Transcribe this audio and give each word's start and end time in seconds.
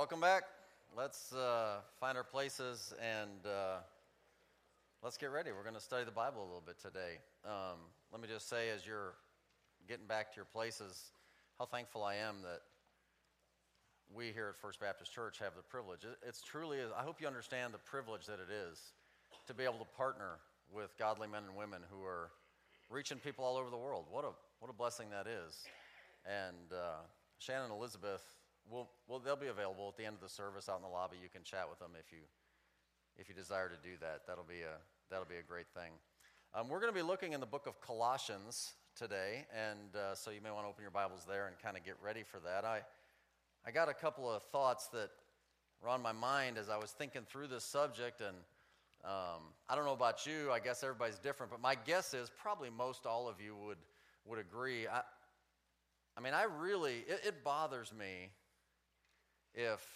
welcome 0.00 0.18
back. 0.18 0.44
Let's 0.96 1.30
uh, 1.34 1.80
find 2.00 2.16
our 2.16 2.24
places 2.24 2.94
and 3.02 3.44
uh, 3.44 3.80
let's 5.02 5.18
get 5.18 5.30
ready. 5.30 5.50
We're 5.52 5.62
going 5.62 5.74
to 5.74 5.80
study 5.80 6.06
the 6.06 6.10
Bible 6.10 6.40
a 6.40 6.46
little 6.46 6.62
bit 6.64 6.80
today. 6.80 7.18
Um, 7.44 7.76
let 8.10 8.22
me 8.22 8.26
just 8.26 8.48
say, 8.48 8.70
as 8.70 8.86
you're 8.86 9.12
getting 9.86 10.06
back 10.06 10.32
to 10.32 10.36
your 10.36 10.46
places, 10.46 11.10
how 11.58 11.66
thankful 11.66 12.02
I 12.02 12.14
am 12.14 12.36
that 12.40 12.62
we 14.10 14.32
here 14.32 14.48
at 14.48 14.56
First 14.56 14.80
Baptist 14.80 15.12
Church 15.12 15.38
have 15.38 15.54
the 15.54 15.62
privilege. 15.62 16.06
It's 16.26 16.40
truly, 16.40 16.78
I 16.98 17.02
hope 17.02 17.20
you 17.20 17.26
understand 17.26 17.74
the 17.74 17.78
privilege 17.84 18.24
that 18.24 18.38
it 18.40 18.50
is 18.50 18.80
to 19.48 19.52
be 19.52 19.64
able 19.64 19.80
to 19.80 19.96
partner 19.98 20.38
with 20.72 20.96
godly 20.98 21.28
men 21.28 21.42
and 21.46 21.54
women 21.54 21.82
who 21.90 22.02
are 22.06 22.30
reaching 22.88 23.18
people 23.18 23.44
all 23.44 23.58
over 23.58 23.68
the 23.68 23.76
world. 23.76 24.06
What 24.10 24.24
a, 24.24 24.30
what 24.60 24.70
a 24.70 24.74
blessing 24.74 25.08
that 25.10 25.26
is. 25.26 25.60
And 26.24 26.72
uh, 26.72 27.04
Shannon 27.38 27.70
Elizabeth, 27.70 28.22
will 28.68 28.90
will 29.08 29.18
they'll 29.18 29.36
be 29.36 29.48
available 29.48 29.88
at 29.88 29.96
the 29.96 30.04
end 30.04 30.16
of 30.16 30.20
the 30.20 30.28
service 30.28 30.68
out 30.68 30.76
in 30.76 30.82
the 30.82 30.88
lobby. 30.88 31.16
You 31.22 31.28
can 31.28 31.42
chat 31.42 31.68
with 31.68 31.78
them 31.78 31.92
if 31.98 32.12
you, 32.12 32.24
if 33.16 33.28
you 33.28 33.34
desire 33.34 33.68
to 33.68 33.76
do 33.82 33.96
that. 34.00 34.26
That'll 34.26 34.44
be 34.44 34.62
a, 34.62 34.78
that'll 35.10 35.26
be 35.26 35.36
a 35.36 35.42
great 35.42 35.68
thing. 35.74 35.92
Um, 36.52 36.68
we're 36.68 36.80
going 36.80 36.92
to 36.92 36.98
be 36.98 37.06
looking 37.06 37.32
in 37.32 37.40
the 37.40 37.46
book 37.46 37.66
of 37.66 37.80
Colossians 37.80 38.72
today, 38.96 39.46
and 39.54 39.94
uh, 39.94 40.14
so 40.14 40.32
you 40.32 40.40
may 40.40 40.50
want 40.50 40.64
to 40.64 40.68
open 40.68 40.82
your 40.82 40.90
Bibles 40.90 41.24
there 41.28 41.46
and 41.46 41.56
kind 41.58 41.76
of 41.76 41.84
get 41.84 41.94
ready 42.02 42.24
for 42.24 42.40
that. 42.40 42.64
I, 42.64 42.80
I 43.64 43.70
got 43.70 43.88
a 43.88 43.94
couple 43.94 44.28
of 44.28 44.42
thoughts 44.50 44.88
that 44.88 45.10
were 45.80 45.88
on 45.88 46.02
my 46.02 46.12
mind 46.12 46.58
as 46.58 46.68
I 46.68 46.76
was 46.76 46.90
thinking 46.90 47.22
through 47.26 47.46
this 47.46 47.64
subject, 47.64 48.20
and 48.20 48.36
um, 49.04 49.42
I 49.68 49.76
don't 49.76 49.84
know 49.84 49.92
about 49.92 50.26
you. 50.26 50.50
I 50.50 50.58
guess 50.58 50.82
everybody's 50.82 51.18
different, 51.18 51.52
but 51.52 51.60
my 51.60 51.76
guess 51.86 52.14
is 52.14 52.30
probably 52.36 52.68
most 52.68 53.06
all 53.06 53.28
of 53.28 53.40
you 53.40 53.54
would 53.66 53.78
would 54.26 54.38
agree. 54.38 54.86
I, 54.86 55.02
I 56.16 56.20
mean, 56.20 56.34
I 56.34 56.44
really 56.58 57.04
it, 57.08 57.20
it 57.26 57.44
bothers 57.44 57.92
me 57.96 58.30
if 59.54 59.86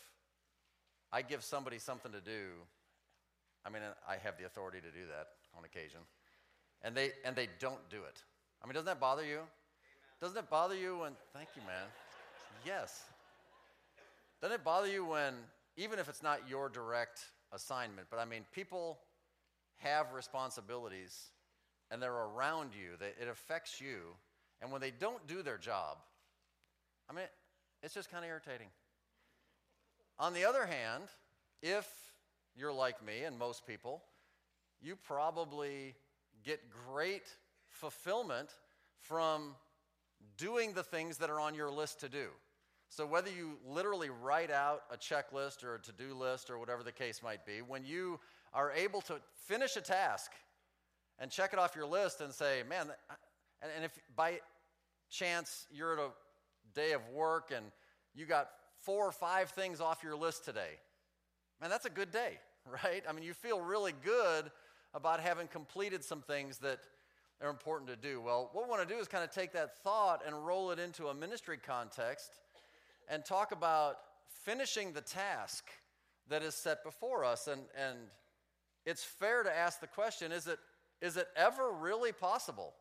I 1.12 1.22
give 1.22 1.44
somebody 1.44 1.78
something 1.78 2.12
to 2.12 2.20
do. 2.20 2.50
I 3.64 3.70
mean, 3.70 3.82
I 4.08 4.16
have 4.22 4.36
the 4.36 4.44
authority 4.44 4.78
to 4.80 4.90
do 4.90 5.06
that 5.06 5.28
on 5.56 5.64
occasion, 5.64 6.00
and 6.82 6.94
they 6.94 7.12
and 7.24 7.34
they 7.34 7.48
don't 7.60 7.88
do 7.88 7.98
it. 7.98 8.22
I 8.62 8.66
mean, 8.66 8.74
doesn't 8.74 8.86
that 8.86 9.00
bother 9.00 9.24
you? 9.24 9.40
Doesn't 10.20 10.36
it 10.36 10.50
bother 10.50 10.74
you 10.74 10.98
when? 10.98 11.12
Thank 11.32 11.48
you, 11.56 11.62
man. 11.62 11.86
Yes. 12.64 13.04
Doesn't 14.40 14.56
it 14.56 14.64
bother 14.64 14.88
you 14.88 15.04
when, 15.04 15.34
even 15.76 15.98
if 15.98 16.08
it's 16.08 16.22
not 16.22 16.48
your 16.48 16.68
direct 16.68 17.24
assignment, 17.52 18.08
but 18.10 18.18
I 18.18 18.24
mean, 18.24 18.44
people 18.52 18.98
have 19.76 20.12
responsibilities 20.12 21.30
and 21.90 22.02
they're 22.02 22.12
around 22.12 22.70
you, 22.74 22.96
they, 22.98 23.12
it 23.22 23.28
affects 23.30 23.80
you, 23.80 24.16
and 24.60 24.72
when 24.72 24.80
they 24.80 24.90
don't 24.90 25.26
do 25.26 25.42
their 25.42 25.58
job, 25.58 25.98
I 27.08 27.12
mean, 27.12 27.26
it's 27.82 27.94
just 27.94 28.10
kind 28.10 28.24
of 28.24 28.30
irritating. 28.30 28.68
On 30.18 30.32
the 30.32 30.44
other 30.44 30.66
hand, 30.66 31.04
if 31.62 31.88
you're 32.56 32.72
like 32.72 33.04
me 33.04 33.24
and 33.24 33.38
most 33.38 33.66
people, 33.66 34.02
you 34.80 34.96
probably 34.96 35.94
get 36.44 36.60
great 36.86 37.24
fulfillment 37.68 38.50
from 39.00 39.54
doing 40.36 40.72
the 40.72 40.82
things 40.82 41.18
that 41.18 41.30
are 41.30 41.40
on 41.40 41.54
your 41.54 41.70
list 41.70 42.00
to 42.00 42.08
do. 42.08 42.28
So, 42.90 43.04
whether 43.06 43.30
you 43.30 43.58
literally 43.66 44.08
write 44.08 44.52
out 44.52 44.82
a 44.92 44.96
checklist 44.96 45.64
or 45.64 45.76
a 45.76 45.80
to 45.80 45.92
do 45.92 46.14
list 46.14 46.48
or 46.48 46.58
whatever 46.58 46.82
the 46.84 46.92
case 46.92 47.22
might 47.22 47.44
be, 47.44 47.60
when 47.60 47.84
you 47.84 48.20
are 48.52 48.70
able 48.70 49.00
to 49.02 49.20
finish 49.46 49.76
a 49.76 49.80
task 49.80 50.30
and 51.18 51.30
check 51.30 51.52
it 51.52 51.58
off 51.58 51.74
your 51.74 51.86
list 51.86 52.20
and 52.20 52.32
say, 52.32 52.62
man, 52.68 52.86
and 53.62 53.84
if 53.84 53.98
by 54.14 54.38
chance 55.10 55.66
you're 55.72 55.94
at 55.94 55.98
a 55.98 56.10
day 56.74 56.92
of 56.92 57.00
work 57.08 57.50
and 57.54 57.66
you 58.14 58.26
got 58.26 58.50
four 58.84 59.06
or 59.06 59.12
five 59.12 59.50
things 59.50 59.80
off 59.80 60.02
your 60.02 60.16
list 60.16 60.44
today, 60.44 60.78
man, 61.60 61.70
that's 61.70 61.86
a 61.86 61.90
good 61.90 62.10
day, 62.10 62.38
right? 62.84 63.02
I 63.08 63.12
mean, 63.12 63.24
you 63.24 63.34
feel 63.34 63.60
really 63.60 63.92
good 64.04 64.50
about 64.94 65.20
having 65.20 65.48
completed 65.48 66.04
some 66.04 66.20
things 66.22 66.58
that 66.58 66.78
are 67.42 67.50
important 67.50 67.90
to 67.90 67.96
do. 67.96 68.20
Well, 68.20 68.50
what 68.52 68.64
we 68.64 68.70
want 68.70 68.86
to 68.88 68.94
do 68.94 69.00
is 69.00 69.08
kind 69.08 69.24
of 69.24 69.30
take 69.30 69.52
that 69.52 69.78
thought 69.82 70.22
and 70.26 70.46
roll 70.46 70.70
it 70.70 70.78
into 70.78 71.08
a 71.08 71.14
ministry 71.14 71.58
context 71.58 72.30
and 73.08 73.24
talk 73.24 73.52
about 73.52 73.96
finishing 74.44 74.92
the 74.92 75.00
task 75.00 75.64
that 76.28 76.42
is 76.42 76.54
set 76.54 76.84
before 76.84 77.24
us. 77.24 77.48
And, 77.48 77.62
and 77.76 77.98
it's 78.86 79.04
fair 79.04 79.42
to 79.42 79.54
ask 79.54 79.80
the 79.80 79.86
question 79.86 80.32
is 80.32 80.46
it, 80.46 80.58
is 81.00 81.16
it 81.16 81.26
ever 81.36 81.70
really 81.70 82.12
possible, 82.12 82.72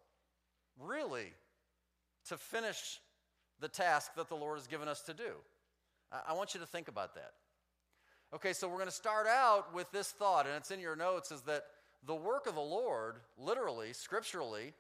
really, 0.79 1.33
to 2.29 2.37
finish 2.37 2.99
the 3.59 3.67
task 3.67 4.15
that 4.15 4.29
the 4.29 4.35
Lord 4.35 4.57
has 4.57 4.67
given 4.67 4.87
us 4.87 5.01
to 5.01 5.13
do? 5.13 5.31
I, 6.27 6.33
want 6.33 6.53
you 6.53 6.59
to 6.59 6.65
think 6.65 6.87
about 6.87 7.15
that. 7.15 7.33
Okay, 8.33 8.53
so 8.53 8.67
we're 8.67 8.77
going 8.77 8.87
to 8.87 8.91
start 8.91 9.27
out 9.27 9.73
with 9.73 9.91
this 9.91 10.09
thought, 10.09 10.45
and 10.45 10.55
it's 10.55 10.71
in 10.71 10.79
your 10.79 10.95
notes 10.95 11.31
is 11.31 11.41
that 11.41 11.63
the 12.05 12.15
work 12.15 12.47
of 12.47 12.55
the 12.55 12.61
Lord, 12.61 13.15
literally, 13.37 13.93
scripturally, 13.93 14.73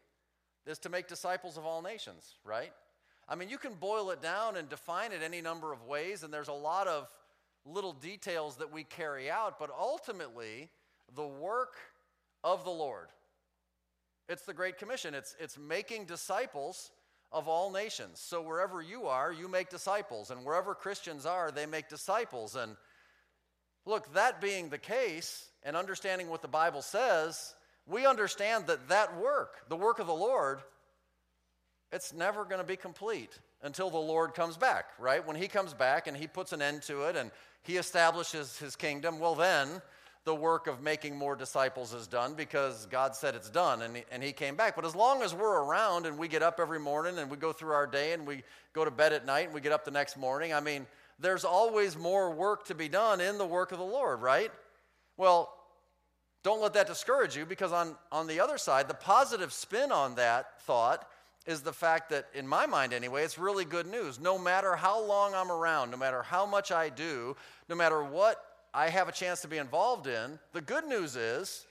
is 0.65 0.79
to 0.79 0.89
make 0.89 1.07
disciples 1.07 1.57
of 1.57 1.65
all 1.65 1.81
nations, 1.81 2.35
right? 2.43 2.71
I 3.27 3.35
mean, 3.35 3.49
you 3.49 3.57
can 3.57 3.73
boil 3.73 4.11
it 4.11 4.21
down 4.21 4.57
and 4.57 4.69
define 4.69 5.11
it 5.11 5.21
any 5.23 5.41
number 5.41 5.73
of 5.73 5.83
ways, 5.85 6.23
and 6.23 6.33
there's 6.33 6.49
a 6.49 6.53
lot 6.53 6.87
of 6.87 7.09
little 7.65 7.93
details 7.93 8.57
that 8.57 8.71
we 8.71 8.83
carry 8.83 9.29
out, 9.29 9.57
but 9.59 9.69
ultimately, 9.77 10.69
the 11.15 11.25
work 11.25 11.75
of 12.43 12.63
the 12.63 12.71
Lord. 12.71 13.07
It's 14.29 14.43
the 14.43 14.53
Great 14.53 14.77
Commission. 14.77 15.13
It's, 15.13 15.35
it's 15.39 15.57
making 15.57 16.05
disciples 16.05 16.91
of 17.33 17.47
all 17.47 17.71
nations. 17.71 18.19
So 18.19 18.41
wherever 18.41 18.81
you 18.81 19.07
are, 19.07 19.33
you 19.33 19.47
make 19.47 19.69
disciples, 19.69 20.29
and 20.29 20.45
wherever 20.45 20.75
Christians 20.75 21.25
are, 21.25 21.51
they 21.51 21.65
make 21.65 21.89
disciples. 21.89 22.55
And 22.55 22.77
look, 23.85 24.13
that 24.13 24.39
being 24.39 24.69
the 24.69 24.77
case, 24.77 25.49
and 25.63 25.75
understanding 25.75 26.29
what 26.29 26.41
the 26.41 26.47
Bible 26.47 26.81
says, 26.81 27.55
we 27.87 28.05
understand 28.05 28.67
that 28.67 28.87
that 28.89 29.17
work, 29.17 29.67
the 29.67 29.75
work 29.75 29.99
of 29.99 30.07
the 30.07 30.13
Lord, 30.13 30.59
it's 31.91 32.13
never 32.13 32.45
going 32.45 32.61
to 32.61 32.67
be 32.67 32.75
complete 32.75 33.37
until 33.61 33.89
the 33.89 33.97
Lord 33.97 34.33
comes 34.33 34.57
back, 34.57 34.85
right? 34.99 35.25
When 35.25 35.35
He 35.35 35.47
comes 35.47 35.73
back 35.73 36.07
and 36.07 36.15
He 36.15 36.27
puts 36.27 36.53
an 36.53 36.61
end 36.61 36.83
to 36.83 37.03
it 37.03 37.15
and 37.15 37.31
He 37.63 37.77
establishes 37.77 38.57
His 38.57 38.75
kingdom, 38.75 39.19
well, 39.19 39.35
then 39.35 39.81
the 40.25 40.33
work 40.33 40.67
of 40.67 40.81
making 40.81 41.17
more 41.17 41.35
disciples 41.35 41.93
is 41.93 42.07
done 42.07 42.33
because 42.33 42.85
God 42.85 43.15
said 43.15 43.35
it's 43.35 43.49
done 43.49 43.81
and 43.81 43.97
he, 43.97 44.03
and 44.11 44.23
he 44.23 44.31
came 44.31 44.55
back. 44.55 44.75
But 44.75 44.85
as 44.85 44.95
long 44.95 45.21
as 45.21 45.33
we're 45.33 45.63
around 45.63 46.05
and 46.05 46.17
we 46.17 46.27
get 46.27 46.41
up 46.41 46.59
every 46.59 46.79
morning 46.79 47.17
and 47.19 47.29
we 47.29 47.35
go 47.35 47.51
through 47.51 47.73
our 47.73 47.87
day 47.87 48.13
and 48.13 48.25
we 48.25 48.43
go 48.71 48.85
to 48.85 48.91
bed 48.91 49.11
at 49.11 49.25
night 49.25 49.45
and 49.45 49.53
we 49.53 49.59
get 49.59 49.73
up 49.73 49.83
the 49.83 49.91
next 49.91 50.15
morning, 50.15 50.53
I 50.53 50.61
mean, 50.61 50.87
there's 51.19 51.43
always 51.43 51.97
more 51.97 52.31
work 52.31 52.65
to 52.67 52.75
be 52.75 52.87
done 52.87 53.19
in 53.19 53.37
the 53.37 53.45
work 53.45 53.71
of 53.71 53.79
the 53.79 53.83
Lord, 53.83 54.21
right? 54.21 54.51
Well, 55.17 55.53
don't 56.41 56.61
let 56.61 56.73
that 56.73 56.87
discourage 56.87 57.37
you 57.37 57.45
because, 57.45 57.71
on, 57.71 57.95
on 58.11 58.27
the 58.27 58.39
other 58.39 58.57
side, 58.57 58.87
the 58.87 58.93
positive 58.93 59.53
spin 59.53 59.91
on 59.91 60.15
that 60.15 60.61
thought 60.61 61.07
is 61.45 61.61
the 61.61 61.73
fact 61.73 62.09
that, 62.09 62.27
in 62.33 62.47
my 62.47 62.65
mind 62.65 62.93
anyway, 62.93 63.23
it's 63.23 63.37
really 63.37 63.65
good 63.65 63.87
news. 63.87 64.19
No 64.19 64.37
matter 64.37 64.75
how 64.75 65.01
long 65.05 65.33
I'm 65.33 65.51
around, 65.51 65.91
no 65.91 65.97
matter 65.97 66.21
how 66.21 66.45
much 66.45 66.71
I 66.71 66.89
do, 66.89 67.35
no 67.69 67.75
matter 67.75 68.03
what 68.03 68.43
I 68.73 68.89
have 68.89 69.07
a 69.07 69.11
chance 69.11 69.41
to 69.41 69.47
be 69.47 69.57
involved 69.57 70.07
in, 70.07 70.39
the 70.51 70.61
good 70.61 70.85
news 70.85 71.15
is 71.15 71.65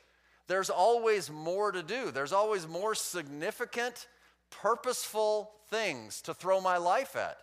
there's 0.47 0.71
always 0.71 1.31
more 1.31 1.73
to 1.73 1.83
do. 1.83 2.11
There's 2.11 2.33
always 2.33 2.67
more 2.67 2.95
significant, 2.95 4.07
purposeful 4.51 5.51
things 5.69 6.21
to 6.23 6.35
throw 6.35 6.61
my 6.61 6.77
life 6.77 7.17
at. 7.17 7.39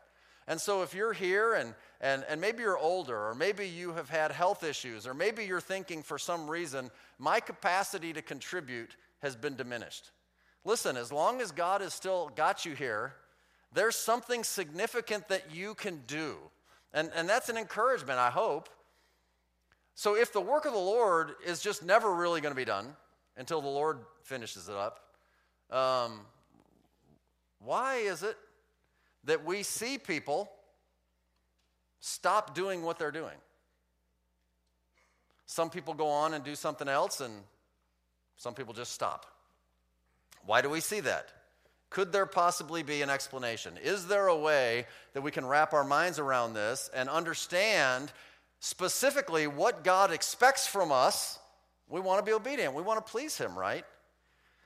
And 0.47 0.59
so 0.59 0.81
if 0.81 0.93
you're 0.93 1.13
here 1.13 1.53
and, 1.53 1.75
and, 2.01 2.25
and 2.27 2.41
maybe 2.41 2.63
you're 2.63 2.77
older, 2.77 3.15
or 3.15 3.35
maybe 3.35 3.67
you 3.67 3.93
have 3.93 4.09
had 4.09 4.31
health 4.31 4.63
issues, 4.63 5.05
or 5.05 5.13
maybe 5.13 5.45
you're 5.45 5.61
thinking 5.61 6.01
for 6.01 6.17
some 6.17 6.49
reason, 6.49 6.89
my 7.19 7.39
capacity 7.39 8.13
to 8.13 8.21
contribute 8.21 8.95
has 9.21 9.35
been 9.35 9.55
diminished. 9.55 10.11
Listen, 10.65 10.97
as 10.97 11.11
long 11.11 11.41
as 11.41 11.51
God 11.51 11.81
has 11.81 11.93
still 11.93 12.31
got 12.35 12.65
you 12.65 12.73
here, 12.73 13.13
there's 13.73 13.95
something 13.95 14.43
significant 14.43 15.27
that 15.27 15.53
you 15.53 15.75
can 15.75 16.01
do. 16.07 16.35
And, 16.94 17.12
and 17.15 17.29
that's 17.29 17.50
an 17.50 17.57
encouragement, 17.57 18.17
I 18.17 18.29
hope. 18.29 18.69
So 20.00 20.16
if 20.16 20.31
the 20.31 20.40
work 20.40 20.63
of 20.63 20.72
the 20.72 20.80
Lord 20.80 21.34
is 21.46 21.60
just 21.60 21.84
never 21.84 22.10
really 22.16 22.40
going 22.40 22.54
to 22.54 22.56
be 22.56 22.63
done 22.63 22.96
until 23.36 23.60
the 23.60 23.68
Lord 23.68 23.98
finishes 24.24 24.69
it 24.69 24.75
up, 24.75 25.01
um, 25.69 26.22
why 27.60 27.98
is 27.98 28.24
it 28.24 28.38
that 29.25 29.44
we 29.44 29.62
see 29.62 29.98
people 29.98 30.50
stop 32.00 32.56
doing 32.56 32.81
what 32.81 32.98
they're 32.98 33.12
doing. 33.12 33.36
Some 35.46 35.69
people 35.69 35.94
go 35.94 36.07
on 36.07 36.34
and 36.34 36.46
do 36.46 36.56
something 36.56 36.88
else, 36.88 37.19
and 37.19 37.34
some 38.38 38.54
people 38.54 38.74
just 38.74 38.94
stop. 38.94 39.25
Why 40.46 40.62
do 40.62 40.69
we 40.69 40.80
see 40.80 41.01
that? 41.01 41.28
Could 41.90 42.13
there 42.13 42.25
possibly 42.25 42.84
be 42.84 43.01
an 43.01 43.10
explanation? 43.10 43.74
Is 43.84 44.07
there 44.07 44.28
a 44.28 44.38
way 44.38 44.86
that 45.12 45.24
we 45.24 45.31
can 45.31 45.46
wrap 45.46 45.74
our 45.74 45.84
minds 45.84 46.19
around 46.19 46.54
this 46.54 46.90
and 46.94 47.10
understand 47.10 48.13
specifically 48.59 49.47
what 49.47 49.83
God 49.83 50.11
expects 50.11 50.67
from 50.67 50.91
us? 50.91 51.39
We 51.88 52.00
want 52.00 52.19
to 52.19 52.29
be 52.29 52.33
obedient, 52.33 52.73
we 52.73 52.83
want 52.83 53.06
to 53.06 53.11
please 53.11 53.38
Him, 53.38 53.57
right? 53.57 53.85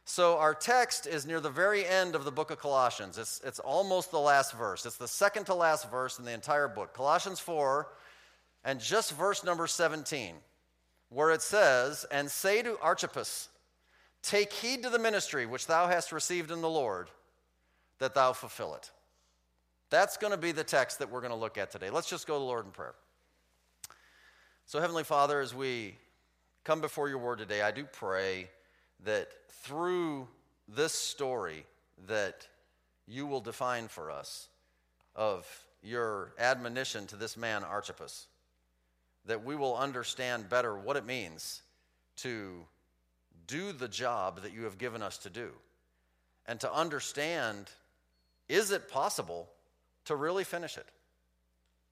So, 0.05 0.37
our 0.37 0.53
text 0.53 1.07
is 1.07 1.25
near 1.25 1.39
the 1.39 1.49
very 1.49 1.85
end 1.85 2.13
of 2.13 2.25
the 2.25 2.31
book 2.31 2.51
of 2.51 2.59
Colossians. 2.59 3.17
It's, 3.17 3.39
it's 3.45 3.59
almost 3.59 4.11
the 4.11 4.19
last 4.19 4.53
verse. 4.53 4.85
It's 4.85 4.97
the 4.97 5.07
second 5.07 5.45
to 5.45 5.53
last 5.53 5.89
verse 5.89 6.19
in 6.19 6.25
the 6.25 6.33
entire 6.33 6.67
book. 6.67 6.93
Colossians 6.93 7.39
4, 7.39 7.87
and 8.65 8.81
just 8.81 9.13
verse 9.13 9.45
number 9.45 9.65
17, 9.65 10.35
where 11.07 11.31
it 11.31 11.41
says, 11.41 12.05
And 12.11 12.29
say 12.29 12.61
to 12.63 12.77
Archippus, 12.81 13.47
Take 14.21 14.51
heed 14.51 14.83
to 14.83 14.89
the 14.89 14.99
ministry 14.99 15.45
which 15.45 15.67
thou 15.67 15.87
hast 15.87 16.11
received 16.11 16.51
in 16.51 16.61
the 16.61 16.69
Lord, 16.69 17.09
that 17.99 18.13
thou 18.13 18.33
fulfill 18.33 18.75
it. 18.75 18.91
That's 19.89 20.17
going 20.17 20.31
to 20.31 20.37
be 20.37 20.51
the 20.51 20.63
text 20.63 20.99
that 20.99 21.11
we're 21.11 21.21
going 21.21 21.31
to 21.31 21.37
look 21.37 21.57
at 21.57 21.71
today. 21.71 21.89
Let's 21.89 22.09
just 22.09 22.25
go 22.25 22.35
to 22.35 22.39
the 22.39 22.45
Lord 22.45 22.65
in 22.65 22.71
prayer. 22.71 22.95
So, 24.65 24.79
Heavenly 24.79 25.03
Father, 25.03 25.39
as 25.39 25.53
we 25.53 25.95
come 26.63 26.81
before 26.81 27.09
your 27.09 27.17
word 27.17 27.39
today, 27.39 27.61
I 27.61 27.71
do 27.71 27.83
pray 27.83 28.49
that 29.03 29.27
through 29.49 30.27
this 30.67 30.93
story 30.93 31.65
that 32.07 32.47
you 33.07 33.27
will 33.27 33.41
define 33.41 33.87
for 33.87 34.09
us 34.09 34.47
of 35.15 35.45
your 35.83 36.33
admonition 36.39 37.05
to 37.07 37.15
this 37.15 37.35
man, 37.35 37.63
Archippus, 37.63 38.27
that 39.25 39.43
we 39.43 39.55
will 39.55 39.75
understand 39.75 40.49
better 40.49 40.77
what 40.77 40.95
it 40.95 41.05
means 41.05 41.61
to 42.17 42.65
do 43.47 43.73
the 43.73 43.87
job 43.87 44.41
that 44.41 44.53
you 44.53 44.63
have 44.63 44.77
given 44.77 45.01
us 45.01 45.17
to 45.19 45.29
do 45.29 45.49
and 46.45 46.59
to 46.59 46.73
understand 46.73 47.69
is 48.49 48.71
it 48.71 48.89
possible 48.89 49.49
to 50.05 50.15
really 50.15 50.43
finish 50.43 50.77
it? 50.77 50.87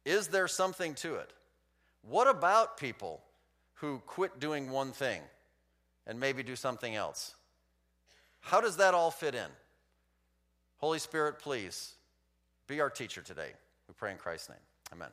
Is 0.06 0.28
there 0.28 0.48
something 0.48 0.96
to 0.96 1.16
it? 1.16 1.32
What 2.02 2.28
about 2.28 2.78
people 2.78 3.22
who 3.76 4.00
quit 4.06 4.40
doing 4.40 4.70
one 4.70 4.92
thing 4.92 5.22
and 6.08 6.20
maybe 6.20 6.44
do 6.44 6.56
something 6.56 6.96
else? 6.96 7.36
How 8.40 8.60
does 8.60 8.78
that 8.78 8.94
all 8.94 9.12
fit 9.12 9.36
in? 9.36 9.48
Holy 10.78 11.00
Spirit, 11.00 11.40
please 11.40 11.94
be 12.68 12.82
our 12.82 12.90
teacher 12.90 13.22
today. 13.22 13.52
We 13.88 13.94
pray 13.94 14.12
in 14.12 14.18
Christ's 14.18 14.50
name. 14.50 14.58
Amen. 14.94 15.10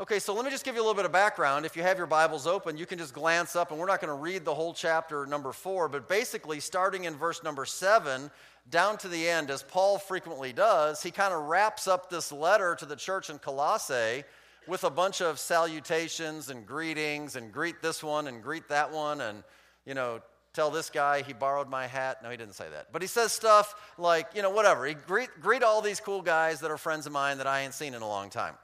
Okay, 0.00 0.20
so 0.20 0.32
let 0.32 0.44
me 0.44 0.50
just 0.50 0.64
give 0.64 0.76
you 0.76 0.80
a 0.80 0.84
little 0.84 0.94
bit 0.94 1.06
of 1.06 1.12
background. 1.12 1.66
If 1.66 1.76
you 1.76 1.82
have 1.82 1.98
your 1.98 2.06
Bibles 2.06 2.46
open, 2.46 2.76
you 2.76 2.86
can 2.86 2.98
just 2.98 3.12
glance 3.12 3.56
up, 3.56 3.72
and 3.72 3.80
we're 3.80 3.86
not 3.86 4.00
going 4.00 4.14
to 4.16 4.22
read 4.22 4.44
the 4.44 4.54
whole 4.54 4.72
chapter 4.72 5.26
number 5.26 5.50
four, 5.50 5.88
but 5.88 6.08
basically, 6.08 6.60
starting 6.60 7.04
in 7.04 7.16
verse 7.16 7.42
number 7.42 7.64
seven 7.64 8.30
down 8.70 8.96
to 8.98 9.08
the 9.08 9.28
end, 9.28 9.50
as 9.50 9.64
Paul 9.64 9.98
frequently 9.98 10.52
does, 10.52 11.02
he 11.02 11.10
kind 11.10 11.34
of 11.34 11.46
wraps 11.46 11.88
up 11.88 12.10
this 12.10 12.30
letter 12.30 12.76
to 12.76 12.86
the 12.86 12.94
church 12.94 13.28
in 13.28 13.38
Colossae 13.38 14.22
with 14.68 14.84
a 14.84 14.90
bunch 14.90 15.22
of 15.22 15.38
salutations 15.38 16.50
and 16.50 16.66
greetings, 16.66 17.36
and 17.36 17.50
greet 17.52 17.80
this 17.80 18.04
one 18.04 18.28
and 18.28 18.42
greet 18.42 18.68
that 18.68 18.92
one, 18.92 19.22
and, 19.22 19.42
you 19.86 19.94
know, 19.94 20.20
tell 20.52 20.70
this 20.70 20.90
guy 20.90 21.22
he 21.22 21.32
borrowed 21.32 21.68
my 21.68 21.86
hat. 21.86 22.22
No, 22.22 22.30
he 22.30 22.36
didn't 22.36 22.54
say 22.54 22.66
that. 22.70 22.92
But 22.92 23.00
he 23.00 23.08
says 23.08 23.32
stuff 23.32 23.74
like, 23.96 24.26
you 24.34 24.42
know, 24.42 24.50
whatever. 24.50 24.84
He 24.86 24.94
greet, 24.94 25.30
greet 25.40 25.62
all 25.62 25.80
these 25.80 26.00
cool 26.00 26.20
guys 26.20 26.60
that 26.60 26.70
are 26.70 26.76
friends 26.76 27.06
of 27.06 27.12
mine 27.12 27.38
that 27.38 27.46
I 27.46 27.62
ain't 27.62 27.74
seen 27.74 27.94
in 27.94 28.02
a 28.02 28.08
long 28.08 28.28
time. 28.28 28.54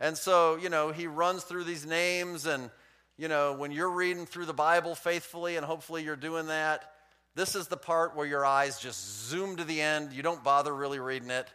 And 0.00 0.16
so, 0.16 0.56
you 0.56 0.68
know, 0.68 0.92
he 0.92 1.06
runs 1.06 1.44
through 1.44 1.64
these 1.64 1.86
names, 1.86 2.46
and, 2.46 2.70
you 3.16 3.28
know, 3.28 3.54
when 3.54 3.72
you're 3.72 3.90
reading 3.90 4.26
through 4.26 4.46
the 4.46 4.52
Bible 4.52 4.94
faithfully, 4.94 5.56
and 5.56 5.64
hopefully 5.64 6.04
you're 6.04 6.16
doing 6.16 6.48
that, 6.48 6.92
this 7.34 7.54
is 7.54 7.68
the 7.68 7.76
part 7.76 8.16
where 8.16 8.26
your 8.26 8.44
eyes 8.44 8.78
just 8.78 9.28
zoom 9.28 9.56
to 9.56 9.64
the 9.64 9.80
end. 9.80 10.12
You 10.12 10.22
don't 10.22 10.42
bother 10.44 10.74
really 10.74 10.98
reading 10.98 11.30
it. 11.30 11.48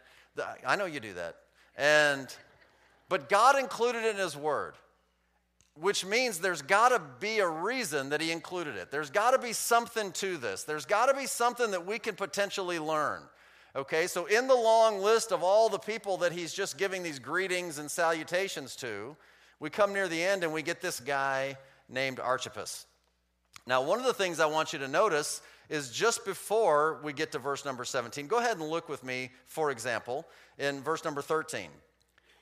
I 0.66 0.76
know 0.76 0.86
you 0.86 0.98
do 0.98 1.14
that. 1.14 1.36
And, 1.76 2.34
but 3.14 3.28
God 3.28 3.56
included 3.56 4.02
it 4.02 4.16
in 4.16 4.16
His 4.16 4.36
Word, 4.36 4.74
which 5.78 6.04
means 6.04 6.40
there's 6.40 6.62
got 6.62 6.88
to 6.88 7.00
be 7.20 7.38
a 7.38 7.48
reason 7.48 8.08
that 8.08 8.20
He 8.20 8.32
included 8.32 8.74
it. 8.74 8.90
There's 8.90 9.08
got 9.08 9.30
to 9.30 9.38
be 9.38 9.52
something 9.52 10.10
to 10.14 10.36
this. 10.36 10.64
There's 10.64 10.84
got 10.84 11.06
to 11.06 11.14
be 11.14 11.26
something 11.26 11.70
that 11.70 11.86
we 11.86 12.00
can 12.00 12.16
potentially 12.16 12.80
learn. 12.80 13.22
Okay, 13.76 14.08
so 14.08 14.26
in 14.26 14.48
the 14.48 14.54
long 14.56 14.98
list 14.98 15.30
of 15.30 15.44
all 15.44 15.68
the 15.68 15.78
people 15.78 16.16
that 16.16 16.32
he's 16.32 16.52
just 16.52 16.76
giving 16.76 17.04
these 17.04 17.20
greetings 17.20 17.78
and 17.78 17.88
salutations 17.88 18.74
to, 18.74 19.16
we 19.60 19.70
come 19.70 19.92
near 19.92 20.08
the 20.08 20.20
end 20.20 20.42
and 20.42 20.52
we 20.52 20.62
get 20.62 20.80
this 20.80 20.98
guy 20.98 21.56
named 21.88 22.18
Archippus. 22.18 22.84
Now, 23.64 23.80
one 23.80 24.00
of 24.00 24.06
the 24.06 24.12
things 24.12 24.40
I 24.40 24.46
want 24.46 24.72
you 24.72 24.80
to 24.80 24.88
notice 24.88 25.40
is 25.68 25.92
just 25.92 26.24
before 26.24 26.98
we 27.04 27.12
get 27.12 27.30
to 27.30 27.38
verse 27.38 27.64
number 27.64 27.84
17. 27.84 28.26
Go 28.26 28.38
ahead 28.38 28.58
and 28.58 28.68
look 28.68 28.88
with 28.88 29.04
me, 29.04 29.30
for 29.46 29.70
example, 29.70 30.26
in 30.58 30.82
verse 30.82 31.04
number 31.04 31.22
13. 31.22 31.68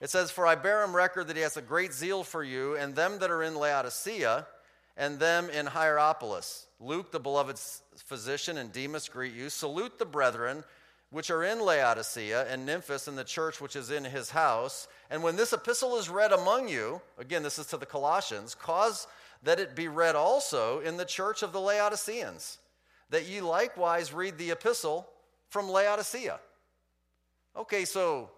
It 0.02 0.10
says, 0.10 0.32
For 0.32 0.48
I 0.48 0.56
bear 0.56 0.82
him 0.82 0.96
record 0.96 1.28
that 1.28 1.36
he 1.36 1.42
has 1.42 1.56
a 1.56 1.62
great 1.62 1.92
zeal 1.94 2.24
for 2.24 2.42
you, 2.42 2.76
and 2.76 2.96
them 2.96 3.20
that 3.20 3.30
are 3.30 3.44
in 3.44 3.54
Laodicea, 3.54 4.48
and 4.96 5.20
them 5.20 5.48
in 5.48 5.66
Hierapolis. 5.66 6.66
Luke, 6.80 7.12
the 7.12 7.20
beloved 7.20 7.56
physician, 7.96 8.58
and 8.58 8.72
Demas 8.72 9.08
greet 9.08 9.32
you. 9.32 9.48
Salute 9.48 10.00
the 10.00 10.04
brethren 10.04 10.64
which 11.10 11.30
are 11.30 11.44
in 11.44 11.60
Laodicea 11.60 12.50
and 12.50 12.66
Nymphas 12.66 13.06
and 13.06 13.16
the 13.16 13.22
church 13.22 13.60
which 13.60 13.76
is 13.76 13.90
in 13.90 14.02
his 14.02 14.30
house. 14.30 14.88
And 15.08 15.22
when 15.22 15.36
this 15.36 15.52
epistle 15.52 15.96
is 15.96 16.08
read 16.08 16.32
among 16.32 16.68
you, 16.68 17.00
again, 17.16 17.42
this 17.42 17.58
is 17.58 17.66
to 17.66 17.76
the 17.76 17.86
Colossians, 17.86 18.54
cause 18.56 19.06
that 19.44 19.60
it 19.60 19.76
be 19.76 19.88
read 19.88 20.16
also 20.16 20.80
in 20.80 20.96
the 20.96 21.04
church 21.04 21.42
of 21.42 21.52
the 21.52 21.60
Laodiceans, 21.60 22.58
that 23.10 23.28
ye 23.28 23.40
likewise 23.40 24.12
read 24.12 24.36
the 24.36 24.50
epistle 24.50 25.06
from 25.48 25.70
Laodicea. 25.70 26.40
Okay, 27.56 27.84
so 27.84 28.30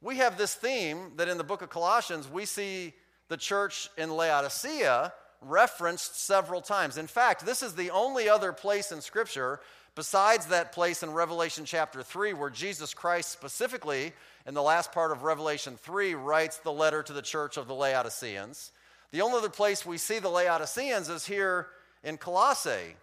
we 0.00 0.16
have 0.16 0.36
this 0.36 0.54
theme 0.54 1.12
that 1.16 1.28
in 1.28 1.38
the 1.38 1.44
book 1.44 1.62
of 1.62 1.70
Colossians, 1.70 2.28
we 2.30 2.44
see 2.44 2.92
the 3.28 3.36
church 3.36 3.88
in 3.96 4.10
Laodicea 4.10 5.12
referenced 5.40 6.20
several 6.20 6.60
times. 6.60 6.98
In 6.98 7.06
fact, 7.06 7.44
this 7.44 7.62
is 7.62 7.74
the 7.74 7.90
only 7.90 8.28
other 8.28 8.52
place 8.52 8.92
in 8.92 9.00
Scripture 9.00 9.60
besides 9.94 10.46
that 10.46 10.72
place 10.72 11.02
in 11.02 11.10
Revelation 11.10 11.64
chapter 11.64 12.02
3, 12.02 12.34
where 12.34 12.50
Jesus 12.50 12.92
Christ 12.92 13.32
specifically, 13.32 14.12
in 14.46 14.54
the 14.54 14.62
last 14.62 14.92
part 14.92 15.10
of 15.10 15.22
Revelation 15.22 15.78
3, 15.82 16.14
writes 16.14 16.58
the 16.58 16.72
letter 16.72 17.02
to 17.02 17.12
the 17.12 17.22
church 17.22 17.56
of 17.56 17.66
the 17.66 17.74
Laodiceans, 17.74 18.72
the 19.10 19.22
only 19.22 19.38
other 19.38 19.48
place 19.48 19.86
we 19.86 19.98
see 19.98 20.18
the 20.18 20.28
Laodiceans 20.28 21.08
is 21.08 21.26
here 21.26 21.68
in 22.04 22.18
Colossae. 22.18 22.96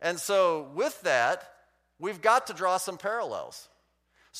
And 0.00 0.18
so, 0.18 0.70
with 0.74 1.00
that, 1.02 1.52
we've 1.98 2.22
got 2.22 2.46
to 2.46 2.52
draw 2.52 2.76
some 2.76 2.96
parallels. 2.96 3.68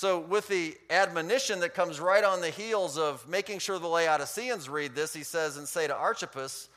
So, 0.00 0.20
with 0.20 0.46
the 0.46 0.76
admonition 0.90 1.58
that 1.58 1.74
comes 1.74 1.98
right 1.98 2.22
on 2.22 2.40
the 2.40 2.50
heels 2.50 2.96
of 2.96 3.28
making 3.28 3.58
sure 3.58 3.80
the 3.80 3.88
Laodiceans 3.88 4.68
read 4.68 4.94
this, 4.94 5.12
he 5.12 5.24
says, 5.24 5.56
And 5.56 5.66
say 5.66 5.88
to 5.88 5.92
Archippus, 5.92 6.68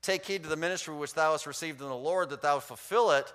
Take 0.00 0.24
heed 0.24 0.44
to 0.44 0.48
the 0.48 0.56
ministry 0.56 0.94
which 0.94 1.12
thou 1.12 1.32
hast 1.32 1.46
received 1.46 1.82
in 1.82 1.88
the 1.88 1.94
Lord, 1.94 2.30
that 2.30 2.40
thou 2.40 2.58
fulfill 2.58 3.10
it. 3.10 3.30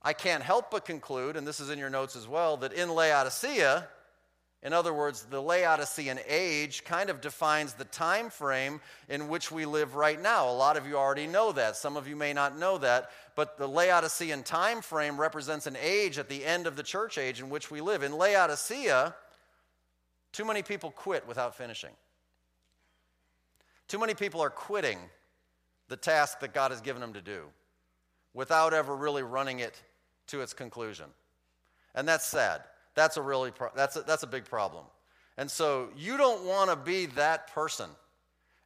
I 0.00 0.14
can't 0.14 0.42
help 0.42 0.70
but 0.70 0.86
conclude, 0.86 1.36
and 1.36 1.46
this 1.46 1.60
is 1.60 1.68
in 1.68 1.78
your 1.78 1.90
notes 1.90 2.16
as 2.16 2.26
well, 2.26 2.56
that 2.56 2.72
in 2.72 2.88
Laodicea, 2.88 3.88
in 4.66 4.72
other 4.72 4.92
words, 4.92 5.22
the 5.30 5.40
Laodicean 5.40 6.18
age 6.26 6.82
kind 6.82 7.08
of 7.08 7.20
defines 7.20 7.74
the 7.74 7.84
time 7.84 8.30
frame 8.30 8.80
in 9.08 9.28
which 9.28 9.52
we 9.52 9.64
live 9.64 9.94
right 9.94 10.20
now. 10.20 10.50
A 10.50 10.50
lot 10.50 10.76
of 10.76 10.88
you 10.88 10.96
already 10.96 11.28
know 11.28 11.52
that. 11.52 11.76
Some 11.76 11.96
of 11.96 12.08
you 12.08 12.16
may 12.16 12.32
not 12.32 12.58
know 12.58 12.76
that, 12.78 13.12
but 13.36 13.58
the 13.58 13.68
Laodicean 13.68 14.42
time 14.42 14.82
frame 14.82 15.20
represents 15.20 15.68
an 15.68 15.76
age 15.80 16.18
at 16.18 16.28
the 16.28 16.44
end 16.44 16.66
of 16.66 16.74
the 16.74 16.82
church 16.82 17.16
age 17.16 17.38
in 17.38 17.48
which 17.48 17.70
we 17.70 17.80
live. 17.80 18.02
In 18.02 18.18
Laodicea, 18.18 19.14
too 20.32 20.44
many 20.44 20.64
people 20.64 20.90
quit 20.90 21.28
without 21.28 21.54
finishing. 21.54 21.92
Too 23.86 24.00
many 24.00 24.14
people 24.14 24.40
are 24.40 24.50
quitting 24.50 24.98
the 25.86 25.96
task 25.96 26.40
that 26.40 26.52
God 26.52 26.72
has 26.72 26.80
given 26.80 27.00
them 27.00 27.12
to 27.12 27.22
do 27.22 27.44
without 28.34 28.74
ever 28.74 28.96
really 28.96 29.22
running 29.22 29.60
it 29.60 29.80
to 30.26 30.40
its 30.40 30.52
conclusion. 30.52 31.06
And 31.94 32.08
that's 32.08 32.26
sad. 32.26 32.62
That's 32.96 33.16
a 33.16 33.22
really 33.22 33.52
pro- 33.52 33.70
that's 33.76 33.94
a, 33.94 34.00
that's 34.00 34.24
a 34.24 34.26
big 34.26 34.44
problem. 34.44 34.84
And 35.36 35.48
so 35.48 35.90
you 35.96 36.16
don't 36.16 36.44
want 36.44 36.70
to 36.70 36.76
be 36.76 37.06
that 37.06 37.52
person 37.54 37.90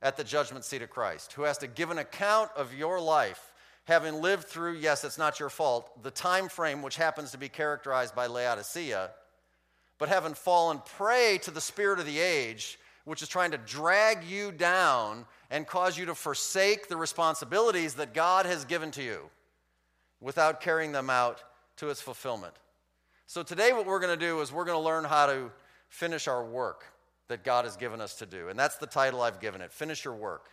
at 0.00 0.16
the 0.16 0.24
judgment 0.24 0.64
seat 0.64 0.80
of 0.80 0.88
Christ 0.88 1.34
who 1.34 1.42
has 1.42 1.58
to 1.58 1.66
give 1.66 1.90
an 1.90 1.98
account 1.98 2.50
of 2.56 2.72
your 2.72 2.98
life 2.98 3.52
having 3.84 4.22
lived 4.22 4.44
through 4.44 4.74
yes 4.74 5.04
it's 5.04 5.18
not 5.18 5.40
your 5.40 5.50
fault 5.50 6.02
the 6.02 6.10
time 6.10 6.48
frame 6.48 6.80
which 6.80 6.96
happens 6.96 7.32
to 7.32 7.38
be 7.38 7.48
characterized 7.48 8.14
by 8.14 8.26
Laodicea 8.26 9.10
but 9.98 10.08
having 10.08 10.32
fallen 10.32 10.80
prey 10.96 11.38
to 11.42 11.50
the 11.50 11.60
spirit 11.60 11.98
of 11.98 12.06
the 12.06 12.18
age 12.18 12.78
which 13.04 13.22
is 13.22 13.28
trying 13.28 13.50
to 13.50 13.58
drag 13.58 14.24
you 14.24 14.52
down 14.52 15.26
and 15.50 15.66
cause 15.66 15.98
you 15.98 16.06
to 16.06 16.14
forsake 16.14 16.88
the 16.88 16.96
responsibilities 16.96 17.94
that 17.94 18.14
God 18.14 18.46
has 18.46 18.64
given 18.64 18.90
to 18.92 19.02
you 19.02 19.30
without 20.20 20.60
carrying 20.60 20.92
them 20.92 21.10
out 21.10 21.42
to 21.76 21.88
its 21.88 22.00
fulfillment. 22.00 22.54
So, 23.30 23.44
today, 23.44 23.72
what 23.72 23.86
we're 23.86 24.00
going 24.00 24.18
to 24.18 24.26
do 24.26 24.40
is 24.40 24.52
we're 24.52 24.64
going 24.64 24.76
to 24.76 24.84
learn 24.84 25.04
how 25.04 25.26
to 25.26 25.52
finish 25.88 26.26
our 26.26 26.44
work 26.44 26.82
that 27.28 27.44
God 27.44 27.64
has 27.64 27.76
given 27.76 28.00
us 28.00 28.16
to 28.16 28.26
do. 28.26 28.48
And 28.48 28.58
that's 28.58 28.78
the 28.78 28.88
title 28.88 29.22
I've 29.22 29.38
given 29.38 29.60
it 29.60 29.72
Finish 29.72 30.04
Your 30.04 30.16
Work. 30.16 30.46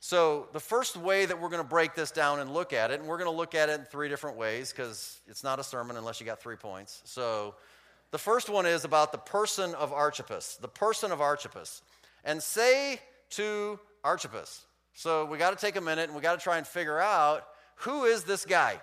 So, 0.00 0.48
the 0.52 0.58
first 0.58 0.96
way 0.96 1.26
that 1.26 1.40
we're 1.40 1.48
going 1.48 1.62
to 1.62 1.68
break 1.68 1.94
this 1.94 2.10
down 2.10 2.40
and 2.40 2.52
look 2.52 2.72
at 2.72 2.90
it, 2.90 2.98
and 2.98 3.08
we're 3.08 3.18
going 3.18 3.30
to 3.30 3.36
look 3.36 3.54
at 3.54 3.68
it 3.68 3.78
in 3.78 3.86
three 3.86 4.08
different 4.08 4.36
ways 4.36 4.72
because 4.72 5.20
it's 5.28 5.44
not 5.44 5.60
a 5.60 5.62
sermon 5.62 5.96
unless 5.96 6.18
you 6.18 6.26
got 6.26 6.40
three 6.42 6.56
points. 6.56 7.02
So, 7.04 7.54
the 8.10 8.18
first 8.18 8.48
one 8.48 8.66
is 8.66 8.84
about 8.84 9.12
the 9.12 9.18
person 9.18 9.76
of 9.76 9.92
Archippus, 9.92 10.56
the 10.60 10.66
person 10.66 11.12
of 11.12 11.20
Archippus. 11.20 11.82
And 12.24 12.42
say 12.42 12.98
to 13.30 13.78
Archippus. 14.02 14.66
So, 14.92 15.24
we 15.24 15.38
got 15.38 15.56
to 15.56 15.64
take 15.64 15.76
a 15.76 15.80
minute 15.80 16.08
and 16.08 16.16
we 16.16 16.22
got 16.22 16.36
to 16.36 16.42
try 16.42 16.58
and 16.58 16.66
figure 16.66 16.98
out 16.98 17.44
who 17.76 18.06
is 18.06 18.24
this 18.24 18.44
guy? 18.44 18.80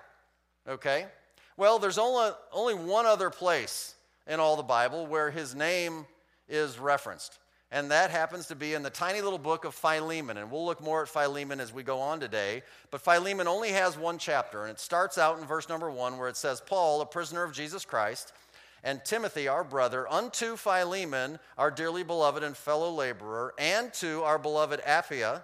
Okay? 0.70 1.08
Well, 1.58 1.80
there's 1.80 1.98
only, 1.98 2.32
only 2.52 2.74
one 2.74 3.06
other 3.06 3.30
place 3.30 3.96
in 4.28 4.40
all 4.40 4.56
the 4.58 4.64
Bible 4.64 5.08
where 5.08 5.32
his 5.32 5.56
name 5.56 6.06
is 6.48 6.78
referenced. 6.78 7.40
and 7.72 7.92
that 7.92 8.12
happens 8.12 8.48
to 8.48 8.56
be 8.56 8.74
in 8.74 8.84
the 8.84 8.90
tiny 8.90 9.22
little 9.22 9.40
book 9.40 9.66
of 9.66 9.74
Philemon. 9.74 10.38
And 10.38 10.52
we'll 10.52 10.66
look 10.66 10.82
more 10.82 11.02
at 11.02 11.10
Philemon 11.10 11.60
as 11.60 11.74
we 11.74 11.84
go 11.84 12.00
on 12.00 12.20
today. 12.20 12.62
But 12.92 13.02
Philemon 13.02 13.48
only 13.48 13.70
has 13.72 13.98
one 13.98 14.18
chapter, 14.18 14.62
and 14.62 14.72
it 14.72 14.80
starts 14.80 15.18
out 15.18 15.40
in 15.40 15.46
verse 15.46 15.68
number 15.68 15.90
one 15.90 16.18
where 16.18 16.30
it 16.30 16.38
says, 16.38 16.62
Paul, 16.62 17.02
a 17.02 17.06
prisoner 17.06 17.44
of 17.44 17.54
Jesus 17.54 17.84
Christ, 17.84 18.34
and 18.84 19.04
Timothy, 19.04 19.48
our 19.48 19.64
brother, 19.64 20.08
unto 20.12 20.56
Philemon, 20.56 21.40
our 21.58 21.72
dearly 21.72 22.04
beloved 22.04 22.44
and 22.44 22.56
fellow 22.56 22.92
laborer, 22.92 23.54
and 23.58 23.92
to 23.96 24.22
our 24.24 24.38
beloved 24.38 24.80
Apphia, 24.82 25.42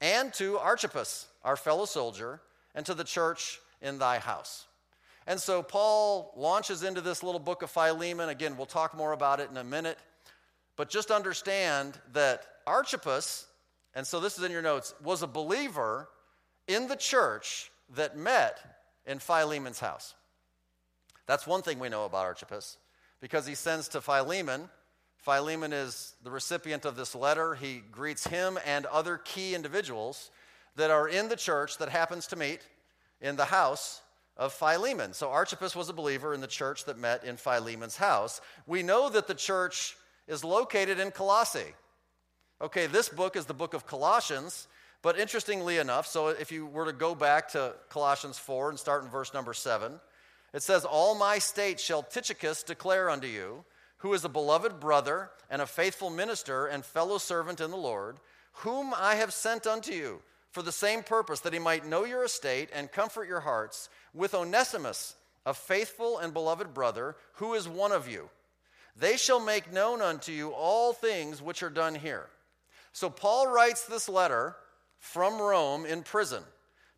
and 0.00 0.32
to 0.34 0.56
Archippus, 0.58 1.26
our 1.44 1.56
fellow 1.56 1.84
soldier, 1.84 2.40
and 2.74 2.86
to 2.86 2.94
the 2.94 3.04
church 3.04 3.60
in 3.82 3.98
thy 3.98 4.18
house. 4.18 4.67
And 5.28 5.38
so 5.38 5.62
Paul 5.62 6.32
launches 6.36 6.82
into 6.82 7.02
this 7.02 7.22
little 7.22 7.38
book 7.38 7.60
of 7.60 7.70
Philemon. 7.70 8.30
Again, 8.30 8.56
we'll 8.56 8.64
talk 8.64 8.96
more 8.96 9.12
about 9.12 9.40
it 9.40 9.50
in 9.50 9.58
a 9.58 9.62
minute. 9.62 9.98
But 10.74 10.88
just 10.88 11.10
understand 11.10 11.98
that 12.14 12.46
Archippus, 12.66 13.46
and 13.94 14.06
so 14.06 14.20
this 14.20 14.38
is 14.38 14.44
in 14.44 14.50
your 14.50 14.62
notes, 14.62 14.94
was 15.04 15.22
a 15.22 15.26
believer 15.26 16.08
in 16.66 16.88
the 16.88 16.96
church 16.96 17.70
that 17.94 18.16
met 18.16 18.58
in 19.04 19.18
Philemon's 19.18 19.78
house. 19.78 20.14
That's 21.26 21.46
one 21.46 21.60
thing 21.60 21.78
we 21.78 21.90
know 21.90 22.06
about 22.06 22.24
Archippus 22.24 22.78
because 23.20 23.46
he 23.46 23.54
sends 23.54 23.88
to 23.88 24.00
Philemon. 24.00 24.70
Philemon 25.18 25.74
is 25.74 26.14
the 26.24 26.30
recipient 26.30 26.86
of 26.86 26.96
this 26.96 27.14
letter. 27.14 27.54
He 27.54 27.82
greets 27.92 28.26
him 28.26 28.58
and 28.64 28.86
other 28.86 29.18
key 29.18 29.54
individuals 29.54 30.30
that 30.76 30.90
are 30.90 31.06
in 31.06 31.28
the 31.28 31.36
church 31.36 31.76
that 31.78 31.90
happens 31.90 32.26
to 32.28 32.36
meet 32.36 32.60
in 33.20 33.36
the 33.36 33.44
house 33.44 34.00
of 34.38 34.52
Philemon. 34.52 35.12
So 35.12 35.30
Archippus 35.30 35.74
was 35.74 35.88
a 35.88 35.92
believer 35.92 36.32
in 36.32 36.40
the 36.40 36.46
church 36.46 36.84
that 36.84 36.98
met 36.98 37.24
in 37.24 37.36
Philemon's 37.36 37.96
house. 37.96 38.40
We 38.66 38.82
know 38.82 39.08
that 39.10 39.26
the 39.26 39.34
church 39.34 39.96
is 40.28 40.44
located 40.44 41.00
in 41.00 41.10
Colossae. 41.10 41.74
Okay, 42.60 42.86
this 42.86 43.08
book 43.08 43.36
is 43.36 43.46
the 43.46 43.54
book 43.54 43.74
of 43.74 43.86
Colossians, 43.86 44.68
but 45.02 45.18
interestingly 45.18 45.78
enough, 45.78 46.06
so 46.06 46.28
if 46.28 46.50
you 46.50 46.66
were 46.66 46.86
to 46.86 46.92
go 46.92 47.14
back 47.14 47.48
to 47.50 47.74
Colossians 47.88 48.38
4 48.38 48.70
and 48.70 48.78
start 48.78 49.04
in 49.04 49.10
verse 49.10 49.32
number 49.32 49.54
7, 49.54 50.00
it 50.52 50.62
says, 50.62 50.84
All 50.84 51.14
my 51.14 51.38
state 51.38 51.78
shall 51.78 52.02
Tychicus 52.02 52.62
declare 52.62 53.10
unto 53.10 53.26
you, 53.26 53.64
who 53.98 54.12
is 54.12 54.24
a 54.24 54.28
beloved 54.28 54.80
brother 54.80 55.30
and 55.50 55.62
a 55.62 55.66
faithful 55.66 56.10
minister 56.10 56.66
and 56.66 56.84
fellow 56.84 57.18
servant 57.18 57.60
in 57.60 57.70
the 57.70 57.76
Lord, 57.76 58.18
whom 58.52 58.92
I 58.96 59.16
have 59.16 59.32
sent 59.32 59.66
unto 59.66 59.92
you 59.92 60.20
for 60.58 60.64
the 60.64 60.72
same 60.72 61.04
purpose, 61.04 61.38
that 61.38 61.52
he 61.52 61.60
might 61.60 61.86
know 61.86 62.04
your 62.04 62.24
estate 62.24 62.68
and 62.74 62.90
comfort 62.90 63.28
your 63.28 63.38
hearts, 63.38 63.88
with 64.12 64.34
Onesimus, 64.34 65.14
a 65.46 65.54
faithful 65.54 66.18
and 66.18 66.34
beloved 66.34 66.74
brother, 66.74 67.14
who 67.34 67.54
is 67.54 67.68
one 67.68 67.92
of 67.92 68.08
you. 68.08 68.28
They 68.96 69.16
shall 69.16 69.38
make 69.38 69.72
known 69.72 70.02
unto 70.02 70.32
you 70.32 70.50
all 70.50 70.92
things 70.92 71.40
which 71.40 71.62
are 71.62 71.70
done 71.70 71.94
here. 71.94 72.26
So 72.90 73.08
Paul 73.08 73.46
writes 73.46 73.84
this 73.84 74.08
letter 74.08 74.56
from 74.98 75.40
Rome 75.40 75.86
in 75.86 76.02
prison 76.02 76.42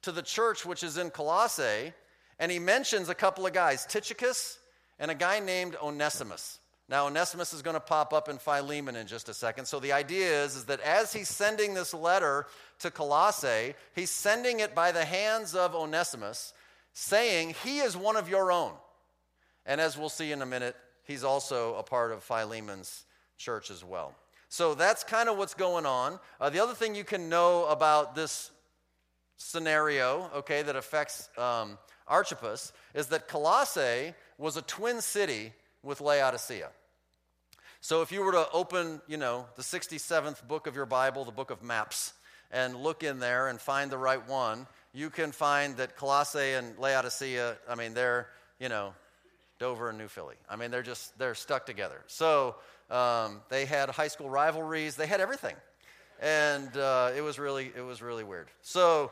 to 0.00 0.10
the 0.10 0.22
church 0.22 0.64
which 0.64 0.82
is 0.82 0.96
in 0.96 1.10
Colossae, 1.10 1.92
and 2.38 2.50
he 2.50 2.58
mentions 2.58 3.10
a 3.10 3.14
couple 3.14 3.44
of 3.44 3.52
guys, 3.52 3.84
Tychicus 3.84 4.58
and 4.98 5.10
a 5.10 5.14
guy 5.14 5.38
named 5.38 5.76
Onesimus. 5.82 6.59
Now, 6.90 7.06
Onesimus 7.06 7.54
is 7.54 7.62
going 7.62 7.74
to 7.74 7.80
pop 7.80 8.12
up 8.12 8.28
in 8.28 8.38
Philemon 8.38 8.96
in 8.96 9.06
just 9.06 9.28
a 9.28 9.34
second. 9.34 9.66
So 9.66 9.78
the 9.78 9.92
idea 9.92 10.42
is, 10.42 10.56
is 10.56 10.64
that 10.64 10.80
as 10.80 11.12
he's 11.12 11.28
sending 11.28 11.72
this 11.72 11.94
letter 11.94 12.46
to 12.80 12.90
Colossae, 12.90 13.74
he's 13.94 14.10
sending 14.10 14.58
it 14.58 14.74
by 14.74 14.90
the 14.90 15.04
hands 15.04 15.54
of 15.54 15.76
Onesimus, 15.76 16.52
saying, 16.92 17.54
He 17.62 17.78
is 17.78 17.96
one 17.96 18.16
of 18.16 18.28
your 18.28 18.50
own. 18.50 18.72
And 19.64 19.80
as 19.80 19.96
we'll 19.96 20.08
see 20.08 20.32
in 20.32 20.42
a 20.42 20.46
minute, 20.46 20.74
he's 21.04 21.22
also 21.22 21.76
a 21.76 21.84
part 21.84 22.10
of 22.10 22.24
Philemon's 22.24 23.04
church 23.38 23.70
as 23.70 23.84
well. 23.84 24.12
So 24.48 24.74
that's 24.74 25.04
kind 25.04 25.28
of 25.28 25.38
what's 25.38 25.54
going 25.54 25.86
on. 25.86 26.18
Uh, 26.40 26.50
the 26.50 26.58
other 26.58 26.74
thing 26.74 26.96
you 26.96 27.04
can 27.04 27.28
know 27.28 27.66
about 27.66 28.16
this 28.16 28.50
scenario, 29.36 30.28
okay, 30.34 30.62
that 30.62 30.74
affects 30.74 31.28
um, 31.38 31.78
Archippus, 32.08 32.72
is 32.94 33.06
that 33.06 33.28
Colossae 33.28 34.12
was 34.38 34.56
a 34.56 34.62
twin 34.62 35.00
city 35.00 35.52
with 35.84 36.00
Laodicea. 36.00 36.70
So 37.82 38.02
if 38.02 38.12
you 38.12 38.22
were 38.22 38.32
to 38.32 38.46
open, 38.52 39.00
you 39.08 39.16
know, 39.16 39.46
the 39.56 39.62
67th 39.62 40.46
book 40.46 40.66
of 40.66 40.76
your 40.76 40.84
Bible, 40.84 41.24
the 41.24 41.32
book 41.32 41.50
of 41.50 41.62
maps, 41.62 42.12
and 42.50 42.76
look 42.76 43.02
in 43.02 43.20
there 43.20 43.48
and 43.48 43.58
find 43.58 43.90
the 43.90 43.96
right 43.96 44.26
one, 44.28 44.66
you 44.92 45.08
can 45.08 45.32
find 45.32 45.76
that 45.78 45.96
Colossae 45.96 46.52
and 46.52 46.78
Laodicea, 46.78 47.56
I 47.68 47.74
mean, 47.76 47.94
they're, 47.94 48.28
you 48.58 48.68
know, 48.68 48.92
Dover 49.58 49.88
and 49.88 49.96
New 49.96 50.08
Philly. 50.08 50.34
I 50.48 50.56
mean, 50.56 50.70
they're 50.70 50.82
just, 50.82 51.16
they're 51.18 51.34
stuck 51.34 51.64
together. 51.64 52.02
So 52.06 52.56
um, 52.90 53.40
they 53.48 53.64
had 53.64 53.88
high 53.88 54.08
school 54.08 54.28
rivalries, 54.28 54.96
they 54.96 55.06
had 55.06 55.20
everything. 55.20 55.56
And 56.20 56.76
uh, 56.76 57.12
it 57.16 57.22
was 57.22 57.38
really, 57.38 57.72
it 57.74 57.82
was 57.82 58.02
really 58.02 58.24
weird. 58.24 58.48
So 58.60 59.10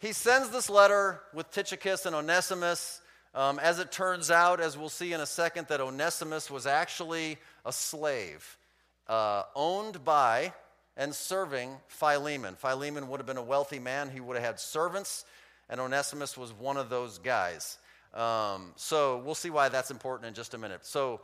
he 0.00 0.12
sends 0.12 0.50
this 0.50 0.68
letter 0.68 1.20
with 1.32 1.48
Tychicus 1.52 2.06
and 2.06 2.16
Onesimus. 2.16 3.00
Um, 3.34 3.58
as 3.60 3.78
it 3.78 3.92
turns 3.92 4.30
out, 4.30 4.60
as 4.60 4.76
we'll 4.76 4.88
see 4.88 5.12
in 5.12 5.20
a 5.20 5.26
second, 5.26 5.68
that 5.68 5.80
Onesimus 5.80 6.50
was 6.50 6.66
actually 6.66 7.38
a 7.64 7.72
slave 7.72 8.58
uh, 9.06 9.44
owned 9.54 10.04
by 10.04 10.52
and 10.96 11.14
serving 11.14 11.76
Philemon. 11.88 12.56
Philemon 12.56 13.08
would 13.08 13.20
have 13.20 13.26
been 13.26 13.36
a 13.36 13.42
wealthy 13.42 13.78
man, 13.78 14.10
he 14.10 14.20
would 14.20 14.36
have 14.36 14.44
had 14.44 14.60
servants, 14.60 15.24
and 15.68 15.80
Onesimus 15.80 16.36
was 16.36 16.52
one 16.52 16.76
of 16.76 16.90
those 16.90 17.18
guys. 17.18 17.78
Um, 18.14 18.72
so 18.76 19.22
we'll 19.24 19.36
see 19.36 19.50
why 19.50 19.68
that's 19.68 19.90
important 19.90 20.26
in 20.26 20.34
just 20.34 20.54
a 20.54 20.58
minute. 20.58 20.84
So 20.84 21.20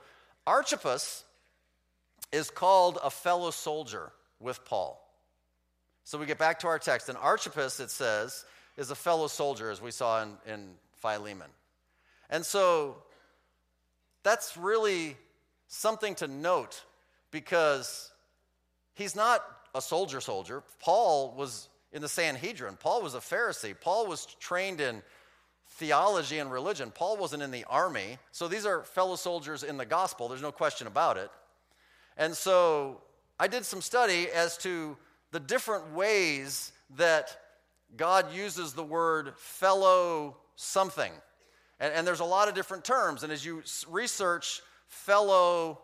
Archippus 0.47 1.25
is 2.31 2.51
called 2.51 2.99
a 3.03 3.11
fellow 3.11 3.51
soldier 3.51 4.13
with 4.39 4.65
Paul. 4.65 5.03
So 6.05 6.19
we 6.19 6.27
get 6.27 6.39
back 6.39 6.61
to 6.61 6.69
our 6.69 6.79
text. 6.79 7.09
And 7.09 7.19
Archippus, 7.19 7.81
it 7.81 7.91
says, 7.91 8.45
is 8.77 8.91
a 8.91 8.95
fellow 8.95 9.27
soldier, 9.27 9.71
as 9.71 9.83
we 9.83 9.91
saw 9.91 10.23
in, 10.23 10.37
in 10.47 10.69
Philemon. 11.03 11.49
And 12.31 12.45
so 12.45 12.97
that's 14.23 14.57
really 14.57 15.17
something 15.69 16.15
to 16.17 16.27
note 16.27 16.85
because 17.31 18.13
he's 18.95 19.15
not 19.15 19.45
a 19.75 19.81
soldier 19.81 20.21
soldier. 20.21 20.63
Paul 20.81 21.35
was 21.37 21.69
in 21.93 22.03
the 22.03 22.09
Sanhedrin. 22.09 22.77
Paul 22.77 23.03
was 23.03 23.15
a 23.15 23.19
Pharisee. 23.19 23.75
Paul 23.79 24.07
was 24.07 24.27
trained 24.41 24.81
in 24.81 25.03
theology 25.69 26.39
and 26.39 26.51
religion. 26.51 26.91
Paul 26.91 27.17
wasn't 27.17 27.43
in 27.43 27.51
the 27.51 27.65
army. 27.65 28.19
So 28.33 28.49
these 28.49 28.67
are 28.67 28.83
fellow 28.83 29.17
soldiers 29.17 29.63
in 29.63 29.77
the 29.77 29.87
gospel. 29.87 30.29
There's 30.29 30.43
no 30.43 30.53
question 30.53 30.87
about 30.87 31.17
it. 31.17 31.31
And 32.17 32.35
so 32.35 33.03
I 33.39 33.47
did 33.47 33.65
some 33.65 33.83
study 33.83 34.29
as 34.31 34.57
to 34.59 34.97
the 35.33 35.41
different 35.41 35.93
ways 35.93 36.73
that 36.97 37.37
God 37.97 38.33
uses 38.33 38.73
the 38.73 38.83
word 38.83 39.35
fellow 39.37 40.37
something. 40.57 41.13
And, 41.81 41.93
and 41.93 42.07
there's 42.07 42.21
a 42.21 42.25
lot 42.25 42.49
of 42.49 42.55
different 42.55 42.85
terms. 42.85 43.23
And 43.23 43.33
as 43.33 43.45
you 43.45 43.63
research 43.89 44.63
fellow 44.89 45.81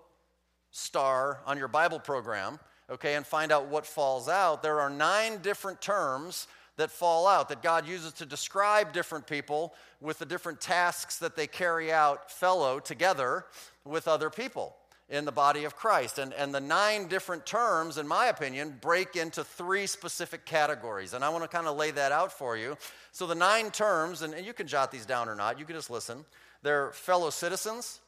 star 0.70 1.40
on 1.46 1.58
your 1.58 1.68
Bible 1.68 2.00
program, 2.00 2.58
okay, 2.90 3.14
and 3.14 3.26
find 3.26 3.52
out 3.52 3.66
what 3.68 3.86
falls 3.86 4.28
out, 4.28 4.62
there 4.62 4.80
are 4.80 4.90
nine 4.90 5.38
different 5.42 5.80
terms 5.80 6.46
that 6.76 6.90
fall 6.90 7.26
out 7.26 7.48
that 7.50 7.62
God 7.62 7.86
uses 7.86 8.12
to 8.14 8.26
describe 8.26 8.92
different 8.92 9.26
people 9.26 9.74
with 10.00 10.18
the 10.18 10.26
different 10.26 10.60
tasks 10.60 11.18
that 11.18 11.36
they 11.36 11.46
carry 11.46 11.92
out 11.92 12.30
fellow 12.30 12.80
together 12.80 13.44
with 13.84 14.08
other 14.08 14.30
people 14.30 14.76
in 15.12 15.26
the 15.26 15.30
body 15.30 15.64
of 15.64 15.76
Christ. 15.76 16.18
And, 16.18 16.32
and 16.32 16.54
the 16.54 16.60
nine 16.60 17.06
different 17.06 17.44
terms, 17.44 17.98
in 17.98 18.08
my 18.08 18.26
opinion, 18.26 18.78
break 18.80 19.14
into 19.14 19.44
three 19.44 19.86
specific 19.86 20.46
categories. 20.46 21.12
And 21.12 21.22
I 21.22 21.28
want 21.28 21.44
to 21.44 21.48
kind 21.48 21.66
of 21.66 21.76
lay 21.76 21.90
that 21.90 22.12
out 22.12 22.32
for 22.32 22.56
you. 22.56 22.78
So 23.12 23.26
the 23.26 23.34
nine 23.34 23.70
terms, 23.70 24.22
and, 24.22 24.32
and 24.32 24.46
you 24.46 24.54
can 24.54 24.66
jot 24.66 24.90
these 24.90 25.04
down 25.04 25.28
or 25.28 25.34
not, 25.34 25.58
you 25.58 25.66
can 25.66 25.76
just 25.76 25.90
listen. 25.90 26.24
They're 26.62 26.92
fellow 26.92 27.28
citizens, 27.28 28.00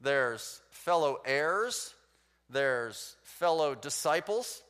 there's 0.00 0.60
fellow 0.70 1.20
heirs, 1.24 1.94
there's 2.48 3.14
fellow 3.22 3.76
disciples, 3.76 4.60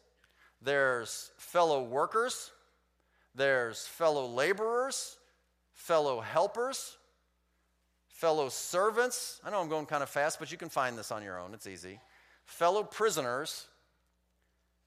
there's 0.61 1.31
fellow 1.39 1.83
workers, 1.83 2.51
there's 3.35 3.87
fellow 3.87 4.27
laborers, 4.27 5.17
fellow 5.73 6.21
helpers, 6.21 6.99
fellow 8.21 8.51
servants. 8.51 9.41
I 9.43 9.51
know 9.51 9.63
I'm 9.63 9.71
going 9.71 9.87
kind 9.87 10.03
of 10.03 10.11
fast, 10.11 10.39
but 10.39 10.53
you 10.53 10.59
can 10.59 10.69
find 10.69 10.97
this 10.99 11.11
on 11.11 11.23
your 11.23 11.41
own. 11.41 11.55
It's 11.55 11.67
easy. 11.67 11.99
Fellow 12.45 12.83
prisoners 12.83 13.67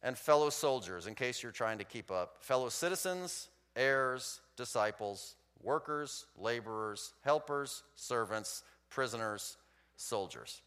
and 0.03 0.15
fellow 0.15 0.51
soldiers, 0.51 1.07
in 1.07 1.15
case 1.15 1.41
you're 1.41 1.51
trying 1.51 1.79
to 1.79 1.83
keep 1.83 2.11
up. 2.11 2.37
Fellow 2.41 2.69
citizens, 2.69 3.49
heirs, 3.75 4.39
disciples, 4.55 5.35
workers, 5.63 6.27
laborers, 6.37 7.13
helpers, 7.23 7.81
servants, 7.95 8.61
prisoners, 8.91 9.57
soldiers. 9.95 10.61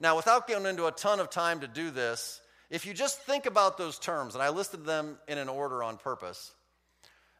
Now, 0.00 0.16
without 0.16 0.48
going 0.48 0.66
into 0.66 0.86
a 0.86 0.92
ton 0.92 1.20
of 1.20 1.30
time 1.30 1.60
to 1.60 1.68
do 1.68 1.92
this, 1.92 2.40
if 2.68 2.84
you 2.84 2.92
just 2.92 3.20
think 3.20 3.46
about 3.46 3.78
those 3.78 4.00
terms, 4.00 4.34
and 4.34 4.42
I 4.42 4.48
listed 4.48 4.84
them 4.84 5.18
in 5.28 5.38
an 5.38 5.48
order 5.48 5.84
on 5.84 5.98
purpose, 5.98 6.52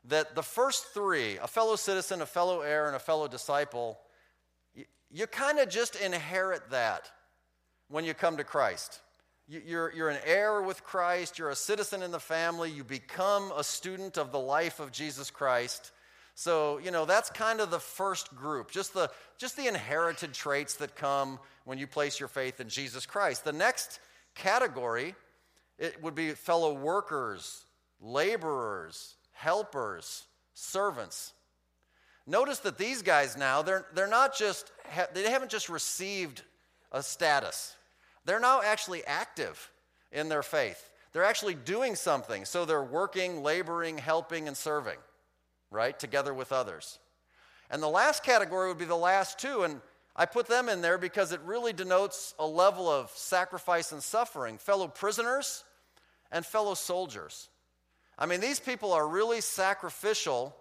that 0.05 0.35
the 0.35 0.43
first 0.43 0.87
three, 0.95 1.39
a 1.39 1.47
fellow 1.47 1.77
citizen, 1.77 2.23
a 2.23 2.27
fellow 2.27 2.61
heir, 2.61 2.87
and 2.87 2.97
a 2.97 3.01
fellow 3.01 3.29
disciple, 3.29 3.99
you, 4.75 4.85
you 5.11 5.27
kind 5.27 5.59
of 5.59 5.69
just 5.69 5.97
inherit 5.97 6.71
that 6.71 7.11
when 7.89 8.05
you 8.05 8.15
come 8.15 8.37
to 8.37 8.45
Christ. 8.45 9.01
you're, 9.49 9.93
you're 9.95 10.11
an 10.11 10.21
heir 10.25 10.61
with 10.61 10.85
Christ, 10.85 11.39
you're 11.39 11.51
a 11.51 11.57
citizen 11.57 12.03
in 12.03 12.11
the 12.11 12.21
family, 12.21 12.71
you 12.71 12.85
become 12.85 13.51
a 13.57 13.65
student 13.65 14.19
of 14.19 14.31
the 14.31 14.39
life 14.39 14.79
of 14.79 14.93
Jesus 14.93 15.31
Christ. 15.31 15.93
So, 16.35 16.79
you 16.79 16.91
know, 16.91 17.05
that's 17.05 17.31
kind 17.31 17.61
of 17.61 17.71
the 17.71 17.81
first 17.81 18.37
group, 18.37 18.71
just 18.71 18.93
the, 18.95 19.11
just 19.39 19.57
the 19.57 19.67
inherited 19.67 20.35
traits 20.35 20.75
that 20.77 20.95
come 20.95 21.41
when 21.65 21.79
you 21.79 21.87
place 21.87 22.21
your 22.21 22.29
faith 22.29 22.61
in 22.61 22.69
Jesus 22.69 23.07
Christ. 23.07 23.45
The 23.45 23.53
next 23.53 24.01
category, 24.35 25.15
it 25.79 26.01
would 26.03 26.15
be 26.15 26.33
fellow 26.33 26.75
workers, 26.75 27.65
laborers, 28.01 29.17
helpers, 29.39 30.25
servants. 30.53 31.33
Notice 32.27 32.59
that 32.61 32.77
these 32.77 33.03
guys 33.03 33.37
now, 33.37 33.63
they're, 33.63 33.87
they're 33.95 34.09
not 34.09 34.37
just, 34.37 34.73
they 35.15 35.31
haven't 35.31 35.51
just 35.51 35.69
received 35.69 36.43
a 36.91 37.03
status. 37.03 37.77
They're 38.25 38.41
now 38.41 38.61
actually 38.63 39.05
active 39.05 39.71
in 40.11 40.29
their 40.29 40.43
faith. 40.43 40.93
They're 41.13 41.25
actually 41.25 41.55
doing 41.55 41.95
something. 41.95 42.45
So 42.45 42.65
they're 42.65 42.83
working, 42.83 43.45
laboring, 43.45 43.97
helping, 43.97 44.49
and 44.49 44.57
serving, 44.57 44.99
right, 45.71 45.97
together 45.97 46.35
with 46.35 46.53
others. 46.53 46.99
And 47.71 47.81
the 47.81 47.89
last 47.89 48.25
category 48.25 48.69
would 48.69 48.79
be 48.79 48.87
the 48.87 48.97
last 48.97 49.39
two. 49.39 49.63
And 49.63 49.81
I 50.17 50.27
put 50.27 50.49
them 50.49 50.69
in 50.69 50.83
there 50.83 50.99
because 50.99 51.31
it 51.31 51.41
really 51.45 51.73
denotes 51.73 52.35
a 52.41 52.47
level 52.47 52.91
of 52.91 53.11
sacrifice 53.11 53.93
and 53.93 54.03
suffering 54.03 54.59
fellow 54.59 54.89
prisoners 54.89 55.63
and 56.33 56.45
fellow 56.45 56.75
soldiers. 56.75 57.49
I 58.19 58.27
mean, 58.27 58.41
these 58.41 58.59
people 58.59 58.93
are 58.93 59.07
really 59.07 59.41
sacrificial 59.41 60.55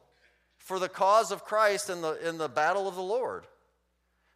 for 0.58 0.80
the 0.80 0.90
cause 0.90 1.32
of 1.32 1.44
Christ 1.44 1.90
in 1.90 2.02
the, 2.02 2.28
in 2.28 2.38
the 2.38 2.50
battle 2.50 2.88
of 2.88 2.96
the 2.96 3.02
Lord. 3.02 3.46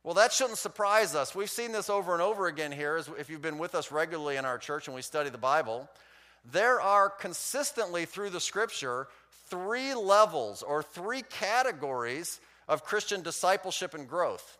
Well, 0.04 0.16
that 0.16 0.32
shouldn't 0.32 0.58
surprise 0.58 1.14
us. 1.14 1.36
We've 1.36 1.50
seen 1.50 1.72
this 1.72 1.90
over 1.90 2.14
and 2.14 2.22
over 2.22 2.48
again 2.48 2.72
here, 2.72 3.00
if 3.20 3.30
you've 3.30 3.42
been 3.42 3.60
with 3.60 3.76
us 3.76 3.92
regularly 3.92 4.38
in 4.38 4.46
our 4.46 4.58
church 4.58 4.88
and 4.88 4.96
we 4.96 5.04
study 5.04 5.30
the 5.30 5.38
Bible. 5.38 5.88
There 6.52 6.82
are 6.82 7.10
consistently 7.10 8.06
through 8.06 8.32
the 8.32 8.40
scripture 8.40 9.08
three 9.48 9.94
levels 9.94 10.64
or 10.64 10.82
three 10.82 11.22
categories 11.22 12.40
of 12.68 12.84
Christian 12.84 13.22
discipleship 13.22 13.94
and 13.94 14.08
growth. 14.08 14.58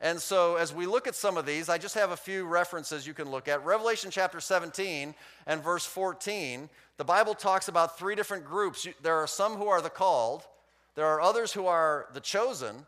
And 0.00 0.20
so, 0.20 0.56
as 0.56 0.72
we 0.72 0.86
look 0.86 1.08
at 1.08 1.16
some 1.16 1.36
of 1.36 1.44
these, 1.44 1.68
I 1.68 1.76
just 1.76 1.96
have 1.96 2.12
a 2.12 2.16
few 2.16 2.44
references 2.44 3.04
you 3.04 3.14
can 3.14 3.30
look 3.30 3.48
at. 3.48 3.64
Revelation 3.64 4.12
chapter 4.12 4.40
17 4.40 5.12
and 5.46 5.62
verse 5.62 5.84
14, 5.84 6.70
the 6.98 7.04
Bible 7.04 7.34
talks 7.34 7.68
about 7.68 7.96
three 7.98 8.14
different 8.14 8.44
groups. 8.44 8.86
There 9.02 9.16
are 9.16 9.26
some 9.26 9.54
who 9.54 9.68
are 9.68 9.80
the 9.80 9.88
called, 9.88 10.46
there 10.94 11.06
are 11.06 11.20
others 11.20 11.52
who 11.52 11.66
are 11.66 12.08
the 12.12 12.20
chosen, 12.20 12.84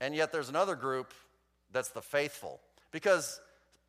and 0.00 0.14
yet 0.14 0.30
there's 0.30 0.50
another 0.50 0.76
group 0.76 1.14
that's 1.72 1.88
the 1.88 2.02
faithful. 2.02 2.60
Because 2.92 3.40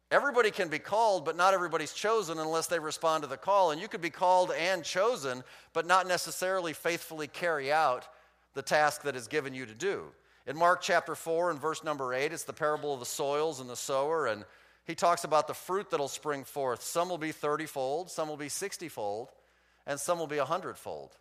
everybody 0.10 0.52
can 0.52 0.70
be 0.70 0.80
called, 0.80 1.26
but 1.26 1.36
not 1.36 1.54
everybody's 1.54 1.92
chosen 1.92 2.40
unless 2.40 2.68
they 2.68 2.80
respond 2.80 3.24
to 3.24 3.30
the 3.30 3.36
call. 3.36 3.72
And 3.72 3.82
you 3.82 3.90
could 3.90 4.02
be 4.02 4.10
called 4.10 4.52
and 4.58 4.86
chosen, 4.86 5.44
but 5.74 5.86
not 5.86 6.08
necessarily 6.08 6.72
faithfully 6.72 7.28
carry 7.28 7.74
out 7.74 8.08
the 8.54 8.62
task 8.62 9.02
that 9.04 9.18
is 9.18 9.28
given 9.28 9.54
you 9.54 9.66
to 9.66 9.76
do. 9.76 10.06
In 10.48 10.56
Mark 10.56 10.82
chapter 10.82 11.14
4 11.14 11.52
and 11.52 11.60
verse 11.60 11.84
number 11.84 12.14
8, 12.14 12.32
it's 12.32 12.46
the 12.46 12.54
parable 12.54 12.94
of 12.94 13.02
the 13.02 13.06
soils 13.06 13.60
and 13.60 13.70
the 13.70 13.76
sower, 13.76 14.28
and 14.28 14.46
he 14.86 14.96
talks 14.96 15.26
about 15.26 15.48
the 15.48 15.54
fruit 15.54 15.90
that'll 15.90 16.08
spring 16.08 16.46
forth. 16.46 16.82
Some 16.82 17.10
will 17.10 17.18
be 17.18 17.32
30 17.32 17.66
fold, 17.66 18.10
some 18.10 18.28
will 18.28 18.38
be 18.38 18.50
60 18.50 18.88
fold, 18.90 19.30
and 19.86 20.00
some 20.00 20.20
will 20.20 20.28
be 20.28 20.38
a 20.38 20.46
hundredfold. 20.46 21.18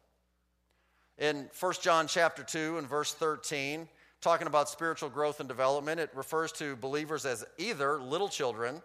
In 1.19 1.49
1 1.59 1.73
John 1.83 2.07
chapter 2.07 2.43
2 2.43 2.79
and 2.79 2.89
verse 2.89 3.13
13, 3.13 3.89
talking 4.21 4.47
about 4.47 4.69
spiritual 4.69 5.11
growth 5.11 5.41
and 5.41 5.49
development, 5.49 6.01
it 6.01 6.11
refers 6.15 6.53
to 6.53 6.77
believers 6.77 7.27
as 7.27 7.45
either 7.59 8.01
little 8.01 8.29
children, 8.29 8.83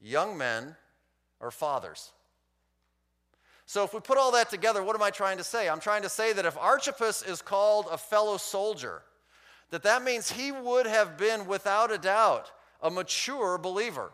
young 0.00 0.36
men, 0.36 0.74
or 1.40 1.50
fathers. 1.50 2.12
So, 3.66 3.84
if 3.84 3.94
we 3.94 4.00
put 4.00 4.18
all 4.18 4.32
that 4.32 4.50
together, 4.50 4.82
what 4.82 4.96
am 4.96 5.02
I 5.02 5.10
trying 5.10 5.38
to 5.38 5.44
say? 5.44 5.68
I'm 5.68 5.78
trying 5.78 6.02
to 6.02 6.08
say 6.08 6.32
that 6.32 6.44
if 6.44 6.58
Archippus 6.58 7.22
is 7.22 7.40
called 7.40 7.86
a 7.90 7.96
fellow 7.96 8.36
soldier, 8.36 9.02
that 9.70 9.84
that 9.84 10.02
means 10.02 10.30
he 10.30 10.50
would 10.50 10.86
have 10.86 11.16
been, 11.16 11.46
without 11.46 11.92
a 11.92 11.98
doubt, 11.98 12.50
a 12.82 12.90
mature 12.90 13.58
believer. 13.58 14.10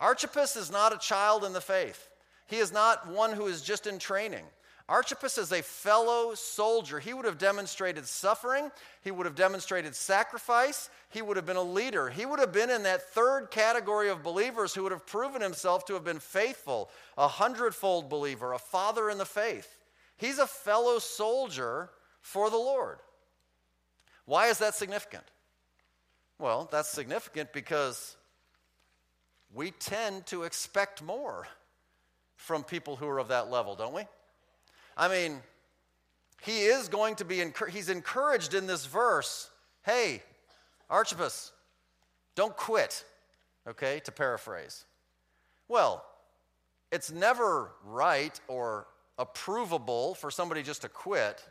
Archippus 0.00 0.56
is 0.56 0.72
not 0.72 0.92
a 0.92 0.98
child 0.98 1.44
in 1.44 1.52
the 1.52 1.60
faith. 1.60 2.08
He 2.46 2.56
is 2.58 2.72
not 2.72 3.08
one 3.08 3.32
who 3.32 3.46
is 3.46 3.62
just 3.62 3.86
in 3.86 3.98
training. 3.98 4.44
Archippus 4.88 5.36
is 5.36 5.50
a 5.50 5.62
fellow 5.62 6.34
soldier. 6.34 7.00
He 7.00 7.12
would 7.12 7.24
have 7.24 7.38
demonstrated 7.38 8.06
suffering, 8.06 8.70
he 9.02 9.10
would 9.10 9.26
have 9.26 9.34
demonstrated 9.34 9.96
sacrifice, 9.96 10.90
he 11.10 11.22
would 11.22 11.36
have 11.36 11.46
been 11.46 11.56
a 11.56 11.62
leader. 11.62 12.08
He 12.08 12.24
would 12.24 12.38
have 12.38 12.52
been 12.52 12.70
in 12.70 12.84
that 12.84 13.10
third 13.10 13.50
category 13.50 14.08
of 14.10 14.22
believers 14.22 14.74
who 14.74 14.84
would 14.84 14.92
have 14.92 15.06
proven 15.06 15.42
himself 15.42 15.84
to 15.86 15.94
have 15.94 16.04
been 16.04 16.20
faithful, 16.20 16.88
a 17.18 17.26
hundredfold 17.26 18.08
believer, 18.08 18.52
a 18.52 18.58
father 18.58 19.10
in 19.10 19.18
the 19.18 19.24
faith. 19.24 19.78
He's 20.16 20.38
a 20.38 20.46
fellow 20.46 21.00
soldier 21.00 21.90
for 22.20 22.48
the 22.48 22.56
Lord. 22.56 22.98
Why 24.24 24.48
is 24.48 24.58
that 24.58 24.74
significant? 24.74 25.24
Well, 26.38 26.68
that's 26.70 26.88
significant 26.88 27.52
because 27.52 28.16
we 29.52 29.72
tend 29.72 30.26
to 30.26 30.44
expect 30.44 31.02
more 31.02 31.46
from 32.36 32.62
people 32.62 32.96
who 32.96 33.06
are 33.08 33.18
of 33.18 33.28
that 33.28 33.50
level, 33.50 33.74
don't 33.74 33.94
we? 33.94 34.02
I 34.96 35.08
mean, 35.08 35.40
he 36.42 36.64
is 36.66 36.88
going 36.88 37.16
to 37.16 37.24
be, 37.24 37.42
he's 37.70 37.88
encouraged 37.88 38.54
in 38.54 38.66
this 38.66 38.86
verse 38.86 39.50
hey, 39.84 40.20
Archippus, 40.90 41.52
don't 42.34 42.56
quit, 42.56 43.04
okay, 43.68 44.00
to 44.00 44.10
paraphrase. 44.10 44.84
Well, 45.68 46.04
it's 46.90 47.12
never 47.12 47.70
right 47.84 48.38
or 48.48 48.88
approvable 49.16 50.16
for 50.16 50.30
somebody 50.30 50.62
just 50.62 50.82
to 50.82 50.88
quit. 50.88 51.42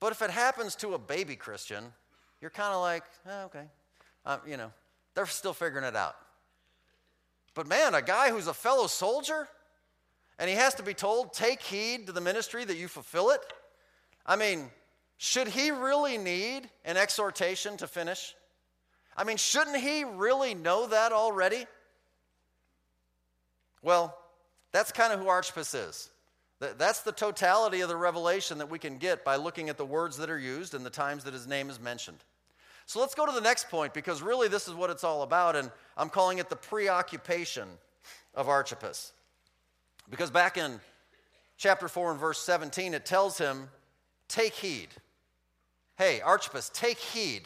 But 0.00 0.12
if 0.12 0.22
it 0.22 0.30
happens 0.30 0.76
to 0.76 0.94
a 0.94 0.98
baby 0.98 1.34
Christian, 1.34 1.84
you're 2.40 2.50
kind 2.50 2.72
of 2.72 2.80
like, 2.80 3.04
oh, 3.26 3.44
okay, 3.46 3.64
um, 4.26 4.40
you 4.46 4.56
know, 4.56 4.72
they're 5.14 5.26
still 5.26 5.52
figuring 5.52 5.84
it 5.84 5.96
out. 5.96 6.16
But 7.54 7.66
man, 7.68 7.94
a 7.94 8.02
guy 8.02 8.30
who's 8.30 8.46
a 8.46 8.54
fellow 8.54 8.86
soldier, 8.86 9.48
and 10.38 10.50
he 10.50 10.56
has 10.56 10.74
to 10.74 10.82
be 10.82 10.94
told, 10.94 11.32
take 11.32 11.62
heed 11.62 12.06
to 12.06 12.12
the 12.12 12.20
ministry 12.20 12.64
that 12.64 12.76
you 12.76 12.88
fulfill 12.88 13.30
it. 13.30 13.40
I 14.26 14.36
mean, 14.36 14.70
should 15.16 15.48
he 15.48 15.70
really 15.70 16.18
need 16.18 16.68
an 16.84 16.96
exhortation 16.96 17.76
to 17.78 17.86
finish? 17.86 18.34
I 19.16 19.24
mean, 19.24 19.36
shouldn't 19.36 19.76
he 19.76 20.04
really 20.04 20.54
know 20.54 20.88
that 20.88 21.12
already? 21.12 21.66
Well, 23.82 24.16
that's 24.72 24.90
kind 24.90 25.12
of 25.12 25.20
who 25.20 25.28
Archippus 25.28 25.74
is. 25.74 26.10
That's 26.58 27.02
the 27.02 27.12
totality 27.12 27.82
of 27.82 27.88
the 27.88 27.96
revelation 27.96 28.58
that 28.58 28.70
we 28.70 28.78
can 28.78 28.96
get 28.96 29.24
by 29.24 29.36
looking 29.36 29.68
at 29.68 29.76
the 29.76 29.84
words 29.84 30.16
that 30.16 30.30
are 30.30 30.38
used 30.38 30.74
and 30.74 30.84
the 30.84 30.90
times 30.90 31.24
that 31.24 31.34
his 31.34 31.46
name 31.46 31.68
is 31.68 31.78
mentioned. 31.78 32.18
So 32.86 33.00
let's 33.00 33.14
go 33.14 33.26
to 33.26 33.32
the 33.32 33.40
next 33.40 33.68
point 33.70 33.94
because 33.94 34.22
really 34.22 34.48
this 34.48 34.66
is 34.66 34.74
what 34.74 34.90
it's 34.90 35.04
all 35.04 35.22
about, 35.22 35.56
and 35.56 35.70
I'm 35.96 36.08
calling 36.08 36.38
it 36.38 36.48
the 36.48 36.56
preoccupation 36.56 37.68
of 38.34 38.48
Archippus. 38.48 39.12
Because 40.10 40.30
back 40.30 40.56
in 40.56 40.80
chapter 41.56 41.88
4 41.88 42.12
and 42.12 42.20
verse 42.20 42.38
17, 42.40 42.94
it 42.94 43.04
tells 43.04 43.38
him, 43.38 43.68
Take 44.28 44.54
heed. 44.54 44.88
Hey, 45.96 46.20
Archippus, 46.20 46.70
take 46.74 46.98
heed. 46.98 47.42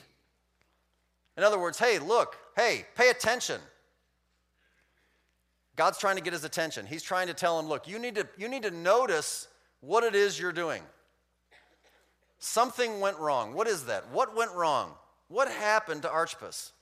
In 1.37 1.45
other 1.45 1.59
words, 1.59 1.79
hey, 1.79 1.99
look, 1.99 2.37
hey, 2.57 2.87
pay 2.97 3.11
attention. 3.11 3.61
God's 5.77 5.99
trying 5.99 6.17
to 6.17 6.23
get 6.23 6.33
his 6.33 6.45
attention. 6.45 6.87
He's 6.87 7.03
trying 7.03 7.29
to 7.29 7.35
tell 7.35 7.59
him, 7.61 7.69
look, 7.69 7.87
you 7.87 7.99
need 7.99 8.17
to, 8.17 8.27
you 8.37 8.49
need 8.49 8.65
to 8.65 8.71
notice 8.71 9.47
what 9.81 10.03
it 10.03 10.15
is 10.15 10.39
you're 10.39 10.51
doing. 10.51 10.83
Something 12.41 13.01
went 13.01 13.19
wrong. 13.19 13.55
What 13.55 13.69
is 13.69 13.85
that? 13.85 14.09
What 14.11 14.37
went 14.37 14.53
wrong? 14.53 14.93
What 15.29 15.49
happened 15.49 16.03
to 16.03 16.11
Archippus? 16.11 16.73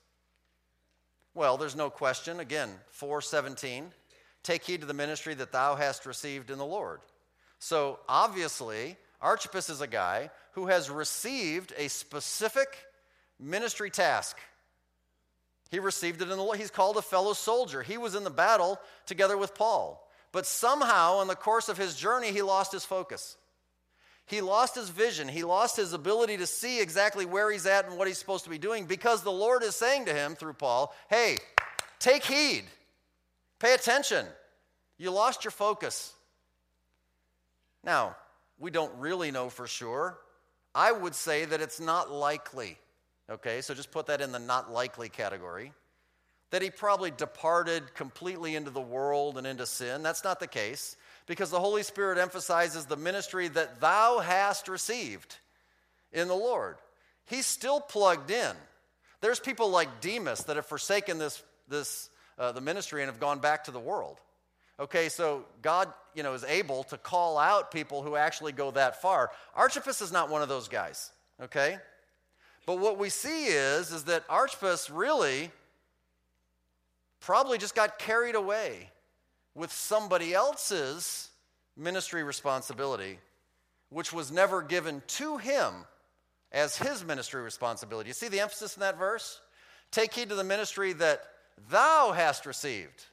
Well, 1.35 1.59
there's 1.59 1.77
no 1.77 1.91
question. 1.91 2.41
Again, 2.41 2.71
417. 2.89 3.93
Take 4.47 4.63
heed 4.63 4.83
to 4.83 4.87
the 4.87 4.95
ministry 4.95 5.35
that 5.35 5.51
thou 5.51 5.75
hast 5.75 6.07
received 6.07 6.53
in 6.53 6.59
the 6.59 6.65
Lord. 6.65 7.01
So 7.59 7.99
obviously, 8.09 8.97
Archippus 9.21 9.69
is 9.69 9.81
a 9.81 9.89
guy 9.89 10.31
who 10.53 10.67
has 10.67 10.89
received 10.89 11.75
a 11.77 11.89
specific 11.89 12.69
ministry 13.41 13.91
task. 13.91 14.37
He 15.73 15.81
received 15.81 16.23
it 16.23 16.31
in 16.31 16.37
the 16.37 16.45
Lord. 16.45 16.61
He's 16.61 16.71
called 16.71 16.97
a 16.97 17.03
fellow 17.03 17.33
soldier. 17.33 17.83
He 17.83 17.99
was 17.99 18.15
in 18.15 18.23
the 18.23 18.31
battle 18.31 18.79
together 19.05 19.37
with 19.37 19.57
Paul. 19.57 20.09
But 20.31 20.47
somehow, 20.47 21.23
in 21.23 21.27
the 21.27 21.35
course 21.35 21.69
of 21.69 21.77
his 21.77 21.97
journey, 21.97 22.31
he 22.31 22.43
lost 22.43 22.71
his 22.71 22.85
focus. 22.85 23.37
He 24.27 24.43
lost 24.43 24.77
his 24.77 24.91
vision. 24.91 25.27
He 25.27 25.43
lost 25.43 25.77
his 25.77 25.93
ability 25.93 26.37
to 26.37 26.47
see 26.47 26.81
exactly 26.81 27.27
where 27.27 27.51
he's 27.51 27.67
at 27.67 27.89
and 27.89 27.99
what 27.99 28.07
he's 28.07 28.19
supposed 28.19 28.45
to 28.45 28.51
be 28.51 28.59
doing 28.59 28.85
because 28.85 29.25
the 29.25 29.33
Lord 29.33 29.65
is 29.65 29.75
saying 29.75 30.05
to 30.05 30.15
him 30.15 30.37
through 30.37 30.53
Paul, 30.53 30.95
hey, 31.11 31.37
take 31.99 32.25
heed. 32.25 32.67
Pay 33.59 33.75
attention. 33.75 34.27
You 34.99 35.11
lost 35.11 35.45
your 35.45 35.51
focus. 35.51 36.13
Now, 37.85 38.17
we 38.59 38.71
don't 38.71 38.95
really 38.99 39.31
know 39.31 39.49
for 39.49 39.67
sure. 39.67 40.19
I 40.75 40.93
would 40.93 41.15
say 41.15 41.45
that 41.45 41.61
it's 41.61 41.81
not 41.81 42.11
likely. 42.11 42.79
Okay, 43.31 43.61
so 43.61 43.75
just 43.75 43.91
put 43.91 44.07
that 44.07 44.21
in 44.21 44.33
the 44.33 44.39
not 44.39 44.71
likely 44.73 45.09
category. 45.09 45.73
that 46.51 46.63
he 46.63 46.71
probably 46.71 47.11
departed 47.11 47.95
completely 47.95 48.55
into 48.55 48.71
the 48.71 48.81
world 48.81 49.37
and 49.37 49.47
into 49.47 49.67
sin. 49.67 50.03
That's 50.03 50.23
not 50.23 50.39
the 50.41 50.47
case 50.47 50.97
because 51.27 51.51
the 51.51 51.61
Holy 51.61 51.83
Spirit 51.83 52.19
emphasizes 52.19 52.87
the 52.87 52.97
ministry 52.97 53.49
that 53.49 53.81
thou 53.81 54.21
hast 54.21 54.69
received 54.69 55.37
in 56.13 56.29
the 56.29 56.35
Lord. 56.35 56.77
He's 57.25 57.47
still 57.47 57.81
plugged 57.81 58.31
in. 58.31 58.55
There's 59.21 59.41
people 59.41 59.71
like 59.71 60.01
Demas 60.01 60.45
that 60.45 60.57
have 60.57 60.67
forsaken 60.67 61.19
this, 61.19 61.43
this 61.69 62.09
uh, 62.39 62.53
the 62.53 62.61
ministry 62.61 63.03
and 63.03 63.11
have 63.11 63.21
gone 63.21 63.39
back 63.39 63.65
to 63.65 63.71
the 63.71 63.81
world. 63.81 64.19
Okay, 64.79 65.09
so 65.09 65.45
God, 65.63 65.93
you 66.15 66.23
know, 66.23 66.35
is 66.35 66.45
able 66.45 66.85
to 66.85 66.99
call 66.99 67.39
out 67.39 67.71
people 67.71 68.03
who 68.03 68.15
actually 68.15 68.53
go 68.53 68.71
that 68.73 69.01
far. 69.01 69.31
Archippus 69.55 70.03
is 70.03 70.13
not 70.13 70.29
one 70.29 70.43
of 70.43 70.49
those 70.49 70.69
guys. 70.69 71.11
Okay, 71.43 71.79
but 72.67 72.79
what 72.79 72.99
we 72.99 73.09
see 73.09 73.47
is 73.47 73.91
is 73.91 74.05
that 74.05 74.25
Archippus 74.29 74.91
really 74.91 75.51
probably 77.21 77.59
just 77.59 77.75
got 77.75 77.99
carried 77.99 78.35
away 78.35 78.91
with 79.55 79.73
somebody 79.73 80.35
else's 80.35 81.31
ministry 81.77 82.23
responsibility, 82.23 83.19
which 83.89 84.13
was 84.13 84.31
never 84.31 84.63
given 84.63 85.03
to 85.07 85.39
him 85.39 85.73
as 86.53 86.77
his 86.77 87.05
ministry 87.05 87.43
responsibility. 87.43 88.09
You 88.09 88.15
see 88.15 88.29
the 88.29 88.41
emphasis 88.41 88.77
in 88.77 88.81
that 88.81 88.99
verse? 88.99 89.41
Take 89.91 90.15
heed 90.15 90.29
to 90.29 90.35
the 90.35 90.45
ministry 90.45 90.93
that 90.95 91.23
thou 91.71 92.13
hast 92.13 92.47
received, 92.47 93.05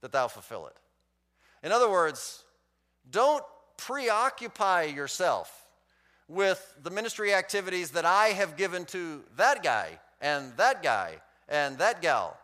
that 0.00 0.12
thou 0.12 0.28
fulfill 0.28 0.66
it. 0.66 0.76
In 1.62 1.72
other 1.72 1.90
words, 1.90 2.44
don't 3.10 3.44
preoccupy 3.76 4.84
yourself 4.84 5.66
with 6.28 6.74
the 6.82 6.90
ministry 6.90 7.32
activities 7.32 7.92
that 7.92 8.04
I 8.04 8.28
have 8.28 8.56
given 8.56 8.84
to 8.86 9.22
that 9.36 9.62
guy 9.62 9.98
and 10.20 10.56
that 10.56 10.82
guy 10.82 11.16
and 11.48 11.78
that 11.78 12.02
gal. 12.02 12.36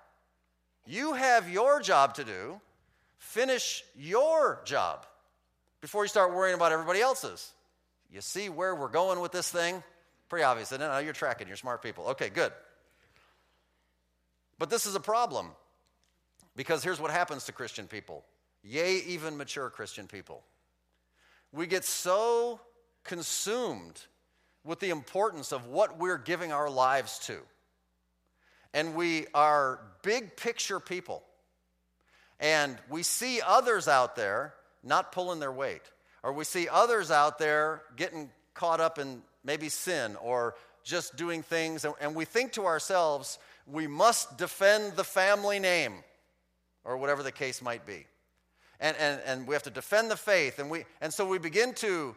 You 0.86 1.14
have 1.14 1.50
your 1.50 1.80
job 1.80 2.14
to 2.14 2.24
do. 2.24 2.60
Finish 3.18 3.84
your 3.96 4.60
job 4.64 5.06
before 5.80 6.04
you 6.04 6.08
start 6.08 6.34
worrying 6.34 6.54
about 6.54 6.72
everybody 6.72 7.00
else's. 7.00 7.52
You 8.10 8.20
see 8.20 8.48
where 8.48 8.74
we're 8.74 8.88
going 8.88 9.20
with 9.20 9.32
this 9.32 9.50
thing? 9.50 9.82
Pretty 10.28 10.44
obvious, 10.44 10.72
isn't 10.72 10.82
it? 10.82 11.04
You're 11.04 11.12
tracking, 11.12 11.48
you're 11.48 11.56
smart 11.56 11.82
people. 11.82 12.06
Okay, 12.08 12.28
good. 12.28 12.52
But 14.58 14.70
this 14.70 14.86
is 14.86 14.94
a 14.94 15.00
problem 15.00 15.48
because 16.56 16.82
here's 16.82 17.00
what 17.00 17.10
happens 17.10 17.44
to 17.44 17.52
Christian 17.52 17.86
people, 17.86 18.24
yea, 18.62 18.98
even 19.06 19.36
mature 19.36 19.70
Christian 19.70 20.06
people. 20.06 20.42
We 21.52 21.66
get 21.66 21.84
so 21.84 22.60
consumed 23.04 24.00
with 24.64 24.80
the 24.80 24.90
importance 24.90 25.52
of 25.52 25.66
what 25.66 25.98
we're 25.98 26.18
giving 26.18 26.52
our 26.52 26.70
lives 26.70 27.18
to. 27.20 27.38
And 28.72 28.94
we 28.94 29.26
are 29.34 29.80
big 30.02 30.36
picture 30.36 30.80
people. 30.80 31.22
And 32.40 32.76
we 32.88 33.02
see 33.02 33.40
others 33.40 33.86
out 33.86 34.16
there 34.16 34.54
not 34.82 35.12
pulling 35.12 35.40
their 35.40 35.52
weight, 35.52 35.82
or 36.22 36.32
we 36.32 36.44
see 36.44 36.68
others 36.68 37.10
out 37.10 37.38
there 37.38 37.82
getting 37.96 38.30
caught 38.54 38.80
up 38.80 38.98
in 38.98 39.22
maybe 39.44 39.68
sin 39.68 40.16
or 40.16 40.54
just 40.82 41.16
doing 41.16 41.42
things, 41.42 41.86
and 42.00 42.14
we 42.14 42.26
think 42.26 42.52
to 42.52 42.66
ourselves, 42.66 43.38
we 43.66 43.86
must 43.86 44.36
defend 44.36 44.96
the 44.96 45.04
family 45.04 45.58
name, 45.58 45.94
or 46.84 46.96
whatever 46.96 47.22
the 47.22 47.32
case 47.32 47.62
might 47.62 47.86
be. 47.86 48.06
And, 48.80 48.96
and, 48.98 49.20
and 49.24 49.46
we 49.46 49.54
have 49.54 49.62
to 49.62 49.70
defend 49.70 50.10
the 50.10 50.16
faith, 50.16 50.58
and, 50.58 50.70
we, 50.70 50.84
and 51.00 51.12
so 51.12 51.26
we 51.26 51.38
begin 51.38 51.72
to 51.74 52.14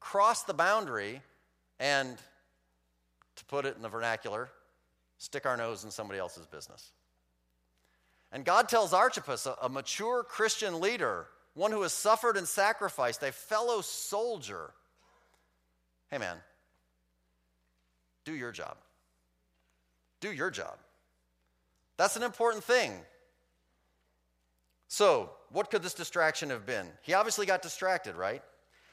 cross 0.00 0.42
the 0.42 0.54
boundary 0.54 1.22
and, 1.78 2.16
to 3.36 3.44
put 3.44 3.64
it 3.64 3.76
in 3.76 3.82
the 3.82 3.88
vernacular, 3.88 4.48
stick 5.18 5.46
our 5.46 5.56
nose 5.56 5.84
in 5.84 5.90
somebody 5.90 6.18
else's 6.18 6.46
business. 6.46 6.92
And 8.32 8.44
God 8.44 8.68
tells 8.68 8.92
Archippus, 8.92 9.46
a, 9.46 9.54
a 9.62 9.68
mature 9.68 10.22
Christian 10.22 10.80
leader, 10.80 11.26
one 11.54 11.72
who 11.72 11.82
has 11.82 11.92
suffered 11.92 12.36
and 12.36 12.46
sacrificed, 12.46 13.22
a 13.22 13.32
fellow 13.32 13.80
soldier, 13.80 14.70
hey 16.10 16.18
man, 16.18 16.36
do 18.24 18.34
your 18.34 18.52
job. 18.52 18.76
Do 20.20 20.32
your 20.32 20.50
job. 20.50 20.76
That's 21.98 22.16
an 22.16 22.22
important 22.22 22.64
thing. 22.64 22.92
So, 24.86 25.30
what 25.50 25.70
could 25.70 25.82
this 25.82 25.94
distraction 25.94 26.50
have 26.50 26.64
been? 26.64 26.86
He 27.02 27.12
obviously 27.12 27.44
got 27.44 27.60
distracted, 27.60 28.16
right? 28.16 28.42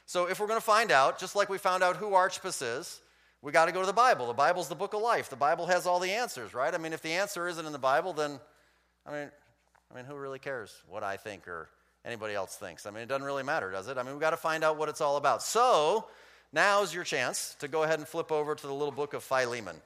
So, 0.04 0.26
if 0.28 0.38
we're 0.38 0.46
going 0.46 0.60
to 0.60 0.64
find 0.64 0.92
out, 0.92 1.18
just 1.18 1.34
like 1.34 1.48
we 1.48 1.56
found 1.56 1.82
out 1.82 1.96
who 1.96 2.12
Archippus 2.12 2.60
is, 2.60 3.00
we 3.40 3.52
got 3.52 3.66
to 3.66 3.72
go 3.72 3.80
to 3.80 3.86
the 3.86 3.92
Bible. 3.92 4.26
The 4.26 4.34
Bible's 4.34 4.68
the 4.68 4.74
book 4.74 4.92
of 4.92 5.00
life. 5.00 5.30
The 5.30 5.36
Bible 5.36 5.66
has 5.66 5.86
all 5.86 6.00
the 6.00 6.10
answers, 6.10 6.52
right? 6.52 6.74
I 6.74 6.78
mean, 6.78 6.92
if 6.92 7.00
the 7.00 7.12
answer 7.12 7.48
isn't 7.48 7.64
in 7.64 7.72
the 7.72 7.78
Bible, 7.78 8.12
then, 8.12 8.40
I 9.06 9.12
mean, 9.12 9.30
I 9.90 9.96
mean, 9.96 10.04
who 10.04 10.16
really 10.16 10.38
cares 10.38 10.74
what 10.88 11.02
I 11.02 11.16
think 11.16 11.46
or 11.46 11.68
anybody 12.04 12.34
else 12.34 12.56
thinks? 12.56 12.86
I 12.86 12.90
mean, 12.90 13.04
it 13.04 13.08
doesn't 13.08 13.24
really 13.24 13.44
matter, 13.44 13.70
does 13.70 13.88
it? 13.88 13.98
I 13.98 14.02
mean, 14.02 14.12
we've 14.12 14.20
got 14.20 14.30
to 14.30 14.36
find 14.36 14.64
out 14.64 14.76
what 14.76 14.88
it's 14.88 15.00
all 15.00 15.16
about. 15.16 15.42
So, 15.42 16.08
now's 16.52 16.92
your 16.92 17.04
chance 17.04 17.56
to 17.60 17.68
go 17.68 17.84
ahead 17.84 18.00
and 18.00 18.08
flip 18.08 18.32
over 18.32 18.54
to 18.54 18.66
the 18.66 18.74
little 18.74 18.92
book 18.92 19.14
of 19.14 19.22
Philemon. 19.22 19.76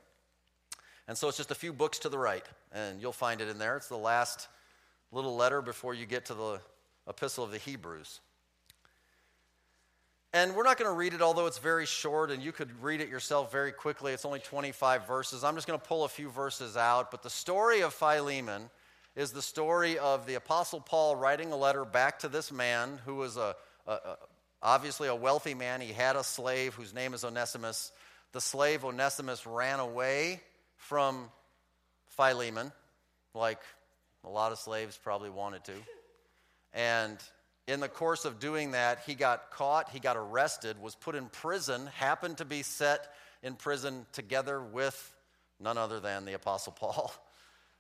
And 1.11 1.19
so 1.19 1.27
it's 1.27 1.37
just 1.37 1.51
a 1.51 1.57
few 1.57 1.73
books 1.73 1.99
to 1.99 2.09
the 2.09 2.17
right, 2.17 2.45
and 2.71 3.03
you'll 3.03 3.11
find 3.11 3.41
it 3.41 3.49
in 3.49 3.59
there. 3.59 3.77
It's 3.77 3.89
the 3.89 3.97
last 3.97 4.47
little 5.11 5.35
letter 5.35 5.61
before 5.61 5.93
you 5.93 6.07
get 6.07 6.27
to 6.27 6.35
the 6.35 6.61
epistle 7.09 7.43
of 7.43 7.51
the 7.51 7.59
Hebrews. 7.59 8.21
And 10.33 10.55
we're 10.55 10.63
not 10.63 10.79
going 10.79 10.89
to 10.89 10.95
read 10.95 11.13
it, 11.13 11.21
although 11.21 11.47
it's 11.47 11.59
very 11.59 11.85
short, 11.85 12.31
and 12.31 12.41
you 12.41 12.53
could 12.53 12.71
read 12.81 13.01
it 13.01 13.09
yourself 13.09 13.51
very 13.51 13.73
quickly. 13.73 14.13
It's 14.13 14.25
only 14.25 14.39
25 14.39 15.09
verses. 15.09 15.43
I'm 15.43 15.57
just 15.57 15.67
going 15.67 15.81
to 15.81 15.85
pull 15.85 16.05
a 16.05 16.09
few 16.09 16.31
verses 16.31 16.77
out. 16.77 17.11
But 17.11 17.25
the 17.25 17.29
story 17.29 17.83
of 17.83 17.93
Philemon 17.93 18.71
is 19.17 19.33
the 19.33 19.43
story 19.43 19.99
of 19.99 20.27
the 20.27 20.35
Apostle 20.35 20.79
Paul 20.79 21.17
writing 21.17 21.51
a 21.51 21.57
letter 21.57 21.85
back 21.85 22.21
to 22.21 22.29
this 22.29 22.53
man 22.53 23.01
who 23.05 23.17
was 23.17 23.37
a, 23.37 23.57
a, 23.85 23.93
a 23.93 24.17
obviously 24.63 25.09
a 25.09 25.17
wealthy 25.17 25.55
man. 25.55 25.81
He 25.81 25.93
had 25.93 26.15
a 26.15 26.23
slave 26.23 26.75
whose 26.75 26.95
name 26.95 27.15
is 27.15 27.25
Onesimus. 27.25 27.91
The 28.31 28.41
slave 28.41 28.85
Onesimus 28.85 29.45
ran 29.45 29.81
away 29.81 30.41
from 30.81 31.31
Philemon, 32.09 32.73
like 33.35 33.61
a 34.25 34.29
lot 34.29 34.51
of 34.51 34.59
slaves 34.59 34.99
probably 35.03 35.31
wanted 35.31 35.63
to. 35.65 35.75
And 36.73 37.19
in 37.69 37.81
the 37.81 37.89
course 37.89 38.25
of 38.25 38.41
doing 38.41 38.73
that, 38.73 39.03
he 39.07 39.15
got 39.15 39.51
caught, 39.51 39.91
he 39.91 40.01
got 40.01 40.17
arrested, 40.17 40.81
was 40.81 40.95
put 40.95 41.15
in 41.15 41.27
prison, 41.27 41.89
happened 41.95 42.39
to 42.39 42.45
be 42.45 42.63
set 42.63 43.15
in 43.43 43.55
prison 43.55 44.07
together 44.13 44.61
with 44.61 45.15
none 45.61 45.79
other 45.79 46.01
than 46.01 46.25
the 46.25 46.33
Apostle 46.35 46.73
Paul. 46.73 47.13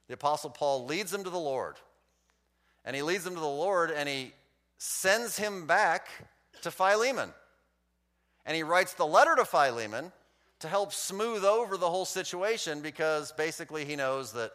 The 0.09 0.15
Apostle 0.15 0.51
Paul 0.51 0.87
leads 0.87 1.15
him 1.15 1.23
to 1.23 1.31
the 1.31 1.39
Lord. 1.39 1.77
And 2.85 2.97
he 2.97 3.03
leads 3.03 3.25
him 3.25 3.35
to 3.35 3.41
the 3.41 3.47
Lord 3.47 3.93
and 3.93 4.09
he 4.09 4.33
sends 4.77 5.37
him 5.37 5.69
back 5.69 6.09
to 6.63 6.73
Philemon. 6.73 7.33
And 8.45 8.57
he 8.57 8.65
writes 8.65 8.95
the 8.95 9.07
letter 9.07 9.37
to 9.37 9.45
Philemon 9.45 10.11
to 10.61 10.69
help 10.69 10.93
smooth 10.93 11.45
over 11.45 11.77
the 11.77 11.89
whole 11.89 12.05
situation 12.05 12.81
because 12.81 13.33
basically 13.33 13.85
he 13.85 13.97
knows 13.97 14.33
that 14.33 14.53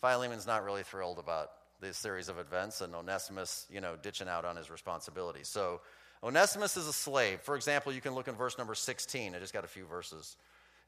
Philemon's 0.00 0.46
not 0.46 0.64
really 0.64 0.82
thrilled 0.82 1.18
about 1.18 1.50
this 1.80 1.96
series 1.96 2.28
of 2.28 2.38
events 2.38 2.80
and 2.80 2.94
Onesimus, 2.94 3.66
you 3.70 3.80
know, 3.80 3.96
ditching 4.02 4.28
out 4.28 4.44
on 4.44 4.56
his 4.56 4.70
responsibilities. 4.70 5.48
So 5.48 5.80
Onesimus 6.22 6.76
is 6.76 6.88
a 6.88 6.92
slave. 6.92 7.40
For 7.40 7.54
example, 7.54 7.92
you 7.92 8.00
can 8.00 8.14
look 8.14 8.28
in 8.28 8.34
verse 8.34 8.58
number 8.58 8.74
16. 8.74 9.34
I 9.34 9.38
just 9.38 9.52
got 9.52 9.64
a 9.64 9.68
few 9.68 9.86
verses. 9.86 10.36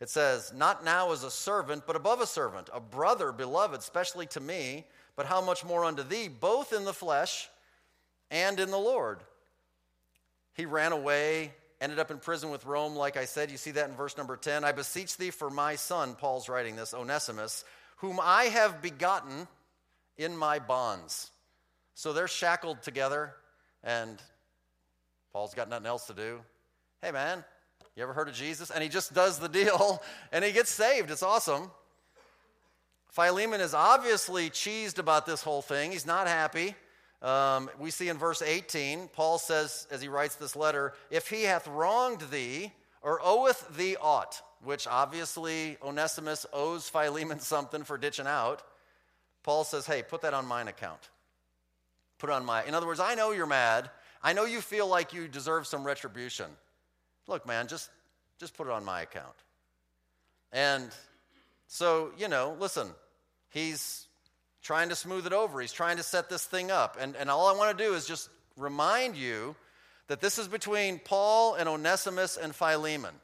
It 0.00 0.08
says, 0.08 0.52
Not 0.54 0.84
now 0.84 1.12
as 1.12 1.22
a 1.22 1.30
servant, 1.30 1.84
but 1.86 1.94
above 1.94 2.20
a 2.20 2.26
servant, 2.26 2.68
a 2.74 2.80
brother, 2.80 3.30
beloved, 3.30 3.78
especially 3.78 4.26
to 4.26 4.40
me, 4.40 4.86
but 5.14 5.26
how 5.26 5.40
much 5.40 5.64
more 5.64 5.84
unto 5.84 6.02
thee, 6.02 6.28
both 6.28 6.72
in 6.72 6.84
the 6.84 6.92
flesh 6.92 7.48
and 8.30 8.58
in 8.58 8.70
the 8.70 8.78
Lord. 8.78 9.20
He 10.54 10.66
ran 10.66 10.92
away, 10.92 11.52
ended 11.80 11.98
up 11.98 12.10
in 12.10 12.18
prison 12.18 12.50
with 12.50 12.66
Rome, 12.66 12.94
like 12.94 13.16
I 13.16 13.24
said. 13.24 13.50
You 13.50 13.56
see 13.56 13.70
that 13.72 13.88
in 13.88 13.96
verse 13.96 14.16
number 14.16 14.36
10. 14.36 14.64
I 14.64 14.72
beseech 14.72 15.16
thee 15.16 15.30
for 15.30 15.50
my 15.50 15.76
son, 15.76 16.14
Paul's 16.14 16.48
writing 16.48 16.76
this, 16.76 16.92
Onesimus, 16.92 17.64
whom 17.96 18.20
I 18.22 18.44
have 18.44 18.82
begotten 18.82 19.48
in 20.18 20.36
my 20.36 20.58
bonds. 20.58 21.30
So 21.94 22.12
they're 22.12 22.28
shackled 22.28 22.82
together, 22.82 23.34
and 23.82 24.20
Paul's 25.32 25.54
got 25.54 25.68
nothing 25.68 25.86
else 25.86 26.06
to 26.06 26.14
do. 26.14 26.40
Hey, 27.02 27.10
man, 27.10 27.44
you 27.96 28.02
ever 28.02 28.12
heard 28.12 28.28
of 28.28 28.34
Jesus? 28.34 28.70
And 28.70 28.82
he 28.82 28.88
just 28.88 29.14
does 29.14 29.38
the 29.38 29.48
deal, 29.48 30.02
and 30.32 30.44
he 30.44 30.52
gets 30.52 30.70
saved. 30.70 31.10
It's 31.10 31.22
awesome. 31.22 31.70
Philemon 33.08 33.60
is 33.60 33.74
obviously 33.74 34.50
cheesed 34.50 34.98
about 34.98 35.26
this 35.26 35.42
whole 35.42 35.62
thing. 35.62 35.90
He's 35.92 36.06
not 36.06 36.28
happy. 36.28 36.74
Um, 37.22 37.68
we 37.78 37.90
see 37.90 38.08
in 38.08 38.16
verse 38.16 38.40
18, 38.40 39.08
Paul 39.08 39.38
says, 39.38 39.86
as 39.90 40.00
he 40.00 40.08
writes 40.08 40.36
this 40.36 40.56
letter, 40.56 40.94
if 41.10 41.28
he 41.28 41.42
hath 41.42 41.66
wronged 41.68 42.22
thee 42.30 42.72
or 43.02 43.20
oweth 43.22 43.76
thee 43.76 43.96
aught, 44.00 44.40
which 44.64 44.86
obviously 44.86 45.76
Onesimus 45.82 46.46
owes 46.52 46.88
Philemon 46.88 47.40
something 47.40 47.84
for 47.84 47.98
ditching 47.98 48.26
out, 48.26 48.62
Paul 49.42 49.64
says, 49.64 49.86
hey, 49.86 50.02
put 50.02 50.22
that 50.22 50.34
on 50.34 50.46
mine 50.46 50.68
account. 50.68 51.10
Put 52.18 52.30
it 52.30 52.34
on 52.34 52.44
my. 52.44 52.64
In 52.64 52.74
other 52.74 52.86
words, 52.86 53.00
I 53.00 53.14
know 53.14 53.32
you're 53.32 53.46
mad. 53.46 53.90
I 54.22 54.32
know 54.34 54.44
you 54.44 54.60
feel 54.60 54.86
like 54.86 55.12
you 55.12 55.28
deserve 55.28 55.66
some 55.66 55.84
retribution. 55.84 56.46
Look, 57.26 57.46
man, 57.46 57.66
just, 57.66 57.90
just 58.38 58.56
put 58.56 58.66
it 58.66 58.72
on 58.72 58.84
my 58.84 59.02
account. 59.02 59.34
And 60.52 60.90
so, 61.66 62.12
you 62.18 62.28
know, 62.28 62.56
listen, 62.58 62.88
he's 63.50 64.06
trying 64.62 64.90
to 64.90 64.96
smooth 64.96 65.26
it 65.26 65.32
over. 65.32 65.60
He's 65.60 65.72
trying 65.72 65.96
to 65.96 66.02
set 66.02 66.28
this 66.28 66.44
thing 66.44 66.70
up. 66.70 66.96
And, 67.00 67.16
and 67.16 67.30
all 67.30 67.48
I 67.48 67.56
want 67.56 67.76
to 67.76 67.84
do 67.84 67.94
is 67.94 68.06
just 68.06 68.28
remind 68.56 69.16
you 69.16 69.54
that 70.08 70.20
this 70.20 70.38
is 70.38 70.48
between 70.48 70.98
Paul 70.98 71.54
and 71.54 71.68
Onesimus 71.68 72.36
and 72.36 72.54
Philemon. 72.54 73.14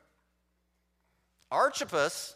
Archippus 1.50 2.34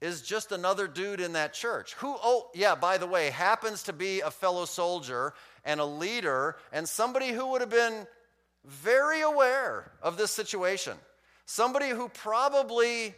is 0.00 0.22
just 0.22 0.52
another 0.52 0.86
dude 0.86 1.20
in 1.20 1.34
that 1.34 1.52
church 1.52 1.94
who, 1.94 2.16
oh, 2.22 2.50
yeah, 2.54 2.74
by 2.74 2.96
the 2.96 3.06
way, 3.06 3.30
happens 3.30 3.82
to 3.84 3.92
be 3.92 4.20
a 4.20 4.30
fellow 4.30 4.64
soldier 4.64 5.34
and 5.64 5.80
a 5.80 5.84
leader 5.84 6.56
and 6.72 6.88
somebody 6.88 7.28
who 7.28 7.48
would 7.48 7.60
have 7.60 7.70
been 7.70 8.06
very 8.64 9.20
aware 9.20 9.90
of 10.02 10.16
this 10.16 10.30
situation. 10.30 10.96
Somebody 11.44 11.90
who 11.90 12.08
probably 12.08 13.14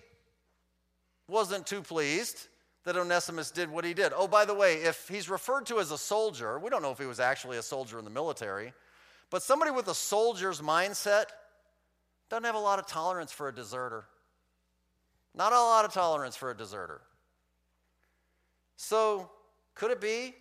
wasn't 1.28 1.66
too 1.66 1.82
pleased 1.82 2.48
that 2.84 2.96
Onesimus 2.96 3.50
did 3.50 3.70
what 3.70 3.84
he 3.84 3.94
did. 3.94 4.12
Oh, 4.14 4.26
by 4.26 4.44
the 4.44 4.54
way, 4.54 4.74
if 4.74 5.08
he's 5.08 5.30
referred 5.30 5.66
to 5.66 5.78
as 5.78 5.90
a 5.90 5.98
soldier, 5.98 6.58
we 6.58 6.68
don't 6.68 6.82
know 6.82 6.90
if 6.90 6.98
he 6.98 7.06
was 7.06 7.20
actually 7.20 7.58
a 7.58 7.62
soldier 7.62 7.98
in 7.98 8.04
the 8.04 8.10
military, 8.10 8.72
but 9.30 9.42
somebody 9.42 9.70
with 9.70 9.88
a 9.88 9.94
soldier's 9.94 10.60
mindset 10.60 11.26
doesn't 12.28 12.44
have 12.44 12.54
a 12.54 12.58
lot 12.58 12.78
of 12.78 12.86
tolerance 12.86 13.30
for 13.30 13.48
a 13.48 13.54
deserter. 13.54 14.04
Not 15.34 15.52
a 15.52 15.56
lot 15.56 15.84
of 15.84 15.92
tolerance 15.92 16.36
for 16.36 16.50
a 16.50 16.56
deserter. 16.56 17.00
So, 18.76 19.30
could 19.74 19.90
it 19.90 20.00
be 20.00 20.34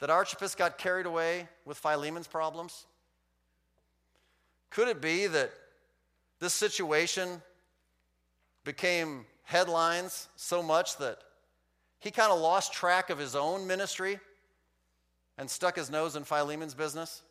that 0.00 0.10
Archippus 0.10 0.54
got 0.54 0.78
carried 0.78 1.06
away 1.06 1.46
with 1.64 1.78
Philemon's 1.78 2.26
problems? 2.26 2.86
Could 4.70 4.88
it 4.88 5.00
be 5.00 5.26
that 5.26 5.52
this 6.38 6.54
situation 6.54 7.42
became 8.64 9.26
headlines 9.42 10.28
so 10.36 10.62
much 10.62 10.96
that 10.98 11.18
he 12.00 12.10
kind 12.10 12.32
of 12.32 12.40
lost 12.40 12.72
track 12.72 13.10
of 13.10 13.18
his 13.18 13.36
own 13.36 13.66
ministry 13.66 14.18
and 15.38 15.48
stuck 15.48 15.76
his 15.76 15.90
nose 15.90 16.16
in 16.16 16.24
Philemon's 16.24 16.74
business? 16.74 17.22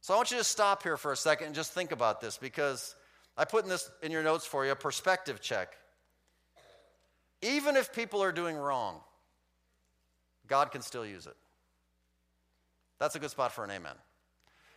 So 0.00 0.14
I 0.14 0.16
want 0.16 0.30
you 0.30 0.38
to 0.38 0.44
stop 0.44 0.82
here 0.82 0.96
for 0.96 1.12
a 1.12 1.16
second 1.16 1.46
and 1.46 1.54
just 1.54 1.72
think 1.72 1.92
about 1.92 2.20
this 2.20 2.36
because 2.36 2.96
I 3.36 3.44
put 3.44 3.64
in 3.64 3.70
this 3.70 3.90
in 4.02 4.10
your 4.10 4.22
notes 4.22 4.44
for 4.46 4.64
you 4.64 4.72
a 4.72 4.76
perspective 4.76 5.40
check. 5.40 5.76
Even 7.40 7.76
if 7.76 7.92
people 7.92 8.22
are 8.22 8.32
doing 8.32 8.56
wrong, 8.56 9.00
God 10.46 10.70
can 10.70 10.82
still 10.82 11.06
use 11.06 11.26
it. 11.26 11.36
That's 12.98 13.14
a 13.14 13.18
good 13.18 13.30
spot 13.30 13.52
for 13.52 13.64
an 13.64 13.70
amen. 13.70 13.94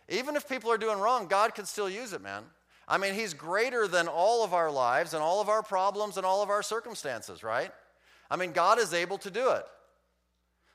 Even 0.08 0.36
if 0.36 0.48
people 0.48 0.70
are 0.70 0.78
doing 0.78 0.98
wrong, 0.98 1.26
God 1.26 1.54
can 1.54 1.64
still 1.64 1.90
use 1.90 2.12
it, 2.12 2.22
man. 2.22 2.42
I 2.88 2.98
mean, 2.98 3.14
He's 3.14 3.34
greater 3.34 3.88
than 3.88 4.08
all 4.08 4.44
of 4.44 4.54
our 4.54 4.70
lives 4.70 5.14
and 5.14 5.22
all 5.22 5.40
of 5.40 5.48
our 5.48 5.62
problems 5.62 6.16
and 6.16 6.26
all 6.26 6.42
of 6.42 6.50
our 6.50 6.62
circumstances, 6.62 7.42
right? 7.42 7.72
I 8.30 8.36
mean, 8.36 8.52
God 8.52 8.78
is 8.78 8.92
able 8.92 9.18
to 9.18 9.30
do 9.30 9.50
it. 9.50 9.64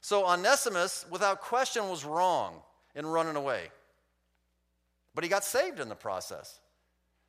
So 0.01 0.25
Onesimus, 0.27 1.05
without 1.09 1.41
question, 1.41 1.89
was 1.89 2.03
wrong 2.03 2.55
in 2.95 3.05
running 3.05 3.35
away. 3.35 3.69
But 5.13 5.23
he 5.23 5.29
got 5.29 5.43
saved 5.43 5.79
in 5.79 5.89
the 5.89 5.95
process. 5.95 6.59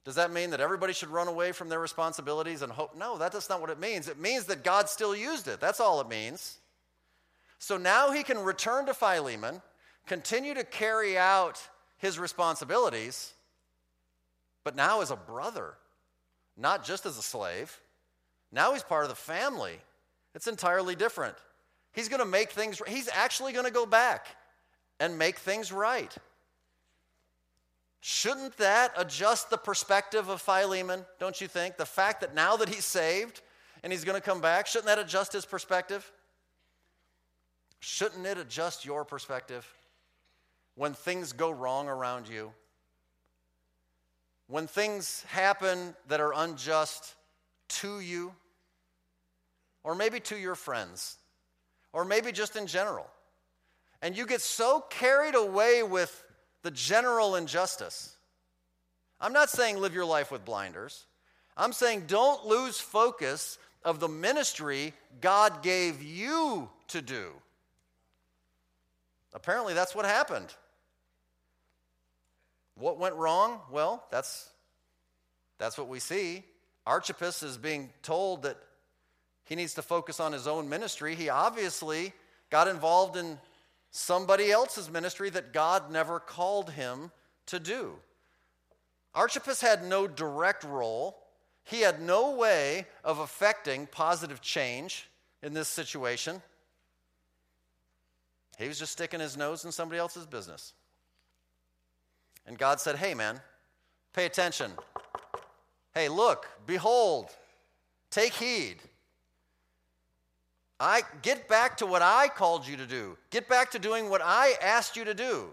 Does 0.04 0.14
that 0.16 0.32
mean 0.32 0.50
that 0.50 0.60
everybody 0.60 0.92
should 0.92 1.10
run 1.10 1.28
away 1.28 1.52
from 1.52 1.68
their 1.68 1.78
responsibilities 1.78 2.62
and 2.62 2.72
hope? 2.72 2.96
No, 2.96 3.18
that's 3.18 3.48
not 3.48 3.60
what 3.60 3.70
it 3.70 3.78
means. 3.78 4.08
It 4.08 4.18
means 4.18 4.46
that 4.46 4.64
God 4.64 4.88
still 4.88 5.14
used 5.14 5.46
it. 5.46 5.60
That's 5.60 5.80
all 5.80 6.00
it 6.00 6.08
means. 6.08 6.58
So 7.58 7.76
now 7.76 8.10
he 8.10 8.24
can 8.24 8.38
return 8.38 8.86
to 8.86 8.94
Philemon, 8.94 9.62
continue 10.06 10.54
to 10.54 10.64
carry 10.64 11.16
out 11.16 11.60
his 11.98 12.18
responsibilities, 12.18 13.34
but 14.64 14.74
now 14.74 15.00
as 15.00 15.12
a 15.12 15.16
brother, 15.16 15.74
not 16.56 16.84
just 16.84 17.06
as 17.06 17.16
a 17.18 17.22
slave. 17.22 17.80
Now 18.50 18.72
he's 18.72 18.82
part 18.82 19.04
of 19.04 19.10
the 19.10 19.14
family. 19.14 19.78
It's 20.34 20.46
entirely 20.46 20.94
different. 20.94 21.36
He's 21.92 22.08
going 22.08 22.20
to 22.20 22.26
make 22.26 22.50
things, 22.50 22.80
he's 22.86 23.08
actually 23.12 23.52
going 23.52 23.66
to 23.66 23.72
go 23.72 23.86
back 23.86 24.26
and 24.98 25.18
make 25.18 25.38
things 25.38 25.70
right. 25.72 26.14
Shouldn't 28.00 28.56
that 28.56 28.92
adjust 28.96 29.50
the 29.50 29.56
perspective 29.56 30.28
of 30.28 30.40
Philemon, 30.40 31.04
don't 31.20 31.40
you 31.40 31.46
think? 31.46 31.76
The 31.76 31.86
fact 31.86 32.20
that 32.22 32.34
now 32.34 32.56
that 32.56 32.68
he's 32.68 32.84
saved 32.84 33.42
and 33.82 33.92
he's 33.92 34.04
going 34.04 34.20
to 34.20 34.24
come 34.24 34.40
back, 34.40 34.66
shouldn't 34.66 34.86
that 34.86 34.98
adjust 34.98 35.32
his 35.32 35.44
perspective? 35.44 36.10
Shouldn't 37.78 38.26
it 38.26 38.38
adjust 38.38 38.84
your 38.84 39.04
perspective 39.04 39.66
when 40.74 40.94
things 40.94 41.32
go 41.32 41.50
wrong 41.50 41.88
around 41.88 42.28
you? 42.28 42.52
When 44.48 44.66
things 44.66 45.24
happen 45.28 45.94
that 46.08 46.20
are 46.20 46.32
unjust 46.34 47.14
to 47.68 48.00
you, 48.00 48.32
or 49.84 49.94
maybe 49.94 50.20
to 50.20 50.36
your 50.36 50.54
friends, 50.54 51.16
or 51.92 52.04
maybe 52.04 52.32
just 52.32 52.56
in 52.56 52.66
general, 52.66 53.06
and 54.00 54.16
you 54.16 54.26
get 54.26 54.40
so 54.40 54.84
carried 54.90 55.34
away 55.34 55.82
with 55.82 56.24
the 56.62 56.70
general 56.70 57.36
injustice. 57.36 58.16
I'm 59.20 59.32
not 59.32 59.50
saying 59.50 59.78
live 59.78 59.94
your 59.94 60.04
life 60.04 60.30
with 60.30 60.44
blinders. 60.44 61.06
I'm 61.56 61.72
saying 61.72 62.04
don't 62.06 62.46
lose 62.46 62.80
focus 62.80 63.58
of 63.84 64.00
the 64.00 64.08
ministry 64.08 64.94
God 65.20 65.62
gave 65.62 66.02
you 66.02 66.70
to 66.88 67.02
do. 67.02 67.30
Apparently, 69.34 69.74
that's 69.74 69.94
what 69.94 70.04
happened. 70.04 70.54
What 72.74 72.98
went 72.98 73.14
wrong? 73.14 73.60
Well, 73.70 74.04
that's, 74.10 74.48
that's 75.58 75.78
what 75.78 75.88
we 75.88 76.00
see. 76.00 76.44
Archippus 76.86 77.42
is 77.42 77.56
being 77.56 77.90
told 78.02 78.42
that 78.42 78.56
he 79.44 79.54
needs 79.54 79.74
to 79.74 79.82
focus 79.82 80.20
on 80.20 80.32
his 80.32 80.46
own 80.46 80.68
ministry. 80.68 81.14
He 81.14 81.28
obviously 81.28 82.12
got 82.50 82.68
involved 82.68 83.16
in 83.16 83.38
somebody 83.90 84.50
else's 84.50 84.90
ministry 84.90 85.30
that 85.30 85.52
God 85.52 85.90
never 85.90 86.20
called 86.20 86.70
him 86.70 87.10
to 87.46 87.58
do. 87.58 87.94
Archippus 89.14 89.60
had 89.60 89.84
no 89.84 90.06
direct 90.06 90.64
role. 90.64 91.18
He 91.64 91.80
had 91.80 92.00
no 92.00 92.34
way 92.34 92.86
of 93.04 93.18
affecting 93.18 93.86
positive 93.86 94.40
change 94.40 95.08
in 95.42 95.52
this 95.52 95.68
situation. 95.68 96.40
He 98.58 98.68
was 98.68 98.78
just 98.78 98.92
sticking 98.92 99.20
his 99.20 99.36
nose 99.36 99.64
in 99.64 99.72
somebody 99.72 99.98
else's 99.98 100.26
business. 100.26 100.72
And 102.46 102.58
God 102.58 102.80
said, 102.80 102.96
Hey, 102.96 103.14
man, 103.14 103.40
pay 104.12 104.24
attention. 104.26 104.72
Hey, 105.94 106.08
look, 106.08 106.48
behold, 106.66 107.30
take 108.10 108.32
heed. 108.32 108.78
I 110.82 111.02
get 111.22 111.46
back 111.46 111.76
to 111.76 111.86
what 111.86 112.02
I 112.02 112.26
called 112.26 112.66
you 112.66 112.76
to 112.76 112.86
do. 112.88 113.16
Get 113.30 113.48
back 113.48 113.70
to 113.70 113.78
doing 113.78 114.10
what 114.10 114.20
I 114.20 114.54
asked 114.60 114.96
you 114.96 115.04
to 115.04 115.14
do. 115.14 115.50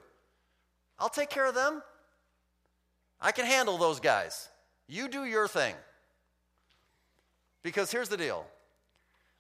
I'll 0.98 1.08
take 1.08 1.30
care 1.30 1.46
of 1.46 1.54
them. 1.54 1.84
I 3.22 3.32
can 3.32 3.46
handle 3.46 3.78
those 3.78 4.00
guys. 4.00 4.50
You 4.88 5.08
do 5.08 5.26
your 5.26 5.48
thing. 5.48 5.76
Because 7.62 7.92
here's 7.92 8.10
the 8.10 8.18
deal 8.18 8.44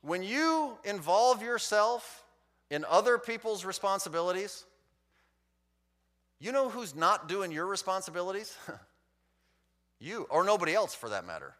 when 0.04 0.21
you 0.21 0.78
involve 0.84 1.41
yourself 1.41 2.23
in 2.69 2.86
other 2.88 3.17
people's 3.17 3.65
responsibilities, 3.65 4.65
you 6.39 6.52
know 6.52 6.69
who's 6.69 6.95
not 6.95 7.28
doing 7.28 7.52
your 7.52 7.65
responsibilities? 7.65 8.56
you, 9.99 10.28
or 10.30 10.43
nobody 10.43 10.75
else 10.75 10.93
for 10.93 11.10
that 11.10 11.25
matter. 11.25 11.56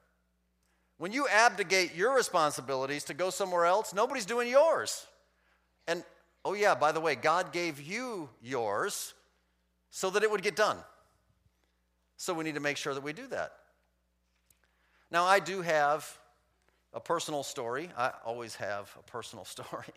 When 1.00 1.14
you 1.14 1.28
abdicate 1.30 1.96
your 1.96 2.14
responsibilities 2.14 3.06
to 3.06 3.14
go 3.14 3.30
somewhere 3.30 3.66
else, 3.66 3.94
nobody's 3.94 4.26
doing 4.26 4.50
yours. 4.50 5.08
And 5.88 6.04
oh, 6.44 6.54
yeah, 6.54 6.76
by 6.76 6.92
the 6.92 7.00
way, 7.00 7.16
God 7.16 7.54
gave 7.54 7.82
you 7.82 8.30
yours 8.44 9.14
so 9.92 10.10
that 10.10 10.24
it 10.24 10.30
would 10.30 10.44
get 10.44 10.58
done. 10.58 10.78
So 12.18 12.34
we 12.34 12.44
need 12.44 12.56
to 12.56 12.60
make 12.60 12.76
sure 12.76 12.94
that 12.94 13.02
we 13.02 13.14
do 13.14 13.26
that. 13.28 13.54
Now, 15.10 15.24
I 15.24 15.40
do 15.40 15.62
have 15.62 16.20
a 16.94 17.00
personal 17.00 17.44
story. 17.44 17.90
I 17.98 18.12
always 18.26 18.56
have 18.56 18.94
a 19.00 19.04
personal 19.04 19.46
story. 19.56 19.94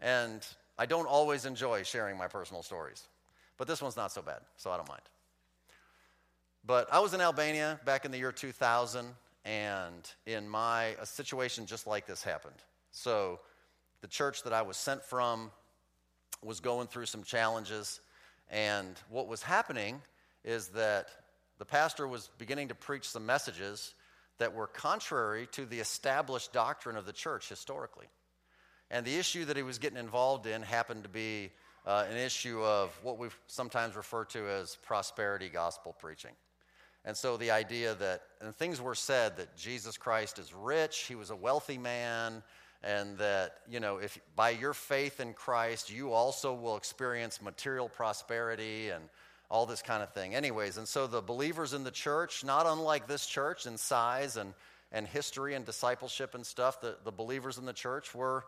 and 0.00 0.44
I 0.76 0.86
don't 0.86 1.06
always 1.06 1.46
enjoy 1.46 1.84
sharing 1.84 2.18
my 2.18 2.26
personal 2.26 2.64
stories. 2.64 3.04
But 3.56 3.68
this 3.68 3.80
one's 3.80 3.96
not 3.96 4.10
so 4.10 4.20
bad, 4.20 4.40
so 4.56 4.72
I 4.72 4.76
don't 4.78 4.88
mind. 4.88 5.02
But 6.66 6.92
I 6.92 6.98
was 6.98 7.14
in 7.14 7.20
Albania 7.20 7.78
back 7.84 8.04
in 8.04 8.10
the 8.10 8.18
year 8.18 8.32
2000, 8.32 9.06
and 9.44 10.10
in 10.26 10.48
my 10.48 10.96
a 11.00 11.06
situation 11.06 11.66
just 11.66 11.86
like 11.86 12.06
this 12.06 12.22
happened. 12.22 12.56
So 12.90 13.40
the 14.00 14.08
church 14.08 14.42
that 14.44 14.52
I 14.52 14.62
was 14.62 14.76
sent 14.76 15.02
from 15.02 15.50
was 16.42 16.60
going 16.60 16.86
through 16.88 17.06
some 17.06 17.22
challenges, 17.22 18.00
and 18.50 18.96
what 19.08 19.28
was 19.28 19.42
happening 19.42 20.00
is 20.44 20.68
that 20.68 21.08
the 21.58 21.64
pastor 21.64 22.08
was 22.08 22.30
beginning 22.38 22.68
to 22.68 22.74
preach 22.74 23.08
some 23.08 23.26
messages 23.26 23.94
that 24.38 24.54
were 24.54 24.66
contrary 24.66 25.46
to 25.52 25.66
the 25.66 25.78
established 25.78 26.52
doctrine 26.52 26.96
of 26.96 27.04
the 27.04 27.12
church 27.12 27.48
historically. 27.48 28.06
And 28.90 29.06
the 29.06 29.16
issue 29.16 29.44
that 29.44 29.56
he 29.56 29.62
was 29.62 29.78
getting 29.78 29.98
involved 29.98 30.46
in 30.46 30.62
happened 30.62 31.02
to 31.02 31.08
be 31.08 31.50
uh, 31.86 32.06
an 32.10 32.16
issue 32.16 32.62
of 32.62 32.98
what 33.02 33.18
we 33.18 33.28
sometimes 33.46 33.94
refer 33.94 34.24
to 34.24 34.48
as 34.48 34.76
prosperity 34.76 35.48
gospel 35.48 35.94
preaching. 35.98 36.32
And 37.04 37.16
so 37.16 37.36
the 37.36 37.50
idea 37.50 37.94
that, 37.94 38.22
and 38.40 38.54
things 38.54 38.80
were 38.80 38.94
said 38.94 39.36
that 39.38 39.56
Jesus 39.56 39.96
Christ 39.96 40.38
is 40.38 40.52
rich, 40.52 41.06
he 41.08 41.14
was 41.14 41.30
a 41.30 41.36
wealthy 41.36 41.78
man, 41.78 42.42
and 42.82 43.16
that, 43.18 43.58
you 43.70 43.80
know, 43.80 43.98
if 43.98 44.18
by 44.36 44.50
your 44.50 44.74
faith 44.74 45.20
in 45.20 45.32
Christ, 45.32 45.90
you 45.90 46.12
also 46.12 46.54
will 46.54 46.76
experience 46.76 47.42
material 47.42 47.88
prosperity 47.88 48.90
and 48.90 49.04
all 49.50 49.66
this 49.66 49.82
kind 49.82 50.02
of 50.02 50.12
thing. 50.12 50.34
Anyways, 50.34 50.76
and 50.76 50.86
so 50.86 51.06
the 51.06 51.20
believers 51.20 51.74
in 51.74 51.84
the 51.84 51.90
church, 51.90 52.44
not 52.44 52.66
unlike 52.66 53.06
this 53.06 53.26
church 53.26 53.66
in 53.66 53.76
size 53.76 54.36
and, 54.36 54.54
and 54.92 55.06
history 55.06 55.54
and 55.54 55.66
discipleship 55.66 56.34
and 56.34 56.46
stuff, 56.46 56.80
the, 56.80 56.96
the 57.04 57.10
believers 57.10 57.58
in 57.58 57.66
the 57.66 57.72
church 57.72 58.14
were 58.14 58.44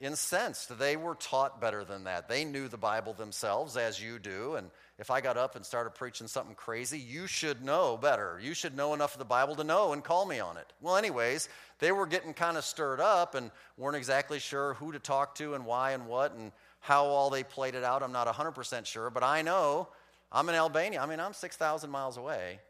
incensed. 0.00 0.78
They 0.78 0.96
were 0.96 1.14
taught 1.14 1.60
better 1.60 1.84
than 1.84 2.04
that. 2.04 2.28
They 2.28 2.44
knew 2.44 2.68
the 2.68 2.76
Bible 2.76 3.14
themselves, 3.14 3.76
as 3.76 4.00
you 4.00 4.18
do. 4.18 4.54
And 4.54 4.70
if 4.98 5.10
I 5.10 5.20
got 5.20 5.36
up 5.36 5.56
and 5.56 5.64
started 5.64 5.90
preaching 5.90 6.28
something 6.28 6.54
crazy, 6.54 6.98
you 6.98 7.26
should 7.26 7.64
know 7.64 7.96
better. 7.96 8.38
You 8.42 8.54
should 8.54 8.76
know 8.76 8.94
enough 8.94 9.14
of 9.14 9.18
the 9.18 9.24
Bible 9.24 9.56
to 9.56 9.64
know 9.64 9.92
and 9.92 10.04
call 10.04 10.24
me 10.24 10.38
on 10.38 10.56
it. 10.56 10.72
Well, 10.80 10.96
anyways, 10.96 11.48
they 11.80 11.92
were 11.92 12.06
getting 12.06 12.32
kind 12.32 12.56
of 12.56 12.64
stirred 12.64 13.00
up 13.00 13.34
and 13.34 13.50
weren't 13.76 13.96
exactly 13.96 14.38
sure 14.38 14.74
who 14.74 14.92
to 14.92 14.98
talk 14.98 15.34
to 15.36 15.54
and 15.54 15.66
why 15.66 15.92
and 15.92 16.06
what 16.06 16.32
and 16.32 16.52
how 16.80 17.06
all 17.06 17.30
they 17.30 17.42
played 17.42 17.74
it 17.74 17.84
out. 17.84 18.02
I'm 18.02 18.12
not 18.12 18.28
100% 18.28 18.86
sure, 18.86 19.10
but 19.10 19.24
I 19.24 19.42
know 19.42 19.88
I'm 20.30 20.48
in 20.48 20.54
Albania. 20.54 21.00
I 21.00 21.06
mean, 21.06 21.20
I'm 21.20 21.32
6,000 21.32 21.90
miles 21.90 22.16
away, 22.16 22.60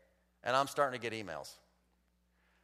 and 0.44 0.56
I'm 0.56 0.66
starting 0.66 0.98
to 0.98 1.10
get 1.10 1.26
emails. 1.26 1.52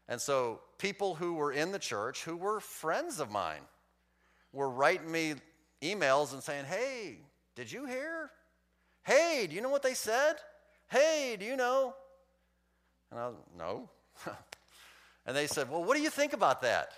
And 0.08 0.20
so, 0.20 0.60
people 0.78 1.14
who 1.14 1.34
were 1.34 1.50
in 1.50 1.72
the 1.72 1.78
church, 1.78 2.24
who 2.24 2.36
were 2.36 2.60
friends 2.60 3.20
of 3.20 3.30
mine, 3.30 3.62
were 4.54 4.70
writing 4.70 5.10
me 5.10 5.34
emails 5.82 6.32
and 6.32 6.42
saying, 6.42 6.64
Hey, 6.64 7.18
did 7.54 7.70
you 7.70 7.84
hear? 7.84 8.30
Hey, 9.02 9.46
do 9.48 9.54
you 9.54 9.60
know 9.60 9.68
what 9.68 9.82
they 9.82 9.94
said? 9.94 10.36
Hey, 10.88 11.36
do 11.38 11.44
you 11.44 11.56
know? 11.56 11.94
And 13.10 13.20
I 13.20 13.28
was, 13.28 13.36
No. 13.58 13.90
and 15.26 15.36
they 15.36 15.46
said, 15.46 15.70
Well, 15.70 15.84
what 15.84 15.96
do 15.96 16.02
you 16.02 16.10
think 16.10 16.32
about 16.32 16.62
that? 16.62 16.92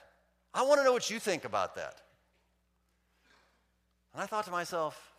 I 0.55 0.63
want 0.63 0.81
to 0.81 0.85
know 0.85 0.93
what 0.93 1.11
you 1.11 1.19
think 1.19 1.45
about 1.45 1.75
that. 1.75 2.01
And 4.15 4.23
I 4.23 4.27
thought 4.27 4.45
to 4.45 4.51
myself, 4.51 5.13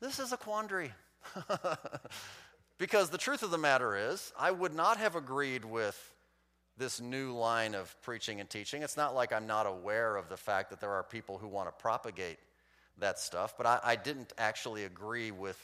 This 0.00 0.18
is 0.18 0.32
a 0.32 0.36
quandary. 0.36 0.92
because 2.78 3.10
the 3.10 3.18
truth 3.18 3.42
of 3.42 3.50
the 3.50 3.58
matter 3.58 3.96
is, 3.96 4.32
I 4.38 4.50
would 4.50 4.74
not 4.74 4.96
have 4.96 5.16
agreed 5.16 5.64
with 5.64 6.11
this 6.78 7.00
new 7.00 7.32
line 7.32 7.74
of 7.74 7.94
preaching 8.02 8.40
and 8.40 8.48
teaching. 8.48 8.82
It's 8.82 8.96
not 8.96 9.14
like 9.14 9.32
I'm 9.32 9.46
not 9.46 9.66
aware 9.66 10.16
of 10.16 10.28
the 10.28 10.36
fact 10.36 10.70
that 10.70 10.80
there 10.80 10.92
are 10.92 11.02
people 11.02 11.38
who 11.38 11.48
want 11.48 11.68
to 11.68 11.72
propagate 11.72 12.38
that 12.98 13.18
stuff, 13.18 13.54
but 13.56 13.66
I, 13.66 13.80
I 13.82 13.96
didn't 13.96 14.32
actually 14.38 14.84
agree 14.84 15.30
with, 15.30 15.58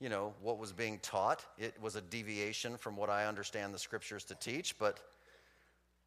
you 0.00 0.08
know, 0.08 0.34
what 0.40 0.58
was 0.58 0.72
being 0.72 0.98
taught. 1.00 1.44
It 1.58 1.74
was 1.80 1.96
a 1.96 2.00
deviation 2.00 2.76
from 2.76 2.96
what 2.96 3.10
I 3.10 3.26
understand 3.26 3.74
the 3.74 3.78
scriptures 3.78 4.24
to 4.24 4.34
teach. 4.34 4.78
But 4.78 5.00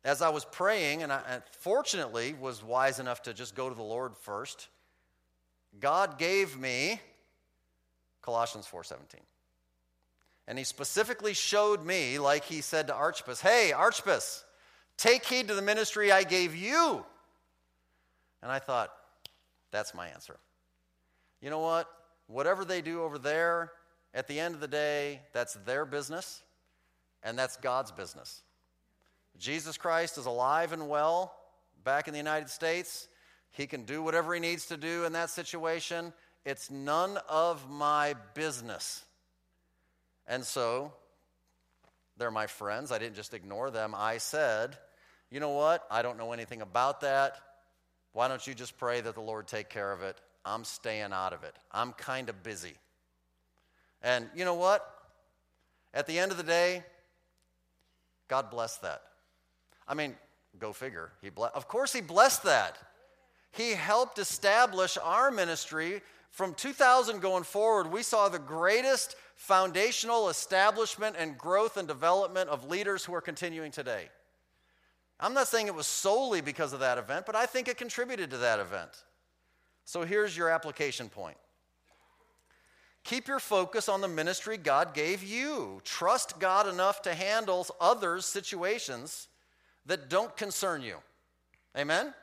as 0.04 0.22
I 0.22 0.30
was 0.30 0.46
praying, 0.46 1.04
and 1.04 1.12
I 1.12 1.22
and 1.28 1.44
fortunately 1.52 2.34
was 2.40 2.64
wise 2.64 3.00
enough 3.00 3.24
to 3.24 3.34
just 3.34 3.56
go 3.56 3.70
to 3.70 3.76
the 3.76 3.84
Lord 3.84 4.16
first, 4.16 4.68
God 5.80 6.18
gave 6.18 6.58
me 6.58 7.02
Colossians 8.22 8.68
4:17. 8.68 9.22
And 10.48 10.58
he 10.58 10.64
specifically 10.64 11.34
showed 11.34 11.86
me, 11.86 12.20
like 12.20 12.46
he 12.46 12.62
said 12.62 12.88
to 12.88 12.94
Archippus, 12.94 13.42
Hey, 13.42 13.74
Archippus, 13.74 14.46
take 14.96 15.26
heed 15.26 15.50
to 15.50 15.54
the 15.54 15.62
ministry 15.62 16.12
I 16.12 16.24
gave 16.24 16.56
you. 16.56 17.06
And 18.42 18.52
I 18.52 18.60
thought, 18.60 18.92
that's 19.72 19.94
my 19.94 20.08
answer. 20.08 20.38
You 21.42 21.50
know 21.50 21.60
what? 21.60 21.88
Whatever 22.28 22.66
they 22.66 22.82
do 22.82 23.04
over 23.04 23.18
there, 23.18 23.72
at 24.14 24.28
the 24.28 24.40
end 24.40 24.56
of 24.56 24.62
the 24.62 24.68
day, 24.68 25.22
that's 25.34 25.54
their 25.66 25.86
business, 25.86 26.42
and 27.24 27.38
that's 27.38 27.58
God's 27.58 27.92
business. 27.92 28.42
Jesus 29.38 29.78
Christ 29.78 30.18
is 30.18 30.26
alive 30.26 30.74
and 30.74 30.90
well 30.90 31.36
back 31.84 32.08
in 32.08 32.14
the 32.14 32.18
United 32.18 32.50
States. 32.50 33.08
He 33.52 33.68
can 33.68 33.84
do 33.84 34.02
whatever 34.02 34.34
he 34.34 34.40
needs 34.40 34.68
to 34.68 34.78
do 34.78 35.06
in 35.06 35.14
that 35.14 35.30
situation. 35.30 36.14
It's 36.46 36.72
none 36.72 37.18
of 37.30 37.70
my 37.70 38.16
business. 38.34 39.04
And 40.28 40.44
so, 40.44 40.92
they're 42.18 42.32
my 42.32 42.48
friends. 42.48 42.92
I 42.92 42.98
didn't 42.98 43.16
just 43.16 43.34
ignore 43.34 43.70
them. 43.70 43.94
I 43.96 44.18
said, 44.18 44.78
you 45.30 45.40
know 45.40 45.52
what? 45.52 45.86
I 45.92 46.02
don't 46.02 46.18
know 46.18 46.32
anything 46.32 46.62
about 46.62 47.02
that. 47.02 47.38
Why 48.14 48.28
don't 48.28 48.46
you 48.46 48.54
just 48.54 48.78
pray 48.78 49.02
that 49.02 49.14
the 49.14 49.22
Lord 49.22 49.48
take 49.48 49.70
care 49.70 49.92
of 49.92 50.02
it? 50.02 50.18
I'm 50.46 50.64
staying 50.64 51.12
out 51.14 51.34
of 51.34 51.44
it. 51.44 51.56
I'm 51.72 51.94
kind 51.94 52.30
of 52.30 52.42
busy. 52.42 52.74
And 54.02 54.28
you 54.36 54.46
know 54.46 54.56
what? 54.56 54.88
At 55.94 56.08
the 56.08 56.18
end 56.18 56.32
of 56.32 56.38
the 56.38 56.44
day, 56.44 56.84
God 58.28 58.50
bless 58.50 58.78
that. 58.78 59.02
I 59.88 59.94
mean, 59.94 60.16
go 60.60 60.74
figure. 60.74 61.12
He 61.22 61.30
ble- 61.30 61.52
of 61.54 61.68
course, 61.68 61.94
He 61.94 62.02
blessed 62.02 62.44
that. 62.44 62.78
He 63.52 63.72
helped 63.72 64.20
establish 64.20 64.98
our 65.02 65.32
ministry 65.32 66.02
from 66.38 66.54
2000 66.54 67.20
going 67.20 67.44
forward, 67.44 67.92
we 67.92 68.04
saw 68.04 68.30
the 68.30 68.38
greatest 68.38 69.16
foundational 69.34 70.30
establishment 70.30 71.16
and 71.18 71.36
growth 71.36 71.78
and 71.78 71.88
development 71.88 72.48
of 72.52 72.70
leaders 72.70 73.04
who 73.04 73.16
are 73.16 73.22
continuing 73.22 73.72
today. 73.72 74.10
I'm 75.20 75.34
not 75.34 75.48
saying 75.48 75.66
it 75.66 75.74
was 75.74 75.88
solely 75.88 76.42
because 76.42 76.74
of 76.74 76.80
that 76.82 77.00
event, 77.00 77.26
but 77.26 77.36
I 77.36 77.48
think 77.48 77.68
it 77.68 77.76
contributed 77.76 78.30
to 78.30 78.38
that 78.38 78.60
event. 78.60 78.92
So 79.86 80.04
here's 80.04 80.38
your 80.38 80.52
application 80.52 81.10
point 81.10 81.38
Keep 83.04 83.28
your 83.28 83.40
focus 83.40 83.90
on 83.90 84.02
the 84.02 84.08
ministry 84.08 84.58
God 84.58 84.94
gave 84.94 85.24
you. 85.24 85.82
Trust 85.84 86.40
God 86.40 86.68
enough 86.68 87.02
to 87.02 87.16
handle 87.16 87.66
others' 87.82 88.28
situations 88.28 89.28
that 89.88 90.08
don't 90.08 90.38
concern 90.38 90.84
you. 90.84 90.98
Amen? 91.76 92.14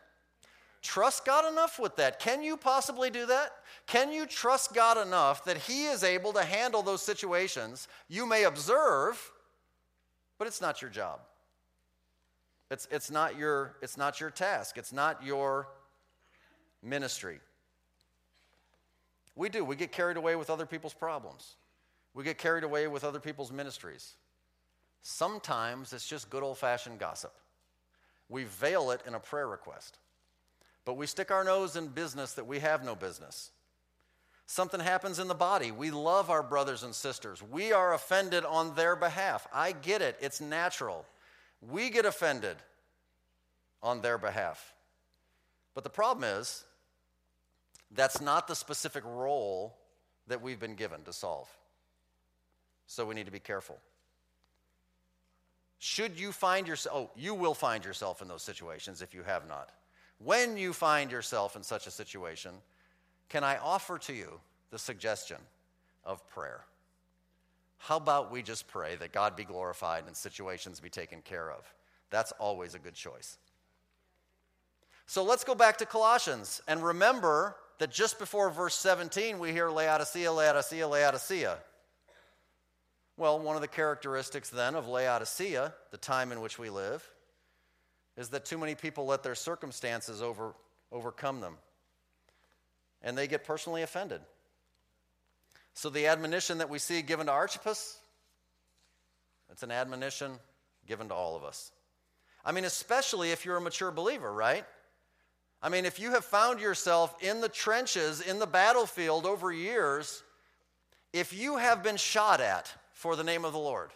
Trust 0.85 1.25
God 1.25 1.51
enough 1.51 1.79
with 1.79 1.97
that. 1.97 2.21
Can 2.21 2.43
you 2.43 2.59
possibly 2.59 3.09
do 3.09 3.25
that? 3.25 3.53
Can 3.87 4.13
you 4.13 4.27
trust 4.27 4.75
God 4.75 4.99
enough 4.99 5.43
that 5.47 5.57
He 5.57 5.87
is 5.87 6.05
able 6.05 6.35
to 6.35 6.45
handle 6.45 6.83
those 6.83 7.01
situations? 7.01 7.89
You 8.07 8.27
may 8.27 8.45
observe, 8.45 9.33
but 10.39 10.47
it's 10.47 10.61
not 10.61 10.83
your 10.83 10.91
job. 10.91 11.21
It's, 12.71 12.87
it's, 12.91 13.11
not, 13.11 13.39
your, 13.39 13.77
it's 13.81 13.97
not 13.97 14.21
your 14.21 14.29
task, 14.29 14.77
it's 14.77 14.93
not 14.93 15.25
your 15.25 15.69
ministry. 16.83 17.41
We 19.37 19.49
do. 19.49 19.65
We 19.65 19.77
get 19.77 19.91
carried 19.91 20.19
away 20.19 20.37
with 20.37 20.51
other 20.51 20.67
people's 20.67 20.95
problems, 20.95 21.55
we 22.13 22.25
get 22.25 22.37
carried 22.37 22.63
away 22.63 22.89
with 22.89 23.05
other 23.05 23.21
people's 23.21 23.51
ministries. 23.51 24.13
Sometimes 25.01 25.95
it's 25.95 26.07
just 26.07 26.29
good 26.29 26.43
old 26.43 26.59
fashioned 26.59 26.99
gossip. 26.99 27.33
We 28.29 28.45
veil 28.45 28.91
it 28.91 29.01
in 29.07 29.15
a 29.15 29.21
prayer 29.21 29.49
request. 29.49 29.99
But 30.85 30.97
we 30.97 31.07
stick 31.07 31.31
our 31.31 31.45
nose 31.45 31.77
in 31.77 31.89
business 31.89 32.33
that 32.35 32.47
we 32.47 32.61
have 32.61 32.85
no 32.85 32.95
business. 32.95 33.51
Something 34.47 34.81
happens 34.81 35.19
in 35.19 35.29
the 35.29 35.35
body. 35.35 35.73
We 35.73 35.91
love 35.91 36.29
our 36.29 36.43
brothers 36.43 36.83
and 36.83 36.95
sisters. 36.95 37.43
We 37.43 37.73
are 37.73 37.95
offended 37.95 38.45
on 38.45 38.75
their 38.75 38.95
behalf. 38.95 39.47
I 39.53 39.73
get 39.73 40.03
it, 40.03 40.17
it's 40.21 40.41
natural. 40.41 41.07
We 41.63 41.89
get 41.89 42.05
offended 42.05 42.57
on 43.83 44.03
their 44.03 44.19
behalf. 44.19 44.75
But 45.75 45.85
the 45.85 45.91
problem 45.91 46.25
is, 46.25 46.65
that's 47.91 48.21
not 48.21 48.47
the 48.47 48.55
specific 48.55 49.03
role 49.07 49.77
that 50.27 50.43
we've 50.43 50.61
been 50.61 50.75
given 50.75 51.03
to 51.05 51.13
solve. 51.13 51.49
So 52.87 53.07
we 53.07 53.15
need 53.15 53.27
to 53.27 53.33
be 53.33 53.41
careful. 53.41 53.79
Should 55.79 56.19
you 56.19 56.33
find 56.33 56.69
yourself, 56.69 56.97
oh, 56.97 57.11
you 57.17 57.35
will 57.35 57.55
find 57.55 57.85
yourself 57.85 58.21
in 58.21 58.29
those 58.29 58.43
situations 58.43 59.01
if 59.01 59.15
you 59.15 59.23
have 59.23 59.49
not 59.49 59.71
when 60.19 60.57
you 60.57 60.73
find 60.73 61.11
yourself 61.11 61.57
in 61.57 61.63
such 61.63 61.87
a 61.87 61.91
situation, 61.91 62.53
can 63.29 63.45
I 63.45 63.59
offer 63.59 63.99
to 63.99 64.13
you 64.13 64.41
the 64.71 64.79
suggestion 64.79 65.39
of 66.05 66.29
prayer? 66.31 66.65
How 67.79 67.97
about 67.97 68.31
we 68.31 68.43
just 68.43 68.67
pray 68.67 68.97
that 68.97 69.13
God 69.13 69.37
be 69.37 69.45
glorified 69.45 70.05
and 70.07 70.17
situations 70.17 70.81
be 70.81 70.89
taken 70.89 71.21
care 71.21 71.51
of? 71.51 71.65
That's 72.11 72.33
always 72.33 72.75
a 72.75 72.79
good 72.79 72.95
choice. 72.95 73.39
So 75.07 75.23
let's 75.23 75.45
go 75.45 75.55
back 75.55 75.77
to 75.79 75.87
Colossians 75.87 76.63
and 76.67 76.83
remember 76.83 77.57
that 77.79 77.91
just 77.91 78.19
before 78.19 78.51
verse 78.51 78.75
17, 78.75 79.39
we 79.39 79.53
hear 79.53 79.69
Laodicea, 79.69 80.33
Laodicea, 80.33 80.89
Laodicea. 80.89 81.59
Well, 83.17 83.39
one 83.39 83.55
of 83.57 83.63
the 83.63 83.69
characteristics 83.69 84.49
then 84.49 84.75
of 84.75 84.89
Laodicea, 84.89 85.75
the 85.91 85.97
time 85.97 86.33
in 86.33 86.41
which 86.41 86.59
we 86.59 86.71
live, 86.71 87.09
is 88.17 88.29
that 88.31 88.45
too 88.45 88.59
many 88.59 88.75
people 88.75 89.07
let 89.07 89.23
their 89.23 89.35
circumstances 89.35 90.23
over, 90.23 90.55
overcome 90.93 91.41
them. 91.41 91.57
And 93.03 93.19
they 93.19 93.27
get 93.27 93.45
personally 93.45 93.83
offended. 93.83 94.21
So 95.75 95.91
the 95.91 96.07
admonition 96.07 96.59
that 96.59 96.71
we 96.71 96.79
see 96.79 97.03
given 97.03 97.27
to 97.27 97.33
Archippus, 97.33 97.99
it's 99.51 99.63
an 99.63 99.73
admonition 99.73 100.33
given 100.87 101.09
to 101.09 101.15
all 101.15 101.37
of 101.37 101.45
us. 101.45 101.73
I 102.45 102.53
mean, 102.53 102.65
especially 102.65 103.31
if 103.31 103.45
you're 103.45 103.57
a 103.57 103.61
mature 103.61 103.91
believer, 103.91 104.33
right? 104.33 104.65
I 105.63 105.71
mean, 105.71 105.87
if 105.87 105.99
you 105.99 106.13
have 106.13 106.25
found 106.25 106.61
yourself 106.61 107.17
in 107.23 107.41
the 107.41 107.49
trenches, 107.49 108.21
in 108.21 108.39
the 108.39 108.47
battlefield 108.47 109.27
over 109.27 109.51
years, 109.51 110.23
if 111.13 111.33
you 111.33 111.57
have 111.57 111.83
been 111.83 111.97
shot 111.97 112.41
at 112.41 112.73
for 112.93 113.17
the 113.17 113.25
name 113.25 113.45
of 113.45 113.53
the 113.53 113.59
Lord, 113.59 113.91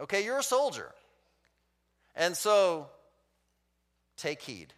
okay, 0.00 0.24
you're 0.24 0.38
a 0.38 0.42
soldier. 0.42 0.90
And 2.16 2.36
so 2.36 2.88
Take 4.16 4.42
heed. 4.42 4.72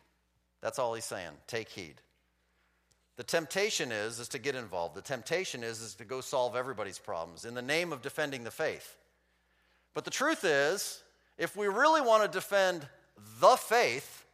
That's 0.61 0.78
all 0.78 0.95
he's 0.95 1.05
saying. 1.05 1.30
Take 1.47 1.68
heed. 1.68 1.95
The 3.16 3.24
temptation 3.24 3.93
is 3.93 4.18
is 4.18 4.28
to 4.28 4.39
get 4.39 4.55
involved. 4.55 4.95
The 4.95 5.03
temptation 5.03 5.62
is 5.62 5.80
is 5.80 5.95
to 5.95 6.05
go 6.05 6.20
solve 6.20 6.55
everybody's 6.55 6.99
problems 6.99 7.45
in 7.45 7.55
the 7.55 7.62
name 7.62 7.93
of 7.93 8.03
defending 8.03 8.45
the 8.45 8.51
faith. 8.51 8.97
But 9.95 10.05
the 10.05 10.11
truth 10.11 10.45
is, 10.45 11.03
if 11.39 11.57
we 11.57 11.66
really 11.66 12.03
want 12.03 12.22
to 12.22 12.28
defend 12.28 12.87
the 13.41 13.57
faith, 13.57 14.26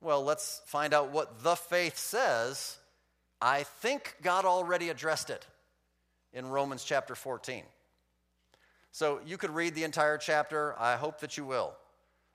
well, 0.00 0.22
let's 0.22 0.60
find 0.66 0.92
out 0.92 1.10
what 1.10 1.42
the 1.42 1.54
faith 1.56 1.96
says. 1.96 2.78
I 3.40 3.62
think 3.62 4.16
God 4.22 4.44
already 4.44 4.90
addressed 4.90 5.30
it 5.30 5.46
in 6.34 6.46
Romans 6.46 6.84
chapter 6.84 7.14
14. 7.14 7.62
So 8.92 9.20
you 9.26 9.38
could 9.38 9.50
read 9.50 9.74
the 9.74 9.84
entire 9.84 10.18
chapter. 10.18 10.78
I 10.78 10.96
hope 10.96 11.20
that 11.20 11.38
you 11.38 11.46
will. 11.46 11.74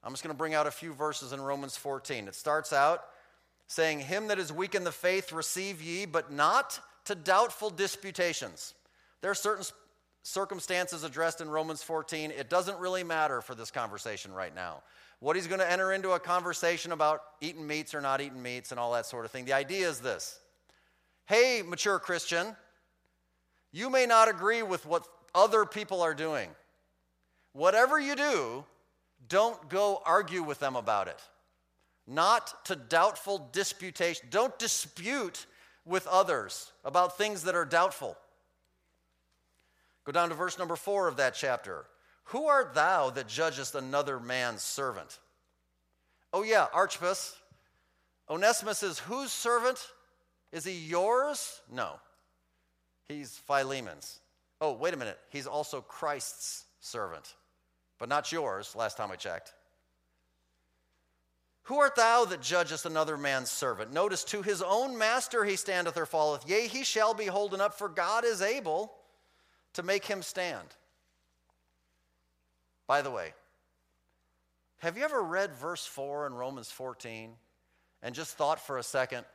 I'm 0.03 0.11
just 0.11 0.23
going 0.23 0.33
to 0.33 0.37
bring 0.37 0.53
out 0.53 0.67
a 0.67 0.71
few 0.71 0.93
verses 0.93 1.33
in 1.33 1.41
Romans 1.41 1.75
14. 1.75 2.27
It 2.27 2.35
starts 2.35 2.71
out 2.71 3.03
saying, 3.67 3.99
Him 3.99 4.27
that 4.27 4.39
is 4.39 4.51
weak 4.51 4.75
in 4.75 4.83
the 4.83 4.91
faith 4.91 5.31
receive 5.31 5.81
ye, 5.81 6.05
but 6.05 6.31
not 6.31 6.79
to 7.05 7.15
doubtful 7.15 7.69
disputations. 7.69 8.73
There 9.21 9.31
are 9.31 9.35
certain 9.35 9.65
circumstances 10.23 11.03
addressed 11.03 11.41
in 11.41 11.49
Romans 11.49 11.83
14. 11.83 12.31
It 12.31 12.49
doesn't 12.49 12.79
really 12.79 13.03
matter 13.03 13.41
for 13.41 13.55
this 13.55 13.71
conversation 13.71 14.33
right 14.33 14.53
now. 14.53 14.83
What 15.19 15.35
he's 15.35 15.47
going 15.47 15.59
to 15.59 15.69
enter 15.69 15.91
into 15.91 16.11
a 16.11 16.19
conversation 16.19 16.91
about 16.91 17.21
eating 17.41 17.67
meats 17.67 17.93
or 17.93 17.99
not 17.99 18.21
eating 18.21 18.41
meats 18.41 18.71
and 18.71 18.79
all 18.79 18.93
that 18.93 19.05
sort 19.05 19.25
of 19.25 19.31
thing. 19.31 19.45
The 19.45 19.53
idea 19.53 19.89
is 19.89 19.99
this 19.99 20.39
Hey, 21.25 21.61
mature 21.65 21.99
Christian, 21.99 22.55
you 23.71 23.89
may 23.89 24.05
not 24.05 24.29
agree 24.29 24.63
with 24.63 24.85
what 24.85 25.07
other 25.35 25.65
people 25.65 26.01
are 26.01 26.13
doing. 26.13 26.49
Whatever 27.53 27.99
you 27.99 28.15
do, 28.15 28.63
don't 29.27 29.69
go 29.69 30.01
argue 30.05 30.43
with 30.43 30.59
them 30.59 30.75
about 30.75 31.07
it 31.07 31.19
not 32.09 32.65
to 32.65 32.75
doubtful 32.75 33.49
disputation. 33.51 34.27
Don't 34.31 34.57
dispute 34.57 35.45
with 35.85 36.07
others 36.07 36.71
about 36.83 37.17
things 37.17 37.43
that 37.43 37.55
are 37.55 37.65
doubtful. 37.65 38.17
Go 40.05 40.11
down 40.11 40.29
to 40.29 40.35
verse 40.35 40.57
number 40.57 40.75
four 40.75 41.07
of 41.07 41.17
that 41.17 41.35
chapter. 41.35 41.85
Who 42.25 42.47
art 42.47 42.73
thou 42.73 43.11
that 43.11 43.27
judgest 43.27 43.75
another 43.75 44.19
man's 44.19 44.63
servant? 44.63 45.19
Oh, 46.33 46.43
yeah, 46.43 46.67
Archippus. 46.73 47.35
Onesimus 48.29 48.83
is 48.83 48.99
whose 48.99 49.31
servant? 49.31 49.79
Is 50.51 50.65
he 50.65 50.73
yours? 50.73 51.61
No. 51.71 51.99
He's 53.07 53.39
Philemon's. 53.47 54.19
Oh, 54.61 54.73
wait 54.73 54.93
a 54.93 54.97
minute. 54.97 55.19
He's 55.29 55.47
also 55.47 55.81
Christ's 55.81 56.65
servant, 56.81 57.35
but 57.99 58.09
not 58.09 58.31
yours, 58.31 58.75
last 58.75 58.97
time 58.97 59.11
I 59.11 59.15
checked. 59.15 59.53
Who 61.63 61.77
art 61.77 61.95
thou 61.95 62.25
that 62.25 62.41
judgest 62.41 62.87
another 62.87 63.15
man's 63.15 63.51
servant? 63.51 63.93
Notice, 63.93 64.23
to 64.25 64.41
his 64.41 64.63
own 64.63 64.97
master 64.97 65.45
he 65.45 65.55
standeth 65.55 65.97
or 65.97 66.07
falleth. 66.07 66.49
Yea, 66.49 66.67
he 66.67 66.83
shall 66.83 67.13
be 67.13 67.25
holden 67.25 67.61
up, 67.61 67.77
for 67.77 67.87
God 67.87 68.25
is 68.25 68.41
able 68.41 68.91
to 69.73 69.83
make 69.83 70.05
him 70.05 70.23
stand. 70.23 70.67
By 72.87 73.03
the 73.03 73.11
way, 73.11 73.33
have 74.79 74.97
you 74.97 75.03
ever 75.03 75.21
read 75.21 75.53
verse 75.53 75.85
4 75.85 76.25
in 76.25 76.33
Romans 76.33 76.71
14 76.71 77.33
and 78.01 78.15
just 78.15 78.35
thought 78.35 78.59
for 78.59 78.79
a 78.79 78.83
second, 78.83 79.25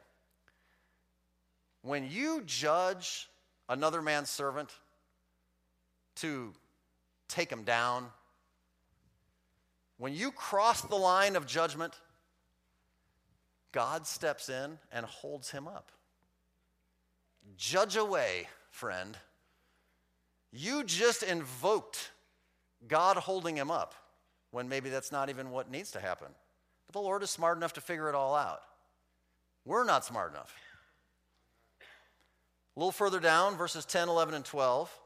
when 1.83 2.11
you 2.11 2.43
judge 2.47 3.29
another 3.69 4.03
man's 4.03 4.31
servant 4.31 4.71
to 6.17 6.53
take 7.29 7.51
him 7.51 7.63
down, 7.63 8.07
when 9.99 10.15
you 10.15 10.31
cross 10.31 10.83
the 10.83 10.97
line 10.97 11.37
of 11.37 11.47
judgment, 11.47 11.95
God 13.73 14.07
steps 14.07 14.49
in 14.49 14.79
and 14.93 15.05
holds 15.07 15.51
him 15.51 15.67
up. 15.67 15.91
Judge 17.57 17.97
away, 17.97 18.49
friend. 18.71 19.17
You 20.53 20.85
just 20.85 21.23
invoked 21.23 22.11
God 22.87 23.17
holding 23.17 23.57
him 23.57 23.71
up 23.71 23.95
when 24.51 24.69
maybe 24.69 24.91
that's 24.91 25.11
not 25.11 25.29
even 25.31 25.51
what 25.51 25.71
needs 25.71 25.91
to 25.93 26.01
happen. 26.01 26.29
But 26.87 26.93
the 26.93 27.01
Lord 27.01 27.23
is 27.23 27.31
smart 27.31 27.57
enough 27.57 27.73
to 27.75 27.81
figure 27.81 28.09
it 28.09 28.15
all 28.15 28.35
out. 28.35 28.61
We're 29.65 29.85
not 29.85 30.05
smart 30.05 30.33
enough. 30.33 30.55
A 32.77 32.81
little 32.81 32.93
further 32.93 33.21
down, 33.21 33.57
verses 33.57 33.85
10, 33.85 34.09
11, 34.09 34.35
and 34.35 34.45
12. 34.45 34.97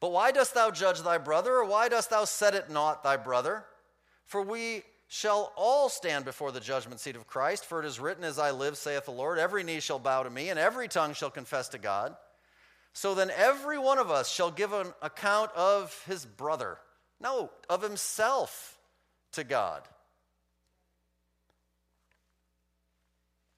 But 0.00 0.12
why 0.12 0.32
dost 0.32 0.54
thou 0.54 0.70
judge 0.70 1.00
thy 1.00 1.18
brother, 1.18 1.52
or 1.52 1.64
why 1.64 1.88
dost 1.88 2.10
thou 2.10 2.24
set 2.24 2.54
it 2.54 2.70
not 2.70 3.02
thy 3.02 3.16
brother? 3.16 3.64
For 4.26 4.42
we 4.42 4.82
shall 5.08 5.52
all 5.56 5.88
stand 5.88 6.24
before 6.24 6.52
the 6.52 6.60
judgment 6.60 6.98
seat 6.98 7.16
of 7.16 7.26
Christ. 7.26 7.66
For 7.66 7.80
it 7.80 7.86
is 7.86 8.00
written, 8.00 8.24
As 8.24 8.38
I 8.38 8.50
live, 8.50 8.78
saith 8.78 9.04
the 9.04 9.10
Lord, 9.10 9.38
every 9.38 9.62
knee 9.62 9.80
shall 9.80 9.98
bow 9.98 10.22
to 10.22 10.30
me, 10.30 10.48
and 10.48 10.58
every 10.58 10.88
tongue 10.88 11.12
shall 11.12 11.30
confess 11.30 11.68
to 11.68 11.78
God. 11.78 12.16
So 12.94 13.14
then 13.14 13.30
every 13.30 13.78
one 13.78 13.98
of 13.98 14.10
us 14.10 14.30
shall 14.30 14.50
give 14.50 14.72
an 14.72 14.88
account 15.02 15.50
of 15.54 16.02
his 16.06 16.24
brother, 16.24 16.78
no, 17.20 17.50
of 17.68 17.82
himself 17.82 18.78
to 19.32 19.44
God. 19.44 19.82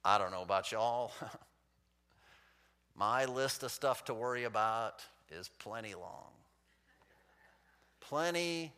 I 0.04 0.18
don't 0.18 0.30
know 0.30 0.42
about 0.42 0.70
y'all. 0.70 1.12
My 2.96 3.24
list 3.24 3.62
of 3.62 3.72
stuff 3.72 4.04
to 4.04 4.14
worry 4.14 4.44
about 4.44 5.02
is 5.30 5.48
plenty 5.58 5.94
long. 5.94 6.30
Plenty 8.00 8.72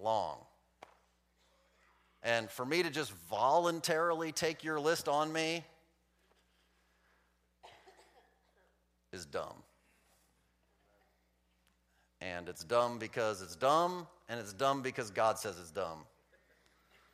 long. 0.00 0.38
And 2.26 2.50
for 2.50 2.66
me 2.66 2.82
to 2.82 2.90
just 2.90 3.12
voluntarily 3.30 4.32
take 4.32 4.64
your 4.64 4.80
list 4.80 5.06
on 5.06 5.32
me 5.32 5.62
is 9.12 9.24
dumb. 9.26 9.54
And 12.20 12.48
it's 12.48 12.64
dumb 12.64 12.98
because 12.98 13.42
it's 13.42 13.54
dumb, 13.54 14.08
and 14.28 14.40
it's 14.40 14.52
dumb 14.52 14.82
because 14.82 15.10
God 15.10 15.38
says 15.38 15.56
it's 15.60 15.70
dumb. 15.70 16.00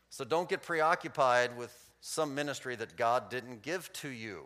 So 0.09 0.25
don't 0.25 0.49
get 0.49 0.63
preoccupied 0.63 1.59
with 1.59 1.77
some 2.01 2.35
ministry 2.35 2.75
that 2.77 2.97
God 2.97 3.29
didn't 3.29 3.61
give 3.61 3.93
to 3.95 4.09
you. 4.09 4.45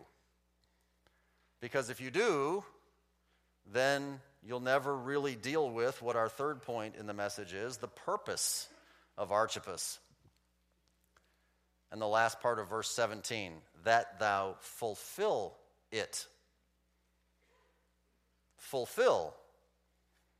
Because 1.61 1.89
if 1.89 2.01
you 2.01 2.11
do, 2.11 2.61
then 3.71 4.19
you'll 4.45 4.59
never 4.59 4.93
really 4.93 5.35
deal 5.35 5.69
with 5.69 6.01
what 6.01 6.17
our 6.17 6.27
third 6.27 6.61
point 6.61 6.95
in 6.99 7.07
the 7.07 7.13
message 7.13 7.53
is 7.53 7.77
the 7.77 7.87
purpose 7.87 8.67
of 9.17 9.31
Archippus. 9.31 9.99
And 11.91 12.01
the 12.01 12.07
last 12.07 12.41
part 12.41 12.59
of 12.59 12.69
verse 12.69 12.89
17, 12.89 13.53
that 13.83 14.19
thou 14.19 14.55
fulfill 14.59 15.55
it. 15.91 16.25
Fulfill. 18.57 19.33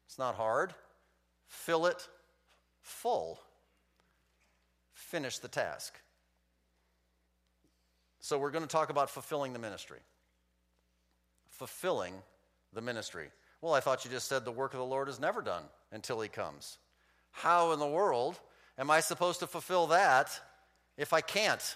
It's 0.05 0.19
not 0.19 0.35
hard. 0.35 0.73
Fill 1.47 1.85
it 1.85 2.07
full. 2.81 3.39
Finish 4.93 5.39
the 5.39 5.47
task. 5.47 5.99
So 8.19 8.37
we're 8.37 8.51
going 8.51 8.63
to 8.63 8.69
talk 8.69 8.89
about 8.89 9.09
fulfilling 9.09 9.53
the 9.53 9.59
ministry. 9.59 9.99
Fulfilling 11.49 12.13
the 12.73 12.81
ministry. 12.81 13.27
Well, 13.61 13.73
I 13.73 13.79
thought 13.79 14.03
you 14.03 14.11
just 14.11 14.27
said 14.27 14.43
the 14.43 14.51
work 14.51 14.73
of 14.73 14.79
the 14.79 14.85
Lord 14.85 15.07
is 15.07 15.19
never 15.19 15.41
done 15.41 15.63
until 15.91 16.19
he 16.19 16.27
comes. 16.27 16.77
How 17.31 17.71
in 17.71 17.79
the 17.79 17.87
world 17.87 18.39
am 18.77 18.91
I 18.91 18.99
supposed 18.99 19.39
to 19.39 19.47
fulfill 19.47 19.87
that 19.87 20.39
if 20.97 21.13
I 21.13 21.21
can't? 21.21 21.75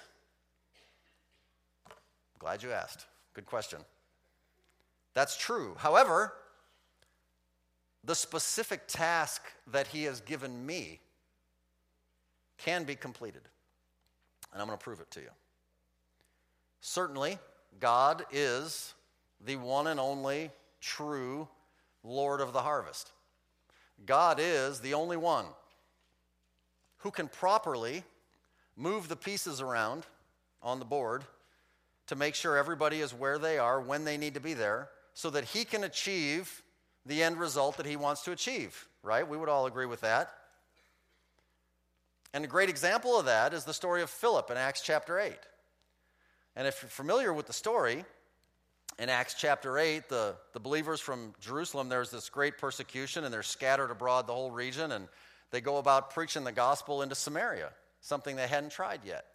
Glad 2.39 2.63
you 2.63 2.71
asked. 2.71 3.05
Good 3.33 3.45
question. 3.45 3.79
That's 5.13 5.37
true. 5.37 5.75
However, 5.77 6.33
the 8.03 8.15
specific 8.15 8.87
task 8.87 9.43
that 9.71 9.87
he 9.87 10.03
has 10.03 10.21
given 10.21 10.65
me 10.65 10.99
can 12.57 12.83
be 12.83 12.95
completed. 12.95 13.41
And 14.51 14.61
I'm 14.61 14.67
going 14.67 14.77
to 14.77 14.83
prove 14.83 14.99
it 14.99 15.11
to 15.11 15.21
you. 15.21 15.29
Certainly, 16.81 17.37
God 17.79 18.25
is 18.31 18.93
the 19.45 19.55
one 19.55 19.87
and 19.87 19.99
only 19.99 20.51
true 20.79 21.47
Lord 22.03 22.41
of 22.41 22.53
the 22.53 22.61
harvest. 22.61 23.11
God 24.05 24.39
is 24.39 24.79
the 24.79 24.95
only 24.95 25.17
one 25.17 25.45
who 26.97 27.11
can 27.11 27.27
properly 27.27 28.03
move 28.75 29.07
the 29.07 29.15
pieces 29.15 29.61
around 29.61 30.05
on 30.61 30.79
the 30.79 30.85
board 30.85 31.23
to 32.07 32.15
make 32.15 32.35
sure 32.35 32.57
everybody 32.57 32.99
is 32.99 33.13
where 33.13 33.37
they 33.37 33.57
are 33.57 33.79
when 33.79 34.03
they 34.03 34.17
need 34.17 34.33
to 34.33 34.39
be 34.39 34.53
there 34.53 34.89
so 35.13 35.29
that 35.29 35.45
he 35.45 35.65
can 35.65 35.83
achieve 35.83 36.61
the 37.05 37.23
end 37.23 37.37
result 37.37 37.77
that 37.77 37.85
he 37.85 37.95
wants 37.95 38.23
to 38.23 38.31
achieve, 38.31 38.87
right? 39.03 39.27
We 39.27 39.37
would 39.37 39.49
all 39.49 39.65
agree 39.65 39.85
with 39.85 40.01
that. 40.01 40.29
And 42.33 42.45
a 42.45 42.47
great 42.47 42.69
example 42.69 43.19
of 43.19 43.25
that 43.25 43.53
is 43.53 43.65
the 43.65 43.73
story 43.73 44.01
of 44.01 44.09
Philip 44.09 44.49
in 44.51 44.57
Acts 44.57 44.81
chapter 44.81 45.19
8. 45.19 45.33
And 46.55 46.67
if 46.67 46.81
you're 46.81 46.89
familiar 46.89 47.33
with 47.33 47.47
the 47.47 47.53
story, 47.53 48.05
in 48.99 49.09
Acts 49.09 49.33
chapter 49.33 49.77
8, 49.77 50.09
the, 50.09 50.35
the 50.53 50.59
believers 50.59 50.99
from 50.99 51.33
Jerusalem, 51.39 51.89
there's 51.89 52.11
this 52.11 52.29
great 52.29 52.57
persecution 52.57 53.23
and 53.23 53.33
they're 53.33 53.43
scattered 53.43 53.89
abroad 53.89 54.27
the 54.27 54.33
whole 54.33 54.51
region 54.51 54.91
and 54.91 55.07
they 55.49 55.61
go 55.61 55.77
about 55.77 56.11
preaching 56.11 56.43
the 56.43 56.51
gospel 56.51 57.01
into 57.01 57.15
Samaria 57.15 57.71
something 58.01 58.35
they 58.35 58.47
hadn't 58.47 58.71
tried 58.71 59.01
yet. 59.05 59.25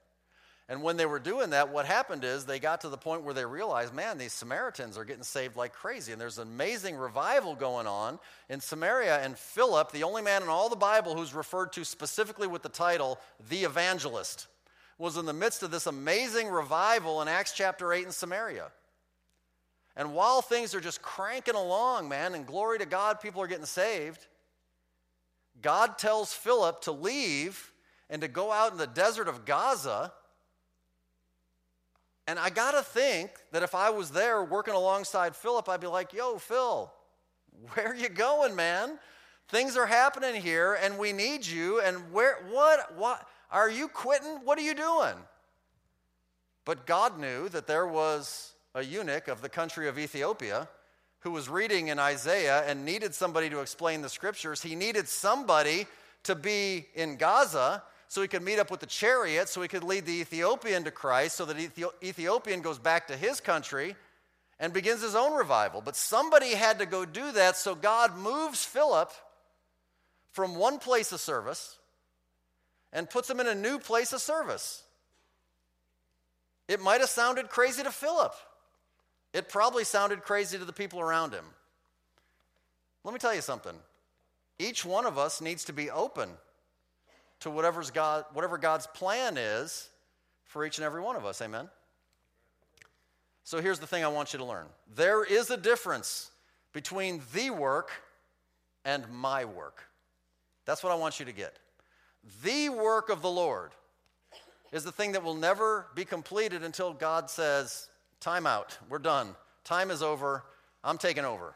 And 0.69 0.83
when 0.83 0.97
they 0.97 1.07
were 1.07 1.21
doing 1.21 1.51
that, 1.51 1.73
what 1.73 1.87
happened 1.87 2.25
is 2.25 2.45
they 2.45 2.59
got 2.59 2.81
to 2.81 2.89
the 2.89 2.97
point 2.97 3.23
where 3.23 3.35
they 3.35 3.45
realized, 3.45 3.95
man, 3.95 4.19
these 4.19 4.33
Samaritans 4.33 4.99
are 4.99 5.05
getting 5.05 5.23
saved 5.23 5.55
like 5.55 5.73
crazy. 5.73 6.11
And 6.11 6.21
there's 6.21 6.39
an 6.39 6.49
amazing 6.49 6.97
revival 6.97 7.55
going 7.55 7.87
on 7.87 8.19
in 8.49 8.61
Samaria. 8.61 9.21
And 9.23 9.39
Philip, 9.39 9.93
the 9.93 10.03
only 10.03 10.23
man 10.23 10.43
in 10.43 10.49
all 10.49 10.69
the 10.69 10.75
Bible 10.75 11.17
who's 11.17 11.35
referred 11.35 11.73
to 11.75 11.85
specifically 11.85 12.49
with 12.49 12.63
the 12.63 12.69
title, 12.69 13.21
the 13.49 13.63
evangelist, 13.63 14.49
was 14.99 15.17
in 15.17 15.25
the 15.25 15.33
midst 15.33 15.63
of 15.63 15.71
this 15.71 15.87
amazing 15.87 16.49
revival 16.49 17.23
in 17.23 17.29
Acts 17.29 17.53
chapter 17.53 17.93
8 17.93 18.07
in 18.07 18.13
Samaria. 18.13 18.73
And 19.95 20.15
while 20.15 20.43
things 20.43 20.75
are 20.75 20.81
just 20.81 21.01
cranking 21.01 21.55
along, 21.55 22.09
man, 22.09 22.35
and 22.35 22.45
glory 22.45 22.79
to 22.79 22.87
God, 22.87 23.21
people 23.21 23.41
are 23.41 23.47
getting 23.47 23.67
saved, 23.67 24.27
God 25.63 25.97
tells 25.97 26.35
Philip 26.35 26.83
to 26.83 26.93
leave 26.93 27.73
and 28.09 28.23
to 28.23 28.29
go 28.29 28.53
out 28.53 28.73
in 28.73 28.79
the 28.79 28.87
desert 28.87 29.29
of 29.29 29.45
Gaza 29.45 30.13
and 32.27 32.39
I 32.39 32.51
got 32.51 32.73
to 32.73 32.83
think 32.83 33.31
that 33.53 33.63
if 33.63 33.75
I 33.75 33.91
was 33.91 34.11
there 34.11 34.43
working 34.43 34.75
alongside 34.75 35.37
Philip, 35.37 35.69
I'd 35.69 35.81
be 35.81 35.87
like, 35.87 36.13
yo, 36.13 36.39
Phil, 36.39 36.93
where 37.75 37.95
you 37.95 38.09
going, 38.09 38.57
man? 38.57 38.99
Things 39.49 39.77
are 39.77 39.87
happening 39.87 40.41
here 40.41 40.77
and 40.83 40.99
we 40.99 41.13
need 41.13 41.47
you. 41.47 41.81
And 41.81 42.13
where, 42.13 42.39
what, 42.51 42.97
what, 42.97 43.27
are 43.49 43.71
you 43.71 43.87
quitting? 43.87 44.41
What 44.45 44.59
are 44.59 44.63
you 44.63 44.75
doing? 44.75 45.15
But 46.65 46.85
God 46.85 47.21
knew 47.21 47.49
that 47.51 47.69
there 47.69 47.87
was 47.87 48.55
a 48.75 48.83
eunuch 48.83 49.29
of 49.29 49.41
the 49.41 49.49
country 49.49 49.89
of 49.89 49.97
Ethiopia 49.97 50.69
who 51.21 51.31
was 51.31 51.49
reading 51.49 51.89
in 51.89 52.01
Isaiah 52.01 52.65
and 52.67 52.85
needed 52.85 53.15
somebody 53.15 53.49
to 53.51 53.61
explain 53.61 54.03
the 54.03 54.09
scriptures. 54.09 54.63
He 54.63 54.75
needed 54.75 55.09
somebody 55.09 55.87
to 56.25 56.35
be 56.35 56.87
in 56.95 57.17
Gaza 57.17 57.85
so 58.09 58.23
he 58.23 58.29
could 58.29 58.43
meet 58.43 58.59
up 58.59 58.71
with 58.71 58.81
the 58.81 58.87
chariot, 58.87 59.49
so 59.49 59.63
he 59.63 59.69
could 59.69 59.85
lead 59.85 60.07
the 60.07 60.21
Ethiopian 60.21 60.85
to 60.85 60.91
Christ, 60.91 61.37
so 61.37 61.45
that 61.45 61.57
the 61.57 61.91
Ethiopian 62.03 62.61
goes 62.61 62.79
back 62.79 63.09
to 63.09 63.17
his 63.17 63.41
country 63.41 63.97
and 64.59 64.73
begins 64.73 65.03
his 65.03 65.15
own 65.15 65.35
revival. 65.35 65.81
But 65.81 65.97
somebody 65.97 66.55
had 66.55 66.79
to 66.79 66.87
go 66.87 67.05
do 67.05 67.33
that, 67.33 67.57
so 67.57 67.75
God 67.75 68.17
moves 68.17 68.65
Philip 68.65 69.13
from 70.33 70.55
one 70.55 70.79
place 70.79 71.13
of 71.13 71.21
service 71.21 71.79
and 72.93 73.11
puts 73.11 73.29
him 73.29 73.41
in 73.41 73.47
a 73.47 73.55
new 73.55 73.79
place 73.79 74.13
of 74.13 74.21
service. 74.21 74.83
It 76.69 76.81
might 76.81 77.01
have 77.01 77.11
sounded 77.11 77.49
crazy 77.49 77.83
to 77.83 77.91
Philip. 77.91 78.35
It 79.33 79.49
probably 79.49 79.85
sounded 79.85 80.23
crazy 80.23 80.59
to 80.59 80.65
the 80.65 80.73
people 80.73 81.01
around 81.01 81.33
him. 81.33 81.45
Let 83.05 83.13
me 83.13 83.19
tell 83.19 83.35
you 83.35 83.43
something. 83.43 83.75
Each 84.59 84.85
one 84.85 85.07
of 85.07 85.19
us 85.19 85.41
needs 85.41 85.65
to 85.65 85.73
be 85.73 85.91
open 85.91 86.31
to 87.47 87.51
whatever's 87.53 87.93
God, 87.93 88.25
whatever 88.33 88.59
God's 88.59 88.89
plan 88.89 89.37
is 89.39 89.89
for 90.47 90.67
each 90.67 90.79
and 90.79 90.85
every 90.85 91.01
one 91.01 91.15
of 91.15 91.25
us. 91.25 91.41
Amen? 91.41 91.69
So 93.45 93.61
here's 93.61 93.79
the 93.79 93.87
thing 93.87 94.05
I 94.05 94.09
want 94.09 94.33
you 94.33 94.41
to 94.41 94.45
learn 94.45 94.67
there 94.97 95.23
is 95.23 95.49
a 95.51 95.57
difference 95.57 96.33
between 96.73 97.23
the 97.33 97.51
work 97.51 97.93
and 98.85 99.09
my 99.13 99.45
work. 99.45 99.85
That's 100.65 100.83
what 100.83 100.91
I 100.93 100.97
want 100.97 101.21
you 101.21 101.27
to 101.27 101.33
get. 101.33 101.57
The 102.43 102.69
work 102.69 103.11
of 103.11 103.23
the 103.23 103.31
Lord 103.31 103.71
is 104.73 104.83
the 104.83 104.91
thing 104.91 105.13
that 105.13 105.23
will 105.23 105.37
never 105.37 105.87
be 105.95 106.05
completed 106.05 106.65
until 106.65 106.93
God 106.93 107.31
says, 107.31 107.89
Time 108.19 108.49
out, 108.49 108.77
we're 108.89 108.99
done, 108.99 109.37
time 109.63 109.93
is 109.93 110.03
over, 110.03 110.43
I'm 110.83 110.99
taking 110.99 111.25
over. 111.25 111.55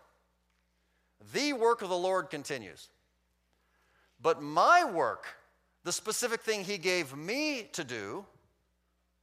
The 1.35 1.53
work 1.53 1.83
of 1.83 1.89
the 1.89 1.99
Lord 1.99 2.31
continues. 2.31 2.91
But 4.23 4.41
my 4.41 4.85
work 4.85 5.27
the 5.85 5.93
specific 5.93 6.43
thing 6.43 6.65
he 6.65 6.79
gave 6.79 7.17
me 7.17 7.69
to 7.73 7.85
do 7.85 8.25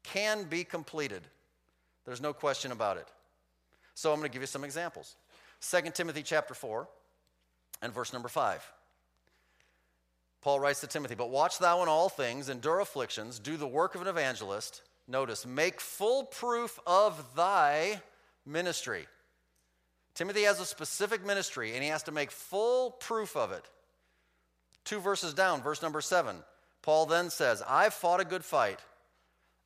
can 0.03 0.45
be 0.45 0.64
completed. 0.64 1.22
There's 2.05 2.22
no 2.22 2.34
question 2.34 2.72
about 2.72 2.97
it. 2.97 3.08
So 3.93 4.12
I'm 4.12 4.20
going 4.20 4.30
to 4.30 4.34
give 4.34 4.41
you 4.41 4.47
some 4.47 4.64
examples. 4.64 5.16
2 5.62 5.91
Timothy 5.93 6.24
chapter 6.24 6.53
4 6.53 6.88
and 7.82 7.93
verse 7.93 8.14
number 8.14 8.30
5. 8.30 8.72
Paul 10.41 10.60
writes 10.60 10.82
to 10.82 10.88
Timothy, 10.88 11.16
But 11.16 11.30
watch 11.30 11.60
thou 11.60 11.82
in 11.84 11.89
all 11.89 12.10
things, 12.10 12.47
endure 12.47 12.80
afflictions, 12.80 13.39
do 13.39 13.58
the 13.58 13.68
work 13.68 13.95
of 13.95 14.01
an 14.01 14.08
evangelist. 14.08 14.82
Notice, 15.08 15.45
make 15.45 15.80
full 15.82 16.26
proof 16.26 16.80
of 16.86 17.36
thy 17.36 18.01
ministry. 18.45 19.08
Timothy 20.14 20.43
has 20.43 20.60
a 20.60 20.66
specific 20.66 21.26
ministry, 21.26 21.74
and 21.74 21.84
he 21.84 21.89
has 21.89 22.03
to 22.03 22.12
make 22.12 22.32
full 22.32 22.91
proof 22.91 23.36
of 23.36 23.51
it. 23.51 23.66
Two 24.88 25.00
verses 25.02 25.34
down, 25.34 25.62
verse 25.62 25.82
number 25.82 26.00
seven, 26.00 26.38
Paul 26.82 27.08
then 27.08 27.30
says, 27.30 27.62
I've 27.68 27.94
fought 27.94 28.22
a 28.22 28.26
good 28.26 28.46
fight. 28.46 28.80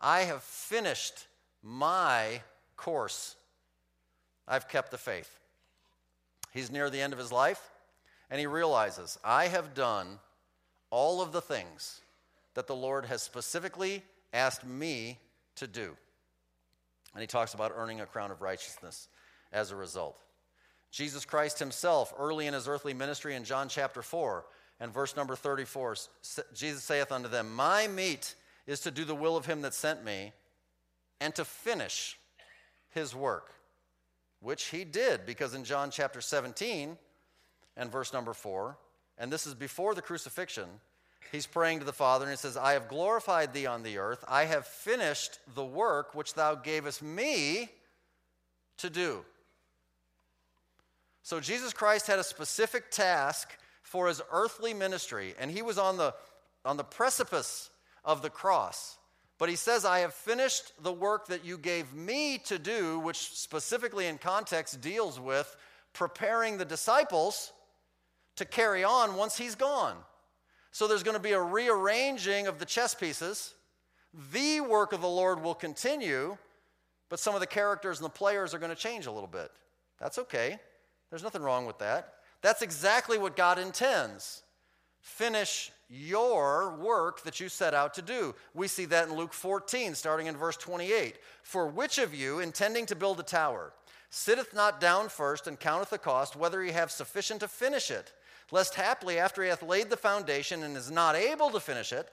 I 0.02 0.22
have 0.22 0.42
finished 0.42 1.28
my 1.62 2.42
course. 2.76 3.36
I've 4.48 4.68
kept 4.68 4.90
the 4.90 4.98
faith. 4.98 5.38
He's 6.52 6.72
near 6.72 6.90
the 6.90 7.00
end 7.00 7.14
of 7.14 7.20
his 7.20 7.32
life, 7.32 7.62
and 8.32 8.40
he 8.40 8.48
realizes, 8.48 9.20
I 9.24 9.46
have 9.46 9.76
done 9.76 10.18
all 10.90 11.22
of 11.22 11.32
the 11.32 11.42
things 11.42 12.02
that 12.56 12.66
the 12.66 12.76
Lord 12.76 13.06
has 13.06 13.22
specifically 13.22 14.02
asked 14.34 14.66
me 14.66 15.20
to 15.58 15.68
do. 15.68 15.96
And 17.14 17.22
he 17.22 17.28
talks 17.28 17.54
about 17.54 17.74
earning 17.76 18.02
a 18.02 18.08
crown 18.08 18.32
of 18.32 18.42
righteousness 18.42 19.08
as 19.54 19.70
a 19.70 19.76
result. 19.76 20.20
Jesus 20.90 21.26
Christ 21.26 21.60
himself, 21.60 22.12
early 22.18 22.48
in 22.48 22.56
his 22.56 22.68
earthly 22.68 22.96
ministry 22.96 23.36
in 23.36 23.44
John 23.44 23.70
chapter 23.70 24.02
4, 24.02 24.44
and 24.82 24.92
verse 24.92 25.16
number 25.16 25.36
34 25.36 25.96
Jesus 26.54 26.84
saith 26.84 27.12
unto 27.12 27.30
them, 27.30 27.56
My 27.56 27.88
meat 27.88 28.36
is 28.66 28.82
to 28.82 28.92
do 28.92 29.06
the 29.06 29.16
will 29.16 29.38
of 29.38 29.46
him 29.46 29.62
that 29.62 29.76
sent 29.76 30.04
me 30.04 30.34
and 31.22 31.34
to 31.36 31.46
finish 31.46 32.20
his 32.90 33.16
work, 33.16 33.54
which 34.42 34.66
he 34.66 34.84
did, 34.84 35.26
because 35.26 35.54
in 35.54 35.64
John 35.64 35.92
chapter 35.92 36.20
17 36.20 36.98
and 37.78 37.92
verse 37.92 38.12
number 38.12 38.34
4, 38.34 38.76
and 39.20 39.32
this 39.32 39.46
is 39.46 39.54
before 39.54 39.94
the 39.94 40.02
crucifixion, 40.02 40.68
he's 41.32 41.46
praying 41.46 41.80
to 41.80 41.86
the 41.86 41.94
Father 41.94 42.26
and 42.26 42.32
he 42.32 42.38
says, 42.38 42.58
I 42.58 42.74
have 42.74 42.88
glorified 42.88 43.54
thee 43.54 43.68
on 43.68 43.84
the 43.84 44.00
earth. 44.00 44.26
I 44.28 44.46
have 44.46 44.66
finished 44.66 45.40
the 45.54 45.64
work 45.64 46.16
which 46.16 46.34
thou 46.34 46.56
gavest 46.56 47.04
me 47.04 47.70
to 48.78 48.90
do. 48.90 49.24
So 51.22 51.40
Jesus 51.40 51.72
Christ 51.72 52.08
had 52.08 52.18
a 52.18 52.24
specific 52.24 52.90
task 52.90 53.56
for 53.92 54.08
his 54.08 54.22
earthly 54.32 54.74
ministry, 54.74 55.36
and 55.38 55.52
he 55.52 55.62
was 55.62 55.78
on 55.78 55.98
the, 55.98 56.14
on 56.64 56.78
the 56.78 56.84
precipice 56.84 57.70
of 58.06 58.22
the 58.22 58.30
cross. 58.30 58.98
But 59.38 59.50
he 59.50 59.58
says, 59.58 59.84
I 59.84 60.00
have 60.00 60.14
finished 60.14 60.72
the 60.82 60.94
work 60.94 61.28
that 61.28 61.44
you 61.44 61.58
gave 61.58 61.94
me 61.94 62.38
to 62.46 62.58
do, 62.58 63.00
which 63.00 63.18
specifically 63.18 64.08
in 64.08 64.18
context 64.18 64.80
deals 64.80 65.20
with 65.20 65.58
preparing 65.92 66.58
the 66.58 66.64
disciples 66.64 67.52
to 68.38 68.46
carry 68.46 68.86
on 68.86 69.16
once 69.18 69.38
he's 69.38 69.56
gone. 69.56 69.98
So 70.72 70.88
there's 70.88 71.04
going 71.04 71.18
to 71.18 71.22
be 71.22 71.34
a 71.34 71.42
rearranging 71.42 72.48
of 72.48 72.60
the 72.60 72.66
chess 72.66 72.96
pieces. 72.96 73.54
The 74.32 74.62
work 74.62 74.94
of 74.94 75.02
the 75.02 75.10
Lord 75.10 75.44
will 75.44 75.54
continue, 75.54 76.38
but 77.10 77.20
some 77.20 77.34
of 77.34 77.42
the 77.42 77.48
characters 77.48 78.00
and 78.00 78.06
the 78.06 78.10
players 78.10 78.54
are 78.54 78.60
going 78.60 78.74
to 78.74 78.82
change 78.82 79.06
a 79.06 79.12
little 79.12 79.28
bit. 79.28 79.52
That's 80.00 80.18
okay. 80.18 80.60
There's 81.10 81.24
nothing 81.24 81.42
wrong 81.42 81.66
with 81.66 81.80
that. 81.80 82.14
That's 82.42 82.62
exactly 82.62 83.18
what 83.18 83.36
God 83.36 83.60
intends. 83.60 84.44
Finish 85.00 85.72
your 85.90 86.76
work 86.78 87.24
that 87.24 87.40
you 87.40 87.50
set 87.50 87.74
out 87.74 87.94
to 87.96 88.02
do. 88.02 88.34
We 88.54 88.68
see 88.68 88.86
that 88.86 89.10
in 89.10 89.16
Luke 89.16 89.34
14, 89.34 89.94
starting 89.96 90.28
in 90.28 90.38
verse 90.38 90.58
28. 90.58 91.18
For 91.44 91.68
which 91.68 91.98
of 91.98 92.16
you, 92.16 92.40
intending 92.40 92.86
to 92.88 92.96
build 92.96 93.20
a 93.20 93.24
tower, 93.24 93.74
sitteth 94.10 94.54
not 94.54 94.80
down 94.80 95.10
first 95.10 95.48
and 95.48 95.60
counteth 95.60 95.90
the 95.90 95.98
cost, 95.98 96.36
whether 96.36 96.62
he 96.62 96.72
have 96.72 96.92
sufficient 96.92 97.42
to 97.42 97.48
finish 97.48 97.92
it? 97.92 98.14
Lest 98.52 98.76
haply, 98.76 99.20
after 99.20 99.44
he 99.44 99.50
hath 99.50 99.64
laid 99.64 99.90
the 99.90 99.98
foundation 99.98 100.64
and 100.64 100.76
is 100.76 100.92
not 100.92 101.16
able 101.16 101.50
to 101.52 101.60
finish 101.60 101.92
it, 101.92 102.10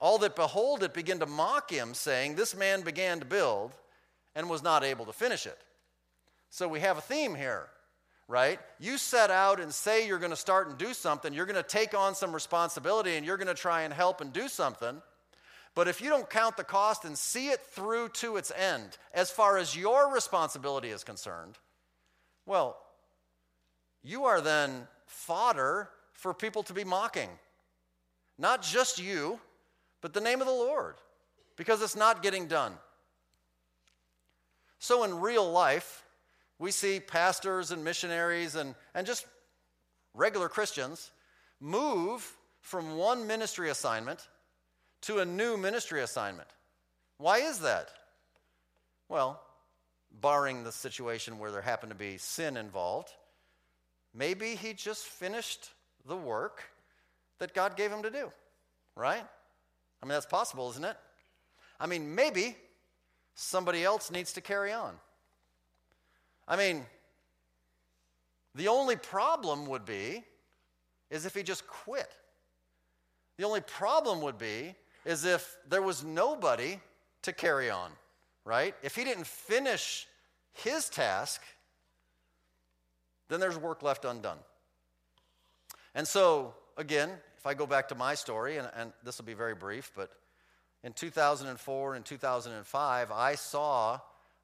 all 0.00 0.18
that 0.18 0.36
behold 0.36 0.82
it 0.82 0.94
begin 0.94 1.18
to 1.20 1.26
mock 1.26 1.70
him, 1.70 1.94
saying, 1.94 2.34
This 2.34 2.56
man 2.56 2.82
began 2.82 3.18
to 3.20 3.24
build 3.24 3.72
and 4.34 4.48
was 4.48 4.62
not 4.62 4.84
able 4.84 5.04
to 5.06 5.12
finish 5.12 5.46
it. 5.46 5.58
So 6.50 6.66
we 6.68 6.80
have 6.80 6.98
a 6.98 7.02
theme 7.02 7.34
here 7.34 7.68
right? 8.28 8.58
You 8.78 8.98
set 8.98 9.30
out 9.30 9.60
and 9.60 9.72
say 9.72 10.06
you're 10.06 10.18
going 10.18 10.30
to 10.30 10.36
start 10.36 10.68
and 10.68 10.78
do 10.78 10.94
something, 10.94 11.32
you're 11.32 11.46
going 11.46 11.56
to 11.56 11.62
take 11.62 11.94
on 11.94 12.14
some 12.14 12.32
responsibility 12.32 13.16
and 13.16 13.26
you're 13.26 13.36
going 13.36 13.48
to 13.48 13.54
try 13.54 13.82
and 13.82 13.92
help 13.92 14.20
and 14.20 14.32
do 14.32 14.48
something. 14.48 15.02
But 15.74 15.88
if 15.88 16.00
you 16.00 16.10
don't 16.10 16.28
count 16.28 16.56
the 16.56 16.64
cost 16.64 17.04
and 17.04 17.16
see 17.16 17.48
it 17.48 17.60
through 17.60 18.10
to 18.10 18.36
its 18.36 18.50
end, 18.50 18.98
as 19.14 19.30
far 19.30 19.56
as 19.56 19.76
your 19.76 20.12
responsibility 20.12 20.90
is 20.90 21.02
concerned, 21.02 21.58
well, 22.44 22.76
you 24.02 24.24
are 24.24 24.40
then 24.40 24.86
fodder 25.06 25.88
for 26.12 26.34
people 26.34 26.62
to 26.64 26.74
be 26.74 26.84
mocking. 26.84 27.30
Not 28.38 28.62
just 28.62 28.98
you, 28.98 29.40
but 30.00 30.12
the 30.12 30.20
name 30.20 30.40
of 30.40 30.46
the 30.46 30.52
Lord, 30.52 30.96
because 31.56 31.80
it's 31.80 31.96
not 31.96 32.22
getting 32.22 32.48
done. 32.48 32.72
So 34.78 35.04
in 35.04 35.20
real 35.20 35.50
life, 35.50 36.01
we 36.62 36.70
see 36.70 37.00
pastors 37.00 37.72
and 37.72 37.82
missionaries 37.82 38.54
and, 38.54 38.76
and 38.94 39.04
just 39.04 39.26
regular 40.14 40.48
Christians 40.48 41.10
move 41.58 42.36
from 42.60 42.96
one 42.96 43.26
ministry 43.26 43.68
assignment 43.68 44.28
to 45.00 45.18
a 45.18 45.24
new 45.24 45.56
ministry 45.56 46.02
assignment. 46.02 46.46
Why 47.18 47.38
is 47.38 47.58
that? 47.58 47.88
Well, 49.08 49.42
barring 50.20 50.62
the 50.62 50.70
situation 50.70 51.40
where 51.40 51.50
there 51.50 51.62
happened 51.62 51.90
to 51.90 51.98
be 51.98 52.16
sin 52.16 52.56
involved, 52.56 53.10
maybe 54.14 54.54
he 54.54 54.72
just 54.72 55.04
finished 55.04 55.68
the 56.06 56.16
work 56.16 56.62
that 57.40 57.54
God 57.54 57.76
gave 57.76 57.90
him 57.90 58.04
to 58.04 58.10
do, 58.10 58.30
right? 58.94 59.24
I 60.00 60.06
mean, 60.06 60.12
that's 60.12 60.26
possible, 60.26 60.70
isn't 60.70 60.84
it? 60.84 60.96
I 61.80 61.88
mean, 61.88 62.14
maybe 62.14 62.56
somebody 63.34 63.82
else 63.82 64.12
needs 64.12 64.34
to 64.34 64.40
carry 64.40 64.70
on. 64.70 64.94
I 66.46 66.56
mean, 66.56 66.84
the 68.54 68.68
only 68.68 68.96
problem 68.96 69.66
would 69.66 69.84
be 69.84 70.24
is 71.10 71.26
if 71.26 71.34
he 71.34 71.42
just 71.42 71.66
quit. 71.66 72.10
The 73.36 73.44
only 73.44 73.60
problem 73.60 74.20
would 74.22 74.38
be 74.38 74.74
is 75.04 75.24
if 75.24 75.56
there 75.68 75.82
was 75.82 76.04
nobody 76.04 76.78
to 77.22 77.32
carry 77.32 77.70
on, 77.70 77.90
right? 78.44 78.74
If 78.82 78.94
he 78.94 79.04
didn't 79.04 79.26
finish 79.26 80.06
his 80.52 80.88
task, 80.88 81.42
then 83.28 83.40
there's 83.40 83.58
work 83.58 83.82
left 83.82 84.04
undone. 84.04 84.38
And 85.94 86.06
so, 86.06 86.54
again, 86.76 87.10
if 87.38 87.46
I 87.46 87.54
go 87.54 87.66
back 87.66 87.88
to 87.88 87.94
my 87.94 88.14
story, 88.14 88.58
and, 88.58 88.68
and 88.76 88.92
this 89.04 89.18
will 89.18 89.24
be 89.24 89.34
very 89.34 89.54
brief, 89.54 89.90
but 89.94 90.10
in 90.84 90.92
2004 90.92 91.94
and 91.94 92.04
2005, 92.04 93.10
I 93.10 93.34
saw 93.34 94.00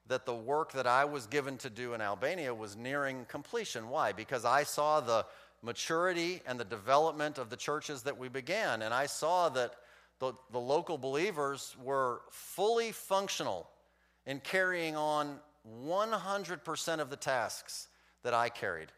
that 0.08 0.26
the 0.26 0.34
work 0.34 0.72
that 0.72 0.86
I 0.86 1.04
was 1.04 1.26
given 1.26 1.58
to 1.58 1.70
do 1.70 1.94
in 1.94 2.00
Albania 2.00 2.54
was 2.54 2.76
nearing 2.76 3.26
completion. 3.26 3.88
Why? 3.88 4.12
Because 4.12 4.44
I 4.44 4.64
saw 4.64 5.00
the 5.00 5.26
maturity 5.62 6.40
and 6.46 6.58
the 6.58 6.64
development 6.64 7.38
of 7.38 7.50
the 7.50 7.56
churches 7.56 8.02
that 8.02 8.18
we 8.18 8.28
began, 8.28 8.82
and 8.82 8.92
I 8.94 9.06
saw 9.06 9.48
that 9.50 9.74
the, 10.18 10.32
the 10.50 10.58
local 10.58 10.98
believers 10.98 11.76
were 11.82 12.22
fully 12.30 12.90
functional 12.92 13.68
in 14.26 14.40
carrying 14.40 14.96
on 14.96 15.38
100% 15.86 16.98
of 17.00 17.10
the 17.10 17.16
tasks 17.16 17.88
that 18.22 18.34
I 18.34 18.48
carried. 18.48 18.88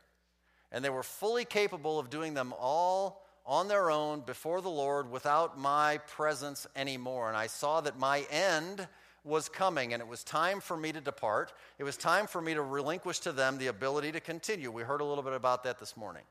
And 0.72 0.84
they 0.84 0.90
were 0.90 1.02
fully 1.02 1.44
capable 1.44 1.98
of 1.98 2.10
doing 2.10 2.34
them 2.34 2.54
all 2.58 3.26
on 3.44 3.68
their 3.68 3.90
own 3.90 4.20
before 4.20 4.60
the 4.60 4.70
Lord 4.70 5.10
without 5.10 5.58
my 5.58 5.98
presence 6.06 6.66
anymore. 6.76 7.28
And 7.28 7.36
I 7.36 7.48
saw 7.48 7.80
that 7.80 7.98
my 7.98 8.24
end 8.30 8.86
was 9.24 9.48
coming 9.48 9.92
and 9.92 10.00
it 10.00 10.08
was 10.08 10.24
time 10.24 10.60
for 10.60 10.76
me 10.76 10.92
to 10.92 11.00
depart. 11.00 11.52
It 11.78 11.84
was 11.84 11.96
time 11.96 12.26
for 12.26 12.40
me 12.40 12.54
to 12.54 12.62
relinquish 12.62 13.20
to 13.20 13.32
them 13.32 13.58
the 13.58 13.66
ability 13.68 14.12
to 14.12 14.20
continue. 14.20 14.70
We 14.70 14.82
heard 14.82 15.00
a 15.00 15.04
little 15.04 15.24
bit 15.24 15.34
about 15.34 15.64
that 15.64 15.78
this 15.78 15.96
morning. 15.96 16.24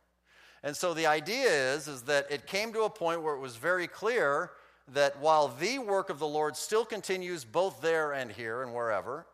And 0.64 0.76
so 0.76 0.94
the 0.94 1.06
idea 1.06 1.74
is, 1.74 1.88
is 1.88 2.04
that 2.04 2.30
it 2.30 2.48
came 2.48 2.74
to 2.74 2.82
a 2.82 2.90
point 2.90 3.22
where 3.22 3.36
it 3.36 3.40
was 3.40 3.56
very 3.56 3.88
clear 3.88 4.52
that 4.94 5.20
while 5.20 5.48
the 5.48 5.80
work 5.80 6.10
of 6.10 6.20
the 6.20 6.28
Lord 6.28 6.58
still 6.58 6.84
continues 6.84 7.46
both 7.46 7.82
there 7.82 8.12
and 8.12 8.32
here 8.32 8.64
and 8.64 8.74
wherever, 8.74 9.26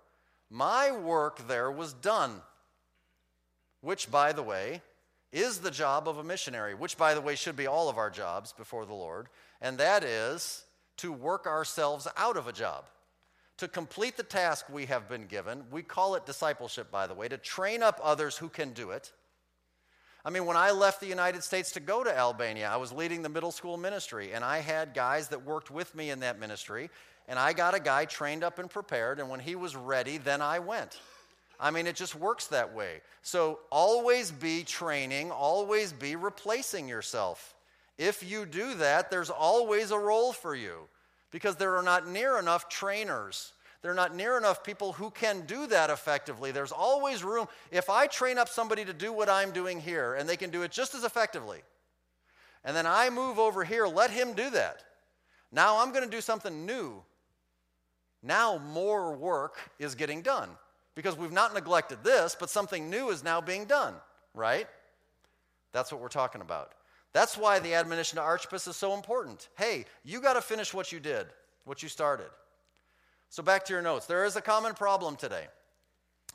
my 0.50 0.92
work 0.92 1.48
there 1.48 1.72
was 1.72 1.94
done. 1.94 2.42
Which, 3.82 4.12
by 4.12 4.34
the 4.34 4.44
way, 4.44 4.82
is 5.32 5.60
the 5.60 5.72
job 5.72 6.08
of 6.08 6.18
a 6.18 6.24
missionary, 6.24 6.74
which, 6.74 6.98
by 6.98 7.14
the 7.14 7.22
way, 7.22 7.36
should 7.36 7.56
be 7.56 7.68
all 7.68 7.90
of 7.90 7.98
our 7.98 8.10
jobs 8.10 8.54
before 8.54 8.86
the 8.86 8.94
Lord, 8.94 9.28
and 9.62 9.78
that 9.78 10.04
is 10.04 10.66
to 10.98 11.12
work 11.12 11.46
ourselves 11.46 12.08
out 12.18 12.38
of 12.38 12.48
a 12.48 12.54
job. 12.54 12.86
To 13.60 13.68
complete 13.70 14.18
the 14.18 14.24
task 14.24 14.66
we 14.70 14.86
have 14.88 15.08
been 15.08 15.28
given, 15.28 15.64
we 15.72 15.82
call 15.82 16.16
it 16.16 16.26
discipleship, 16.26 16.92
by 16.92 17.08
the 17.08 17.14
way, 17.14 17.30
to 17.30 17.38
train 17.38 17.82
up 17.82 18.00
others 18.04 18.38
who 18.38 18.50
can 18.50 18.74
do 18.74 18.92
it. 18.92 19.14
I 20.26 20.30
mean, 20.30 20.46
when 20.46 20.58
I 20.58 20.72
left 20.72 21.00
the 21.00 21.08
United 21.08 21.44
States 21.44 21.72
to 21.74 21.80
go 21.80 22.04
to 22.04 22.18
Albania, 22.18 22.68
I 22.68 22.78
was 22.78 22.92
leading 22.92 23.22
the 23.22 23.30
middle 23.30 23.52
school 23.52 23.78
ministry, 23.78 24.34
and 24.34 24.44
I 24.44 24.58
had 24.58 24.94
guys 24.94 25.30
that 25.30 25.46
worked 25.46 25.72
with 25.72 25.96
me 25.96 26.10
in 26.10 26.20
that 26.20 26.40
ministry, 26.40 26.90
and 27.30 27.40
I 27.40 27.54
got 27.54 27.76
a 27.76 27.80
guy 27.80 28.06
trained 28.06 28.44
up 28.44 28.60
and 28.60 28.70
prepared, 28.70 29.20
and 29.20 29.30
when 29.30 29.40
he 29.40 29.56
was 29.56 29.76
ready, 29.76 30.18
then 30.18 30.42
I 30.42 30.60
went. 30.60 31.00
I 31.58 31.72
mean, 31.72 31.88
it 31.88 31.96
just 31.96 32.16
works 32.16 32.48
that 32.48 32.74
way. 32.74 33.02
So 33.22 33.60
always 33.72 34.32
be 34.32 34.64
training, 34.64 35.32
always 35.32 35.94
be 35.94 36.18
replacing 36.18 36.90
yourself. 36.90 37.56
If 37.98 38.30
you 38.30 38.46
do 38.46 38.74
that, 38.76 39.10
there's 39.10 39.30
always 39.30 39.92
a 39.92 39.98
role 39.98 40.34
for 40.34 40.56
you 40.56 40.90
because 41.36 41.58
there 41.58 41.76
are 41.76 41.84
not 41.84 42.08
near 42.08 42.40
enough 42.40 42.70
trainers. 42.70 43.52
There 43.82 43.92
are 43.92 43.96
not 43.96 44.16
near 44.16 44.38
enough 44.38 44.64
people 44.64 44.94
who 44.94 45.12
can 45.12 45.46
do 45.46 45.68
that 45.68 45.90
effectively. 45.90 46.54
There's 46.54 46.72
always 46.72 47.26
room. 47.26 47.48
If 47.72 47.90
I 47.90 48.08
train 48.08 48.38
up 48.38 48.48
somebody 48.48 48.86
to 48.86 48.94
do 48.94 49.12
what 49.12 49.28
I'm 49.28 49.52
doing 49.52 49.82
here 49.82 50.14
and 50.14 50.30
they 50.30 50.38
can 50.38 50.50
do 50.50 50.62
it 50.62 50.72
just 50.72 50.96
as 50.96 51.04
effectively, 51.04 51.60
and 52.64 52.74
then 52.74 52.86
I 52.88 53.10
move 53.10 53.38
over 53.38 53.66
here, 53.66 53.86
let 53.86 54.12
him 54.12 54.32
do 54.32 54.50
that. 54.52 54.86
Now 55.52 55.82
I'm 55.82 55.92
going 55.92 56.06
to 56.06 56.10
do 56.10 56.22
something 56.22 56.66
new. 56.66 57.04
Now 58.24 58.58
more 58.58 59.14
work 59.14 59.58
is 59.78 59.94
getting 59.94 60.22
done 60.22 60.48
because 60.96 61.18
we've 61.18 61.34
not 61.34 61.54
neglected 61.54 61.98
this, 62.02 62.34
but 62.40 62.50
something 62.50 62.90
new 62.90 63.10
is 63.10 63.26
now 63.26 63.42
being 63.42 63.66
done, 63.66 63.96
right? 64.34 64.68
That's 65.74 65.92
what 65.92 66.00
we're 66.00 66.08
talking 66.08 66.40
about. 66.40 66.72
That's 67.16 67.38
why 67.38 67.60
the 67.60 67.76
admonition 67.76 68.18
to 68.18 68.22
Archippus 68.22 68.68
is 68.68 68.76
so 68.76 68.94
important. 68.94 69.48
Hey, 69.58 69.86
you 70.04 70.20
got 70.20 70.34
to 70.34 70.42
finish 70.42 70.74
what 70.74 70.92
you 70.92 71.00
did, 71.00 71.28
what 71.64 71.82
you 71.82 71.88
started. 71.88 72.28
So, 73.30 73.42
back 73.42 73.64
to 73.66 73.74
your 73.74 73.82
notes. 73.82 74.06
There 74.06 74.26
is 74.26 74.36
a 74.36 74.42
common 74.42 74.74
problem 74.74 75.16
today, 75.16 75.46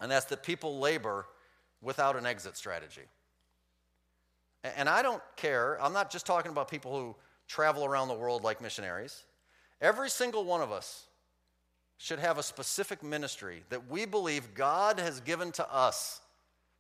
and 0.00 0.10
that's 0.10 0.24
that 0.26 0.42
people 0.42 0.78
labor 0.78 1.26
without 1.82 2.16
an 2.16 2.24
exit 2.24 2.56
strategy. 2.56 3.02
And 4.64 4.88
I 4.88 5.02
don't 5.02 5.22
care, 5.36 5.76
I'm 5.82 5.92
not 5.92 6.10
just 6.10 6.24
talking 6.24 6.50
about 6.50 6.70
people 6.70 6.98
who 6.98 7.14
travel 7.46 7.84
around 7.84 8.08
the 8.08 8.14
world 8.14 8.42
like 8.42 8.62
missionaries. 8.62 9.24
Every 9.82 10.08
single 10.08 10.44
one 10.44 10.62
of 10.62 10.72
us 10.72 11.04
should 11.98 12.20
have 12.20 12.38
a 12.38 12.42
specific 12.42 13.02
ministry 13.02 13.64
that 13.68 13.90
we 13.90 14.06
believe 14.06 14.54
God 14.54 14.98
has 14.98 15.20
given 15.20 15.52
to 15.52 15.70
us 15.70 16.22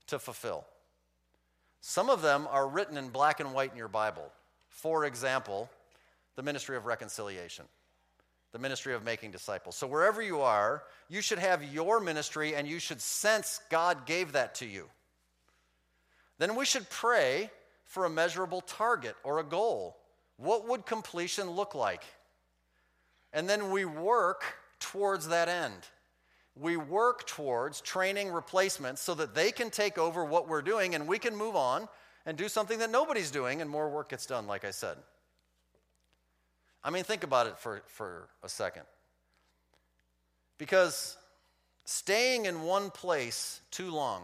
to 0.06 0.18
fulfill. 0.18 0.64
Some 1.80 2.10
of 2.10 2.22
them 2.22 2.46
are 2.50 2.68
written 2.68 2.96
in 2.96 3.08
black 3.08 3.40
and 3.40 3.54
white 3.54 3.72
in 3.72 3.78
your 3.78 3.88
Bible. 3.88 4.30
For 4.68 5.04
example, 5.04 5.70
the 6.36 6.42
ministry 6.42 6.76
of 6.76 6.86
reconciliation, 6.86 7.64
the 8.52 8.58
ministry 8.58 8.94
of 8.94 9.04
making 9.04 9.30
disciples. 9.30 9.76
So, 9.76 9.86
wherever 9.86 10.22
you 10.22 10.40
are, 10.40 10.82
you 11.08 11.20
should 11.20 11.38
have 11.38 11.62
your 11.64 12.00
ministry 12.00 12.54
and 12.54 12.68
you 12.68 12.78
should 12.78 13.00
sense 13.00 13.60
God 13.70 14.06
gave 14.06 14.32
that 14.32 14.54
to 14.56 14.66
you. 14.66 14.88
Then 16.38 16.56
we 16.56 16.64
should 16.64 16.88
pray 16.88 17.50
for 17.84 18.04
a 18.04 18.10
measurable 18.10 18.60
target 18.62 19.16
or 19.24 19.38
a 19.38 19.44
goal. 19.44 19.96
What 20.36 20.68
would 20.68 20.86
completion 20.86 21.50
look 21.50 21.74
like? 21.74 22.02
And 23.32 23.48
then 23.48 23.70
we 23.70 23.84
work 23.84 24.44
towards 24.78 25.28
that 25.28 25.48
end. 25.48 25.86
We 26.56 26.76
work 26.76 27.26
towards 27.26 27.80
training 27.80 28.30
replacements 28.30 29.00
so 29.00 29.14
that 29.14 29.34
they 29.34 29.52
can 29.52 29.70
take 29.70 29.98
over 29.98 30.24
what 30.24 30.48
we're 30.48 30.62
doing 30.62 30.94
and 30.94 31.06
we 31.06 31.18
can 31.18 31.36
move 31.36 31.56
on 31.56 31.88
and 32.26 32.36
do 32.36 32.48
something 32.48 32.78
that 32.80 32.90
nobody's 32.90 33.30
doing 33.30 33.60
and 33.60 33.70
more 33.70 33.88
work 33.88 34.10
gets 34.10 34.26
done, 34.26 34.46
like 34.46 34.64
I 34.64 34.70
said. 34.70 34.96
I 36.82 36.90
mean, 36.90 37.04
think 37.04 37.24
about 37.24 37.46
it 37.46 37.58
for, 37.58 37.82
for 37.88 38.28
a 38.42 38.48
second. 38.48 38.82
Because 40.58 41.16
staying 41.84 42.46
in 42.46 42.62
one 42.62 42.90
place 42.90 43.60
too 43.70 43.90
long 43.90 44.22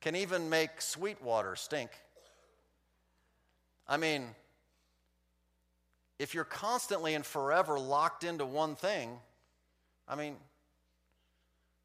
can 0.00 0.16
even 0.16 0.50
make 0.50 0.80
sweet 0.80 1.22
water 1.22 1.56
stink. 1.56 1.90
I 3.88 3.96
mean, 3.96 4.26
if 6.18 6.34
you're 6.34 6.44
constantly 6.44 7.14
and 7.14 7.24
forever 7.24 7.78
locked 7.78 8.24
into 8.24 8.46
one 8.46 8.76
thing, 8.76 9.18
I 10.08 10.14
mean, 10.14 10.36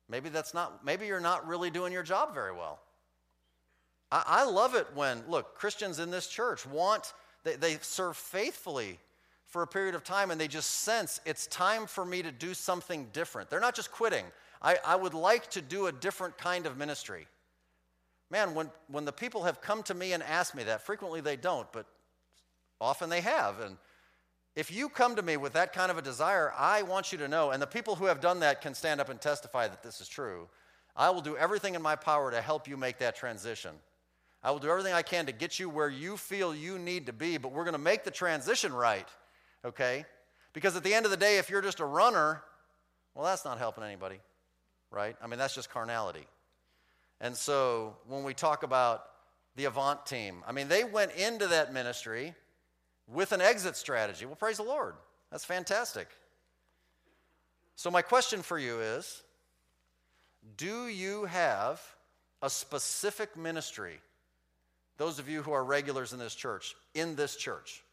maybe 0.09 0.30
that's 0.30 0.53
not, 0.53 0.86
maybe 0.86 1.07
you're 1.07 1.20
not 1.20 1.47
really 1.47 1.70
doing 1.70 1.93
your 1.93 2.03
job 2.03 2.34
very 2.34 2.51
well. 2.51 2.80
I, 4.11 4.24
I 4.26 4.43
love 4.45 4.76
it 4.76 4.88
when, 4.93 5.24
look, 5.28 5.55
Christians 5.55 5.99
in 5.99 6.11
this 6.11 6.28
church 6.28 6.65
want, 6.65 7.13
they, 7.43 7.55
they 7.55 7.78
serve 7.82 8.17
faithfully 8.17 8.99
for 9.45 9.63
a 9.63 9.67
period 9.67 9.95
of 9.95 10.03
time 10.03 10.32
and 10.32 10.39
they 10.39 10.47
just 10.47 10.70
sense 10.70 11.20
it's 11.26 11.47
time 11.47 11.88
for 11.88 12.05
me 12.05 12.22
to 12.22 12.32
do 12.32 12.53
something 12.53 13.07
different. 13.13 13.49
They're 13.49 13.59
not 13.59 13.76
just 13.76 13.91
quitting. 13.91 14.26
I, 14.61 14.78
I 14.86 14.95
would 14.95 15.13
like 15.13 15.49
to 15.51 15.61
do 15.61 15.88
a 15.88 15.91
different 15.91 16.38
kind 16.38 16.65
of 16.65 16.78
ministry. 16.78 17.28
Man, 18.30 18.53
when, 18.53 18.70
when 18.88 19.05
the 19.05 19.11
people 19.11 19.43
have 19.43 19.61
come 19.61 19.82
to 19.84 19.93
me 19.93 20.13
and 20.13 20.22
asked 20.22 20.53
me 20.53 20.63
that, 20.63 20.82
frequently 20.82 21.22
they 21.22 21.36
don't, 21.36 21.72
but 21.72 21.88
often 22.80 23.09
they 23.09 23.22
have. 23.22 23.59
And 23.59 23.78
if 24.56 24.72
you 24.72 24.89
come 24.89 25.16
to 25.16 25.22
me 25.22 25.38
with 25.38 25.54
that 25.54 25.74
kind 25.74 25.91
of 25.91 25.97
a 25.97 26.02
desire, 26.02 26.54
I 26.58 26.82
want 26.82 27.12
you 27.12 27.18
to 27.20 27.28
know, 27.28 27.52
and 27.52 27.62
the 27.62 27.68
people 27.68 27.95
who 27.95 28.06
have 28.06 28.20
done 28.20 28.39
that 28.41 28.62
can 28.62 28.74
stand 28.74 29.00
up 29.00 29.10
and 29.10 29.22
testify 29.22 29.68
that 29.68 29.84
this 29.84 30.02
is 30.02 30.08
true. 30.08 30.47
I 30.95 31.12
will 31.12 31.22
do 31.22 31.38
everything 31.38 31.76
in 31.76 31.82
my 31.82 31.95
power 31.95 32.32
to 32.32 32.41
help 32.41 32.68
you 32.68 32.76
make 32.76 32.97
that 32.97 33.16
transition. 33.16 33.72
I 34.43 34.52
will 34.52 34.60
do 34.60 34.70
everything 34.70 34.93
I 34.93 35.02
can 35.02 35.26
to 35.28 35.32
get 35.32 35.60
you 35.60 35.70
where 35.70 35.89
you 35.89 36.18
feel 36.18 36.56
you 36.56 36.80
need 36.80 37.06
to 37.06 37.14
be, 37.14 37.38
but 37.38 37.52
we're 37.52 37.64
going 37.64 37.74
to 37.74 37.78
make 37.78 38.04
the 38.04 38.12
transition 38.12 38.74
right, 38.74 39.08
okay? 39.64 40.06
Because 40.54 40.76
at 40.76 40.84
the 40.84 40.93
end 40.93 41.06
of 41.06 41.12
the 41.12 41.18
day, 41.18 41.38
if 41.38 41.50
you're 41.50 41.62
just 41.62 41.80
a 41.80 41.86
runner, 41.86 42.41
well, 43.14 43.26
that's 43.26 43.45
not 43.45 43.60
helping 43.60 43.84
anybody, 43.84 44.20
right? 44.91 45.16
I 45.22 45.28
mean, 45.28 45.39
that's 45.39 45.56
just 45.56 45.70
carnality. 45.70 46.26
And 47.22 47.36
so 47.36 47.97
when 48.08 48.24
we 48.24 48.34
talk 48.34 48.64
about 48.64 49.04
the 49.56 49.66
Avant 49.66 50.06
team, 50.06 50.43
I 50.47 50.54
mean, 50.54 50.70
they 50.70 50.86
went 50.86 51.12
into 51.14 51.47
that 51.47 51.74
ministry 51.74 52.34
with 53.12 53.32
an 53.32 53.41
exit 53.41 53.76
strategy. 53.76 54.26
Well, 54.26 54.36
praise 54.36 54.57
the 54.57 54.64
Lord. 54.64 54.95
That's 55.32 55.45
fantastic. 55.45 56.07
So, 57.76 57.89
my 57.89 58.01
question 58.01 58.41
for 58.41 58.57
you 58.57 58.80
is 58.80 59.24
Do 60.57 60.88
you 60.88 61.26
have 61.26 61.82
a 62.41 62.49
specific 62.49 63.38
ministry? 63.38 63.99
Those 64.97 65.18
of 65.18 65.30
you 65.30 65.41
who 65.41 65.53
are 65.53 65.64
regulars 65.64 66.12
in 66.12 66.20
this 66.20 66.36
church, 66.36 66.76
in 66.93 67.16
this 67.16 67.38
church, 67.38 67.84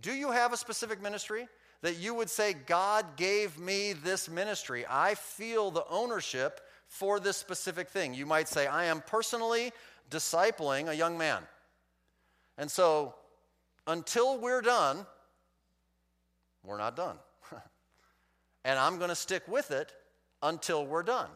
do 0.00 0.12
you 0.12 0.30
have 0.30 0.52
a 0.52 0.56
specific 0.56 1.02
ministry 1.02 1.48
that 1.82 1.98
you 1.98 2.14
would 2.14 2.30
say, 2.30 2.54
God 2.54 3.04
gave 3.16 3.58
me 3.58 3.92
this 3.92 4.28
ministry? 4.28 4.86
I 4.88 5.14
feel 5.14 5.70
the 5.70 5.86
ownership 5.90 6.60
for 6.86 7.20
this 7.20 7.36
specific 7.36 7.90
thing. 7.90 8.14
You 8.14 8.24
might 8.24 8.48
say, 8.48 8.66
I 8.66 8.84
am 8.86 9.02
personally 9.02 9.72
discipling 10.10 10.88
a 10.88 10.94
young 10.94 11.18
man. 11.18 11.42
And 12.56 12.70
so, 12.70 13.14
until 13.86 14.38
we're 14.38 14.62
done, 14.62 15.06
we're 16.64 16.78
not 16.78 16.96
done. 16.96 17.16
and 18.64 18.78
I'm 18.78 18.98
going 18.98 19.10
to 19.10 19.16
stick 19.16 19.46
with 19.48 19.70
it 19.70 19.92
until 20.42 20.86
we're 20.86 21.02
done. 21.02 21.28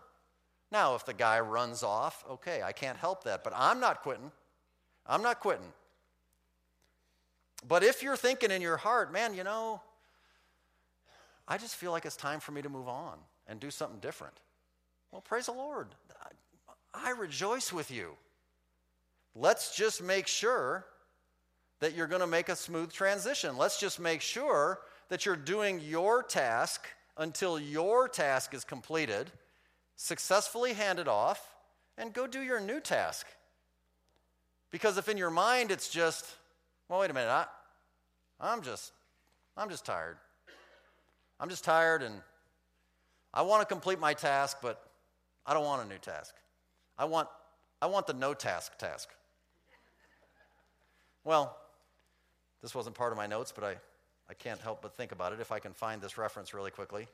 Now, 0.72 0.94
if 0.94 1.04
the 1.04 1.14
guy 1.14 1.40
runs 1.40 1.82
off, 1.82 2.24
okay, 2.30 2.62
I 2.62 2.72
can't 2.72 2.96
help 2.96 3.24
that, 3.24 3.42
but 3.42 3.52
I'm 3.56 3.80
not 3.80 4.02
quitting. 4.02 4.30
I'm 5.06 5.22
not 5.22 5.40
quitting. 5.40 5.72
But 7.66 7.82
if 7.82 8.02
you're 8.02 8.16
thinking 8.16 8.50
in 8.50 8.62
your 8.62 8.76
heart, 8.76 9.12
man, 9.12 9.34
you 9.34 9.44
know, 9.44 9.82
I 11.48 11.58
just 11.58 11.74
feel 11.74 11.90
like 11.90 12.06
it's 12.06 12.16
time 12.16 12.40
for 12.40 12.52
me 12.52 12.62
to 12.62 12.68
move 12.68 12.88
on 12.88 13.18
and 13.48 13.58
do 13.58 13.70
something 13.70 13.98
different. 13.98 14.34
Well, 15.10 15.20
praise 15.20 15.46
the 15.46 15.52
Lord. 15.52 15.88
I 16.94 17.10
rejoice 17.10 17.72
with 17.72 17.90
you. 17.90 18.16
Let's 19.34 19.76
just 19.76 20.02
make 20.02 20.26
sure 20.26 20.86
that 21.80 21.94
you're 21.94 22.06
going 22.06 22.20
to 22.20 22.26
make 22.26 22.48
a 22.48 22.56
smooth 22.56 22.92
transition. 22.92 23.56
Let's 23.56 23.80
just 23.80 23.98
make 23.98 24.20
sure 24.20 24.80
that 25.08 25.26
you're 25.26 25.36
doing 25.36 25.80
your 25.80 26.22
task 26.22 26.86
until 27.16 27.58
your 27.58 28.08
task 28.08 28.54
is 28.54 28.64
completed, 28.64 29.30
successfully 29.96 30.74
hand 30.74 30.98
it 30.98 31.08
off, 31.08 31.54
and 31.98 32.12
go 32.12 32.26
do 32.26 32.40
your 32.40 32.60
new 32.60 32.80
task. 32.80 33.26
Because 34.70 34.96
if 34.98 35.08
in 35.08 35.16
your 35.16 35.30
mind 35.30 35.70
it's 35.70 35.88
just, 35.88 36.26
well, 36.88 37.00
wait 37.00 37.10
a 37.10 37.14
minute, 37.14 37.28
I, 37.28 37.46
I'm 38.40 38.62
just, 38.62 38.92
I'm 39.56 39.68
just 39.68 39.84
tired. 39.84 40.16
I'm 41.40 41.48
just 41.48 41.64
tired 41.64 42.02
and 42.02 42.14
I 43.32 43.42
want 43.42 43.62
to 43.62 43.66
complete 43.66 43.98
my 43.98 44.14
task, 44.14 44.58
but 44.62 44.82
I 45.46 45.54
don't 45.54 45.64
want 45.64 45.84
a 45.84 45.88
new 45.88 45.98
task. 45.98 46.34
I 46.98 47.04
want, 47.04 47.28
I 47.80 47.86
want 47.86 48.06
the 48.06 48.12
no 48.12 48.34
task 48.34 48.76
task. 48.78 49.08
Well, 51.24 51.56
this 52.62 52.74
wasn't 52.74 52.94
part 52.94 53.12
of 53.12 53.18
my 53.18 53.26
notes, 53.26 53.52
but 53.54 53.64
I, 53.64 53.76
I 54.28 54.34
can't 54.34 54.60
help 54.60 54.82
but 54.82 54.96
think 54.96 55.12
about 55.12 55.32
it 55.32 55.40
if 55.40 55.52
I 55.52 55.58
can 55.58 55.72
find 55.72 56.00
this 56.00 56.18
reference 56.18 56.52
really 56.54 56.70
quickly. 56.70 57.06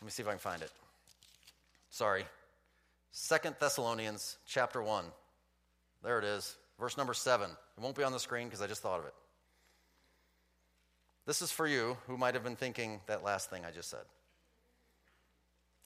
Let 0.00 0.04
me 0.04 0.10
see 0.10 0.22
if 0.22 0.28
I 0.28 0.32
can 0.32 0.38
find 0.38 0.62
it. 0.62 0.70
Sorry. 1.90 2.24
Second 3.10 3.56
Thessalonians 3.58 4.38
chapter 4.46 4.82
1. 4.82 5.04
There 6.04 6.18
it 6.18 6.24
is. 6.24 6.56
Verse 6.78 6.96
number 6.96 7.14
7. 7.14 7.50
It 7.50 7.82
won't 7.82 7.96
be 7.96 8.04
on 8.04 8.12
the 8.12 8.20
screen 8.20 8.46
because 8.46 8.62
I 8.62 8.66
just 8.66 8.82
thought 8.82 9.00
of 9.00 9.06
it. 9.06 9.14
This 11.26 11.42
is 11.42 11.50
for 11.50 11.66
you 11.66 11.96
who 12.06 12.16
might 12.16 12.34
have 12.34 12.44
been 12.44 12.56
thinking 12.56 13.00
that 13.06 13.24
last 13.24 13.50
thing 13.50 13.64
I 13.64 13.70
just 13.70 13.90
said. 13.90 14.04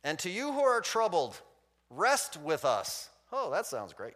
And 0.04 0.18
to 0.20 0.30
you 0.30 0.52
who 0.52 0.60
are 0.60 0.80
troubled, 0.80 1.40
rest 1.90 2.36
with 2.36 2.64
us. 2.64 3.08
Oh, 3.32 3.50
that 3.50 3.66
sounds 3.66 3.92
great. 3.92 4.14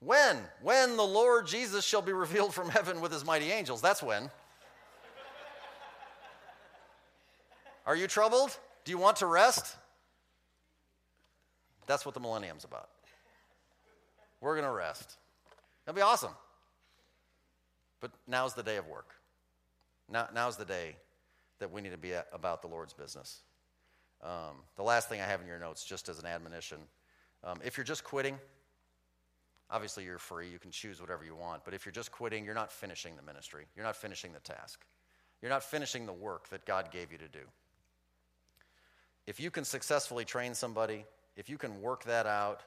When? 0.00 0.38
When 0.62 0.96
the 0.96 1.04
Lord 1.04 1.46
Jesus 1.46 1.84
shall 1.84 2.02
be 2.02 2.12
revealed 2.12 2.54
from 2.54 2.68
heaven 2.68 3.00
with 3.00 3.12
his 3.12 3.24
mighty 3.24 3.50
angels. 3.50 3.80
That's 3.80 4.02
when. 4.02 4.30
Are 7.86 7.96
you 7.96 8.06
troubled? 8.06 8.56
Do 8.84 8.92
you 8.92 8.98
want 8.98 9.16
to 9.16 9.26
rest? 9.26 9.76
That's 11.86 12.04
what 12.04 12.14
the 12.14 12.20
millennium's 12.20 12.64
about. 12.64 12.90
We're 14.40 14.54
going 14.54 14.66
to 14.66 14.72
rest. 14.72 15.16
That'll 15.84 15.96
be 15.96 16.02
awesome. 16.02 16.32
But 18.00 18.12
now's 18.26 18.54
the 18.54 18.62
day 18.62 18.76
of 18.76 18.86
work. 18.86 19.14
Now, 20.10 20.28
now's 20.34 20.56
the 20.56 20.64
day 20.64 20.96
that 21.58 21.72
we 21.72 21.80
need 21.80 21.92
to 21.92 21.98
be 21.98 22.12
about 22.32 22.62
the 22.62 22.68
Lord's 22.68 22.92
business. 22.92 23.40
Um, 24.22 24.62
the 24.76 24.82
last 24.82 25.08
thing 25.08 25.20
I 25.20 25.24
have 25.24 25.40
in 25.40 25.46
your 25.46 25.58
notes, 25.58 25.84
just 25.84 26.08
as 26.08 26.18
an 26.18 26.26
admonition 26.26 26.78
um, 27.44 27.60
if 27.64 27.76
you're 27.76 27.84
just 27.84 28.04
quitting, 28.04 28.38
obviously 29.70 30.04
you're 30.04 30.18
free. 30.18 30.48
You 30.48 30.58
can 30.58 30.70
choose 30.70 31.00
whatever 31.00 31.24
you 31.24 31.34
want. 31.34 31.64
But 31.64 31.74
if 31.74 31.84
you're 31.84 31.92
just 31.92 32.12
quitting, 32.12 32.44
you're 32.44 32.54
not 32.54 32.72
finishing 32.72 33.16
the 33.16 33.22
ministry, 33.22 33.66
you're 33.76 33.84
not 33.84 33.96
finishing 33.96 34.32
the 34.32 34.40
task, 34.40 34.84
you're 35.42 35.50
not 35.50 35.62
finishing 35.62 36.06
the 36.06 36.12
work 36.12 36.48
that 36.50 36.64
God 36.64 36.90
gave 36.90 37.12
you 37.12 37.18
to 37.18 37.28
do. 37.28 37.44
If 39.26 39.40
you 39.40 39.50
can 39.50 39.64
successfully 39.64 40.24
train 40.24 40.54
somebody, 40.54 41.04
if 41.36 41.50
you 41.50 41.58
can 41.58 41.82
work 41.82 42.04
that 42.04 42.26
out, 42.26 42.62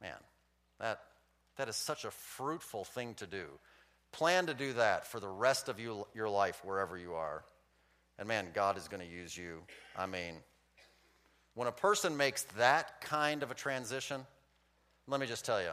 man, 0.00 0.16
that, 0.78 1.00
that 1.56 1.68
is 1.68 1.76
such 1.76 2.04
a 2.04 2.10
fruitful 2.10 2.84
thing 2.84 3.14
to 3.14 3.26
do. 3.26 3.44
Plan 4.12 4.46
to 4.46 4.54
do 4.54 4.72
that 4.72 5.06
for 5.06 5.20
the 5.20 5.28
rest 5.28 5.68
of 5.68 5.78
you, 5.78 6.06
your 6.14 6.28
life, 6.28 6.62
wherever 6.64 6.96
you 6.96 7.12
are. 7.12 7.44
And 8.18 8.26
man, 8.26 8.46
God 8.54 8.76
is 8.76 8.88
going 8.88 9.06
to 9.06 9.12
use 9.12 9.36
you. 9.36 9.58
I 9.96 10.06
mean, 10.06 10.34
when 11.54 11.68
a 11.68 11.72
person 11.72 12.16
makes 12.16 12.42
that 12.56 13.00
kind 13.02 13.42
of 13.42 13.50
a 13.50 13.54
transition, 13.54 14.26
let 15.06 15.20
me 15.20 15.26
just 15.26 15.44
tell 15.44 15.60
you, 15.60 15.72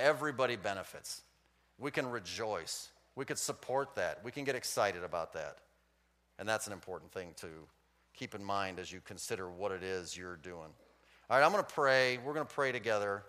everybody 0.00 0.56
benefits. 0.56 1.22
We 1.78 1.90
can 1.90 2.10
rejoice. 2.10 2.88
We 3.14 3.24
could 3.24 3.38
support 3.38 3.94
that. 3.96 4.24
We 4.24 4.30
can 4.30 4.44
get 4.44 4.54
excited 4.54 5.04
about 5.04 5.34
that. 5.34 5.58
And 6.38 6.48
that's 6.48 6.66
an 6.66 6.72
important 6.72 7.12
thing 7.12 7.34
to 7.36 7.48
keep 8.14 8.34
in 8.34 8.42
mind 8.42 8.78
as 8.78 8.90
you 8.90 9.00
consider 9.04 9.48
what 9.50 9.72
it 9.72 9.82
is 9.82 10.16
you're 10.16 10.36
doing. 10.36 10.68
All 11.28 11.38
right, 11.38 11.44
I'm 11.44 11.52
going 11.52 11.64
to 11.64 11.74
pray. 11.74 12.18
We're 12.18 12.34
going 12.34 12.46
to 12.46 12.54
pray 12.54 12.72
together. 12.72 13.22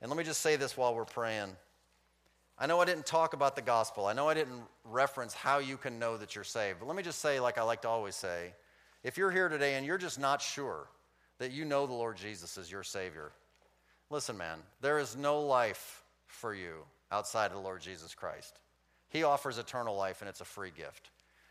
And 0.00 0.10
let 0.10 0.16
me 0.16 0.24
just 0.24 0.40
say 0.40 0.56
this 0.56 0.76
while 0.76 0.94
we're 0.94 1.04
praying. 1.04 1.56
I 2.58 2.66
know 2.66 2.80
I 2.80 2.84
didn't 2.84 3.06
talk 3.06 3.34
about 3.34 3.56
the 3.56 3.62
gospel. 3.62 4.06
I 4.06 4.12
know 4.12 4.28
I 4.28 4.34
didn't 4.34 4.62
reference 4.84 5.34
how 5.34 5.58
you 5.58 5.76
can 5.76 5.98
know 5.98 6.16
that 6.16 6.34
you're 6.34 6.44
saved. 6.44 6.78
But 6.80 6.86
let 6.86 6.96
me 6.96 7.02
just 7.02 7.20
say, 7.20 7.40
like 7.40 7.58
I 7.58 7.62
like 7.62 7.82
to 7.82 7.88
always 7.88 8.14
say, 8.14 8.54
if 9.02 9.16
you're 9.16 9.30
here 9.30 9.48
today 9.48 9.74
and 9.74 9.84
you're 9.84 9.98
just 9.98 10.20
not 10.20 10.40
sure 10.40 10.86
that 11.38 11.50
you 11.50 11.64
know 11.64 11.86
the 11.86 11.92
Lord 11.92 12.16
Jesus 12.16 12.56
as 12.58 12.70
your 12.70 12.84
Savior, 12.84 13.32
listen, 14.10 14.36
man, 14.36 14.58
there 14.80 14.98
is 14.98 15.16
no 15.16 15.40
life 15.40 16.01
for 16.32 16.54
you 16.54 16.84
outside 17.10 17.46
of 17.46 17.52
the 17.52 17.62
Lord 17.62 17.80
Jesus 17.80 18.14
Christ. 18.14 18.60
He 19.08 19.22
offers 19.22 19.58
eternal 19.58 19.96
life, 19.96 20.22
and 20.22 20.28
it's 20.28 20.40
a 20.40 20.46
free 20.46 20.72
gift. 20.76 21.10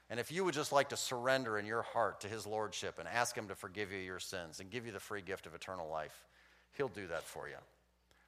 And 0.09 0.19
if 0.19 0.31
you 0.31 0.43
would 0.43 0.53
just 0.53 0.71
like 0.71 0.89
to 0.89 0.97
surrender 0.97 1.57
in 1.57 1.65
your 1.65 1.83
heart 1.83 2.19
to 2.21 2.27
His 2.27 2.45
Lordship 2.45 2.99
and 2.99 3.07
ask 3.07 3.35
Him 3.35 3.47
to 3.47 3.55
forgive 3.55 3.91
you 3.91 3.99
your 3.99 4.19
sins 4.19 4.59
and 4.59 4.69
give 4.69 4.85
you 4.85 4.91
the 4.91 4.99
free 4.99 5.21
gift 5.21 5.45
of 5.45 5.55
eternal 5.55 5.87
life, 5.89 6.25
He'll 6.73 6.89
do 6.89 7.07
that 7.07 7.23
for 7.23 7.47
you. 7.47 7.55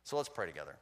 So 0.04 0.16
let's 0.16 0.30
pray 0.30 0.46
together. 0.46 0.76